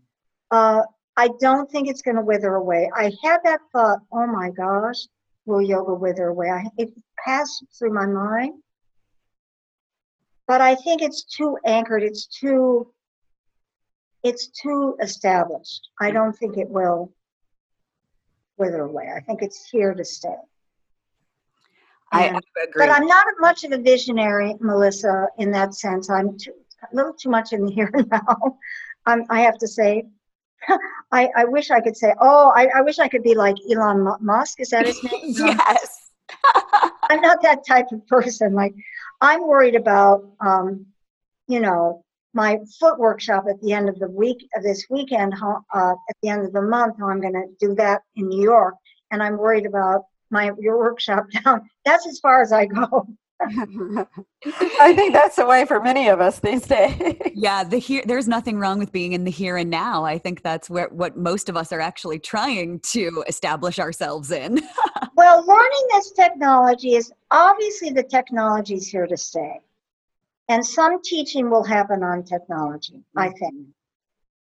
Uh, 0.50 0.84
I 1.18 1.30
don't 1.40 1.70
think 1.70 1.90
it's 1.90 2.02
going 2.02 2.16
to 2.16 2.22
wither 2.22 2.56
away. 2.56 2.90
I 2.96 3.12
had 3.24 3.40
that 3.44 3.60
thought, 3.74 4.00
oh 4.14 4.28
my 4.28 4.50
gosh, 4.52 5.08
will 5.46 5.62
yoga 5.62 5.94
wither 5.94 6.28
away? 6.28 6.50
I, 6.50 6.64
it 6.78 6.94
passed 7.26 7.66
through 7.78 7.94
my 7.94 8.06
mind, 8.06 8.54
but 10.48 10.62
I 10.62 10.76
think 10.76 11.02
it's 11.02 11.24
too 11.24 11.58
anchored. 11.66 12.04
It's 12.04 12.28
too, 12.28 12.92
it's 14.24 14.48
too 14.48 14.96
established. 15.02 15.90
I 16.00 16.12
don't 16.12 16.34
think 16.34 16.58
it 16.58 16.70
will 16.70 17.12
wither 18.58 18.84
away. 18.84 19.10
I 19.16 19.20
think 19.22 19.42
it's 19.42 19.68
here 19.70 19.94
to 19.94 20.06
stay. 20.06 20.36
I, 22.12 22.30
I 22.30 22.40
agree. 22.64 22.86
But 22.86 22.90
I'm 22.90 23.08
not 23.08 23.26
much 23.40 23.64
of 23.64 23.72
a 23.72 23.78
visionary, 23.78 24.56
Melissa, 24.60 25.28
in 25.38 25.52
that 25.52 25.74
sense. 25.74 26.10
I'm 26.10 26.38
too, 26.38 26.54
a 26.92 26.96
little 26.96 27.14
too 27.14 27.30
much 27.30 27.52
in 27.54 27.66
the 27.66 27.72
here 27.72 27.90
and 27.94 28.10
now. 28.12 28.58
I 29.30 29.42
have 29.42 29.58
to 29.60 29.68
say, 29.68 30.06
I, 31.12 31.30
I 31.36 31.46
wish 31.46 31.72
I 31.72 31.82
could 31.82 31.98
say, 31.98 32.14
oh, 32.20 32.52
I, 32.56 32.68
I 32.76 32.82
wish 32.82 33.00
I 33.00 33.08
could 33.08 33.24
be 33.24 33.36
like 33.36 33.56
Elon 33.72 34.08
Musk. 34.22 34.60
Is 34.60 34.70
that 34.70 34.88
his 34.88 35.04
name? 35.04 35.22
yes. 35.24 36.12
I'm 37.10 37.22
not 37.22 37.42
that 37.44 37.66
type 37.68 37.88
of 37.92 38.06
person. 38.08 38.54
Like, 38.54 38.74
I'm 39.22 39.48
worried 39.48 39.76
about, 39.76 40.32
um, 40.40 40.88
you 41.48 41.60
know, 41.60 42.04
my 42.34 42.60
foot 42.80 43.00
workshop 43.00 43.46
at 43.50 43.62
the 43.62 43.72
end 43.72 43.88
of 43.88 43.98
the 43.98 44.10
week 44.10 44.48
of 44.56 44.64
this 44.64 44.86
weekend 44.90 45.34
uh, 45.42 45.92
at 46.10 46.16
the 46.22 46.30
end 46.30 46.46
of 46.46 46.52
the 46.52 46.62
month 46.62 46.96
how 47.00 47.10
i'm 47.10 47.22
going 47.22 47.34
to 47.34 47.48
do 47.66 47.74
that 47.76 48.02
in 48.18 48.28
new 48.28 48.44
york. 48.44 48.76
And 49.12 49.24
i'm 49.24 49.38
worried 49.38 49.66
about 49.66 50.04
my 50.30 50.52
your 50.60 50.78
workshop 50.78 51.28
down. 51.44 51.70
That's 51.86 52.06
as 52.06 52.20
far 52.20 52.42
as 52.42 52.52
i 52.52 52.66
go 52.66 53.08
I 53.42 54.94
think 54.96 55.14
that's 55.14 55.36
the 55.36 55.46
way 55.46 55.66
for 55.66 55.82
many 55.82 56.08
of 56.08 56.22
us 56.22 56.40
these 56.40 56.66
days. 56.66 57.18
yeah, 57.34 57.64
the 57.64 57.78
here 57.78 58.02
there's 58.06 58.28
nothing 58.28 58.58
wrong 58.60 58.80
with 58.80 58.92
being 58.94 59.12
in 59.12 59.26
the 59.26 59.32
here 59.32 59.58
and 59.58 59.70
now. 59.70 60.06
I 60.06 60.18
think 60.18 60.42
that's 60.42 60.70
where 60.70 60.88
what 60.90 61.18
most 61.18 61.50
of 61.50 61.58
us 61.58 61.74
are 61.74 61.82
actually 61.82 62.20
trying 62.20 62.80
to 62.92 63.24
establish 63.28 63.78
ourselves 63.78 64.32
in. 64.32 64.62
well, 65.16 65.46
learning 65.46 65.88
this 65.92 66.12
technology 66.12 66.96
is 66.96 67.12
obviously 67.30 67.90
the 67.90 68.04
technology 68.04 68.76
is 68.76 68.88
here 68.88 69.08
to 69.08 69.18
stay. 69.18 69.60
And 70.48 70.66
some 70.66 71.02
teaching 71.02 71.50
will 71.50 71.64
happen 71.64 72.04
on 72.04 72.24
technology, 72.24 73.04
I 73.18 73.28
mm-hmm. 73.28 73.38
think. 73.38 73.68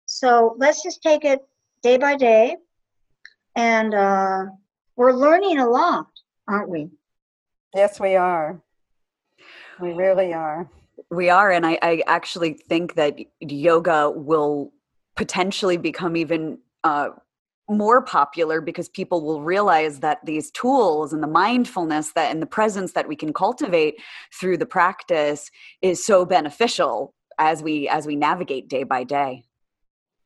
So 0.05 0.55
let's 0.57 0.83
just 0.83 1.01
take 1.01 1.25
it 1.25 1.41
day 1.81 1.97
by 1.97 2.15
day. 2.15 2.57
And 3.55 3.93
uh, 3.93 4.45
we're 4.95 5.13
learning 5.13 5.59
a 5.59 5.67
lot, 5.67 6.07
aren't 6.47 6.69
we? 6.69 6.89
Yes, 7.73 7.99
we 7.99 8.15
are. 8.15 8.61
We 9.79 9.93
really 9.93 10.33
are. 10.33 10.69
We 11.09 11.29
are. 11.29 11.51
And 11.51 11.65
I, 11.65 11.77
I 11.81 12.03
actually 12.07 12.53
think 12.53 12.95
that 12.95 13.17
yoga 13.39 14.09
will 14.09 14.71
potentially 15.15 15.77
become 15.77 16.15
even 16.15 16.59
uh, 16.83 17.09
more 17.69 18.01
popular 18.01 18.61
because 18.61 18.89
people 18.89 19.23
will 19.23 19.41
realize 19.41 19.99
that 19.99 20.23
these 20.25 20.51
tools 20.51 21.13
and 21.13 21.23
the 21.23 21.27
mindfulness 21.27 22.11
that 22.13 22.31
and 22.31 22.41
the 22.41 22.47
presence 22.47 22.93
that 22.93 23.07
we 23.07 23.15
can 23.15 23.33
cultivate 23.33 23.95
through 24.39 24.57
the 24.57 24.65
practice 24.65 25.49
is 25.81 26.05
so 26.05 26.25
beneficial 26.25 27.13
as 27.39 27.63
we 27.63 27.89
as 27.89 28.05
we 28.05 28.15
navigate 28.15 28.69
day 28.69 28.83
by 28.83 29.03
day 29.03 29.43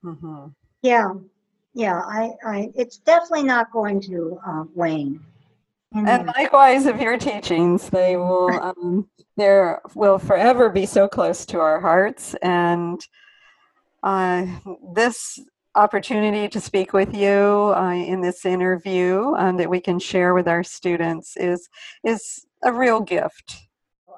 mm-hmm. 0.03 0.47
yeah 0.81 1.13
yeah 1.73 2.01
i 2.07 2.29
i 2.45 2.69
it's 2.75 2.97
definitely 2.97 3.43
not 3.43 3.71
going 3.71 4.01
to 4.01 4.37
uh, 4.45 4.63
wane. 4.75 5.19
And 5.93 6.27
likewise 6.27 6.85
of 6.85 7.01
your 7.01 7.17
teachings 7.17 7.89
they 7.89 8.15
will 8.15 8.49
um, 8.61 9.09
there 9.37 9.81
will 9.95 10.19
forever 10.19 10.69
be 10.69 10.85
so 10.85 11.07
close 11.07 11.45
to 11.45 11.59
our 11.59 11.79
hearts 11.79 12.35
and 12.41 13.01
uh, 14.03 14.45
this 14.93 15.39
opportunity 15.75 16.47
to 16.47 16.59
speak 16.59 16.93
with 16.93 17.13
you 17.13 17.73
uh, 17.75 17.93
in 17.93 18.21
this 18.21 18.45
interview 18.45 19.33
um, 19.37 19.57
that 19.57 19.69
we 19.69 19.79
can 19.79 19.99
share 19.99 20.33
with 20.33 20.47
our 20.47 20.63
students 20.63 21.37
is 21.37 21.69
is 22.03 22.45
a 22.63 22.73
real 22.73 23.01
gift. 23.01 23.55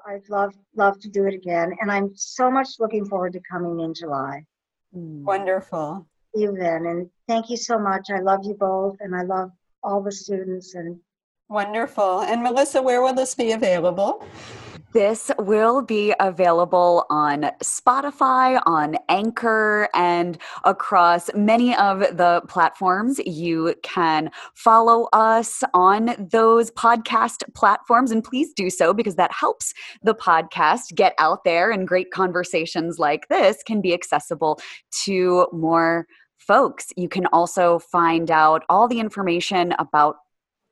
I'd 0.06 0.28
love 0.28 0.54
love 0.74 0.98
to 1.00 1.08
do 1.08 1.26
it 1.26 1.34
again, 1.34 1.72
and 1.80 1.90
I'm 1.90 2.10
so 2.16 2.50
much 2.50 2.68
looking 2.80 3.04
forward 3.04 3.32
to 3.34 3.40
coming 3.50 3.80
in 3.80 3.94
July. 3.94 4.44
Mm. 4.96 5.22
Wonderful. 5.22 6.06
See 6.34 6.42
you 6.42 6.56
then, 6.58 6.86
and 6.86 7.10
thank 7.28 7.50
you 7.50 7.56
so 7.56 7.78
much. 7.78 8.10
I 8.10 8.20
love 8.20 8.40
you 8.42 8.54
both, 8.54 8.96
and 9.00 9.14
I 9.14 9.22
love 9.22 9.50
all 9.82 10.02
the 10.02 10.12
students 10.12 10.74
and. 10.74 10.98
Wonderful. 11.48 12.22
And 12.22 12.42
Melissa, 12.42 12.80
where 12.80 13.02
will 13.02 13.14
this 13.14 13.34
be 13.34 13.52
available? 13.52 14.24
This 14.94 15.30
will 15.38 15.80
be 15.80 16.12
available 16.20 17.06
on 17.08 17.50
Spotify, 17.62 18.60
on 18.66 18.98
Anchor, 19.08 19.88
and 19.94 20.36
across 20.64 21.32
many 21.34 21.74
of 21.76 22.00
the 22.00 22.42
platforms. 22.46 23.18
You 23.24 23.74
can 23.82 24.30
follow 24.54 25.08
us 25.14 25.62
on 25.72 26.14
those 26.30 26.70
podcast 26.72 27.42
platforms, 27.54 28.10
and 28.10 28.22
please 28.22 28.52
do 28.52 28.68
so 28.68 28.92
because 28.92 29.16
that 29.16 29.32
helps 29.32 29.72
the 30.02 30.14
podcast 30.14 30.94
get 30.94 31.14
out 31.18 31.44
there, 31.44 31.70
and 31.70 31.88
great 31.88 32.10
conversations 32.10 32.98
like 32.98 33.28
this 33.28 33.62
can 33.62 33.80
be 33.80 33.94
accessible 33.94 34.60
to 35.04 35.46
more 35.52 36.06
folks. 36.36 36.88
You 36.96 37.08
can 37.08 37.26
also 37.26 37.78
find 37.78 38.30
out 38.30 38.64
all 38.68 38.88
the 38.88 39.00
information 39.00 39.72
about 39.78 40.16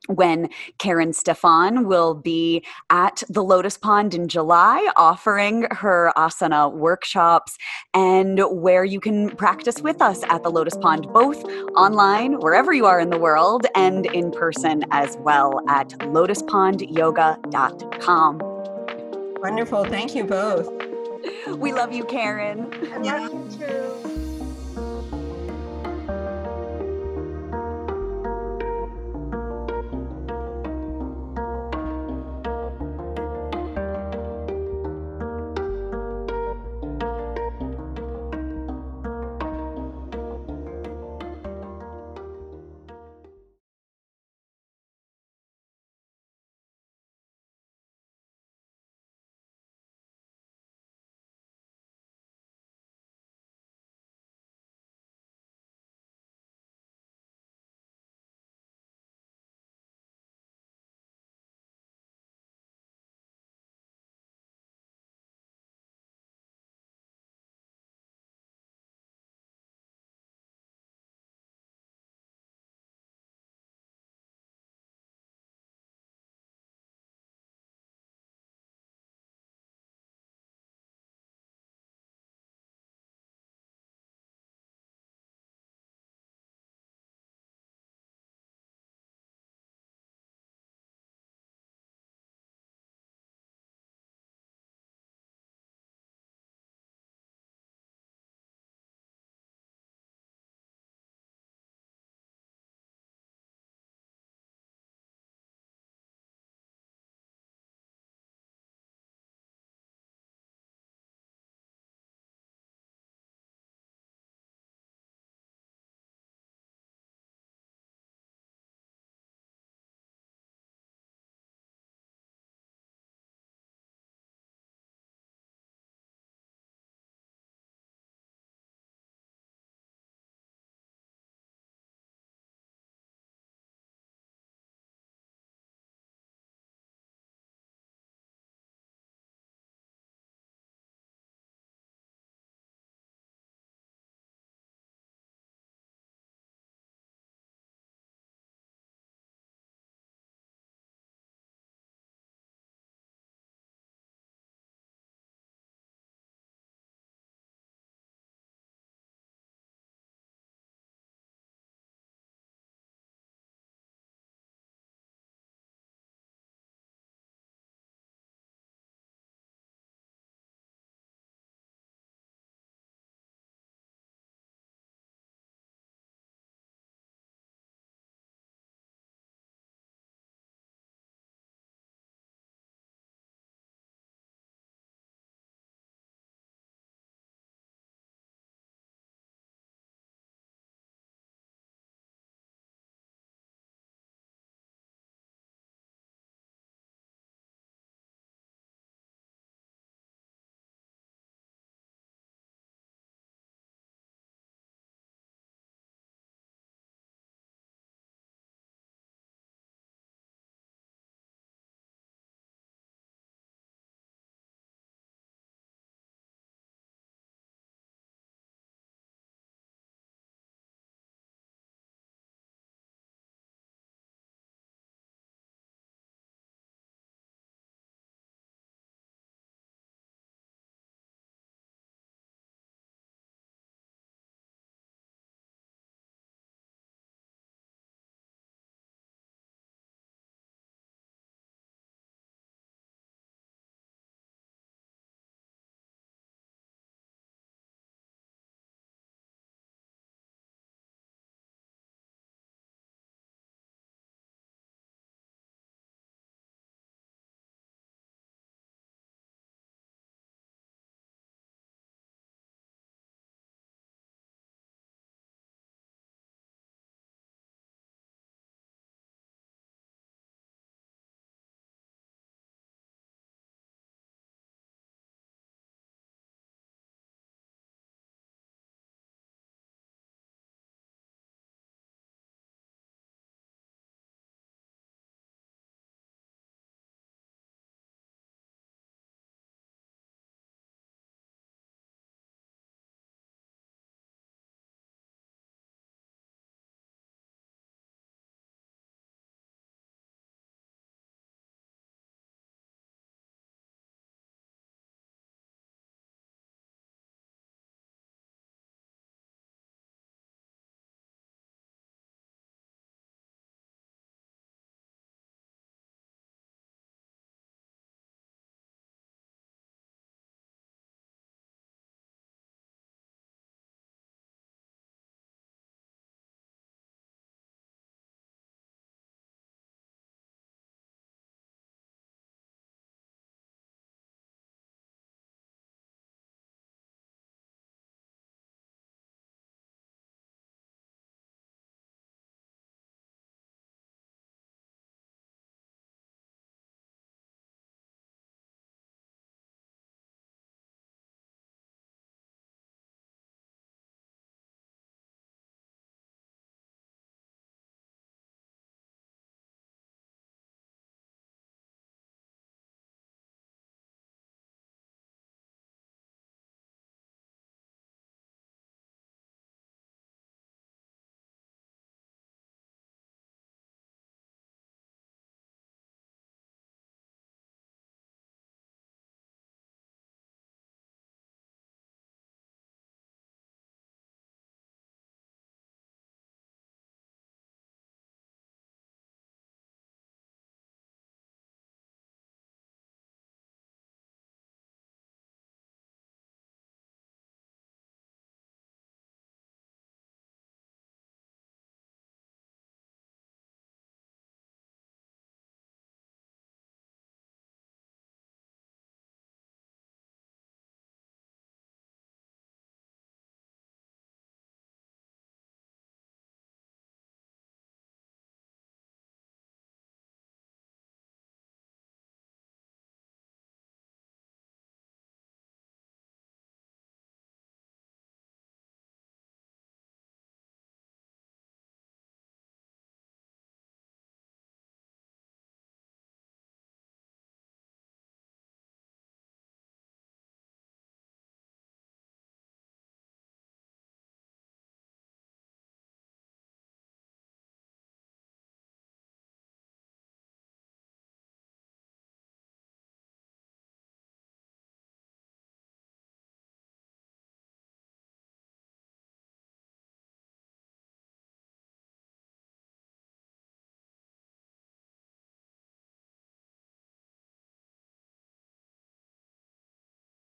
when 0.07 0.49
Karin 0.77 1.13
Stephan 1.13 1.87
will 1.87 2.13
be 2.13 2.63
at 2.89 3.23
the 3.29 3.41
Lotus 3.43 3.77
Pond 3.77 4.13
in 4.13 4.27
July 4.27 4.91
offering 4.97 5.67
her 5.71 6.11
asana 6.17 6.69
workshops 6.71 7.57
and 7.93 8.41
where 8.49 8.83
you 8.83 8.99
can 8.99 9.29
practice 9.35 9.81
with 9.81 10.01
us 10.01 10.23
at 10.23 10.43
the 10.43 10.49
Lotus 10.49 10.75
Pond, 10.77 11.07
both 11.13 11.43
online, 11.75 12.39
wherever 12.39 12.73
you 12.73 12.85
are 12.85 12.99
in 12.99 13.09
the 13.09 13.19
world, 13.19 13.65
and 13.75 14.05
in 14.07 14.31
person 14.31 14.83
as 14.91 15.15
well 15.17 15.61
at 15.67 15.89
lotuspondyoga.com. 15.89 18.39
Wonderful. 19.41 19.85
Thank 19.85 20.15
you 20.15 20.23
both. 20.23 20.71
We 21.47 21.73
love 21.73 21.91
you, 21.91 22.05
Karin. 22.05 22.71
I 22.93 22.97
love 22.97 23.33
you 23.33 23.49
too. 23.57 24.20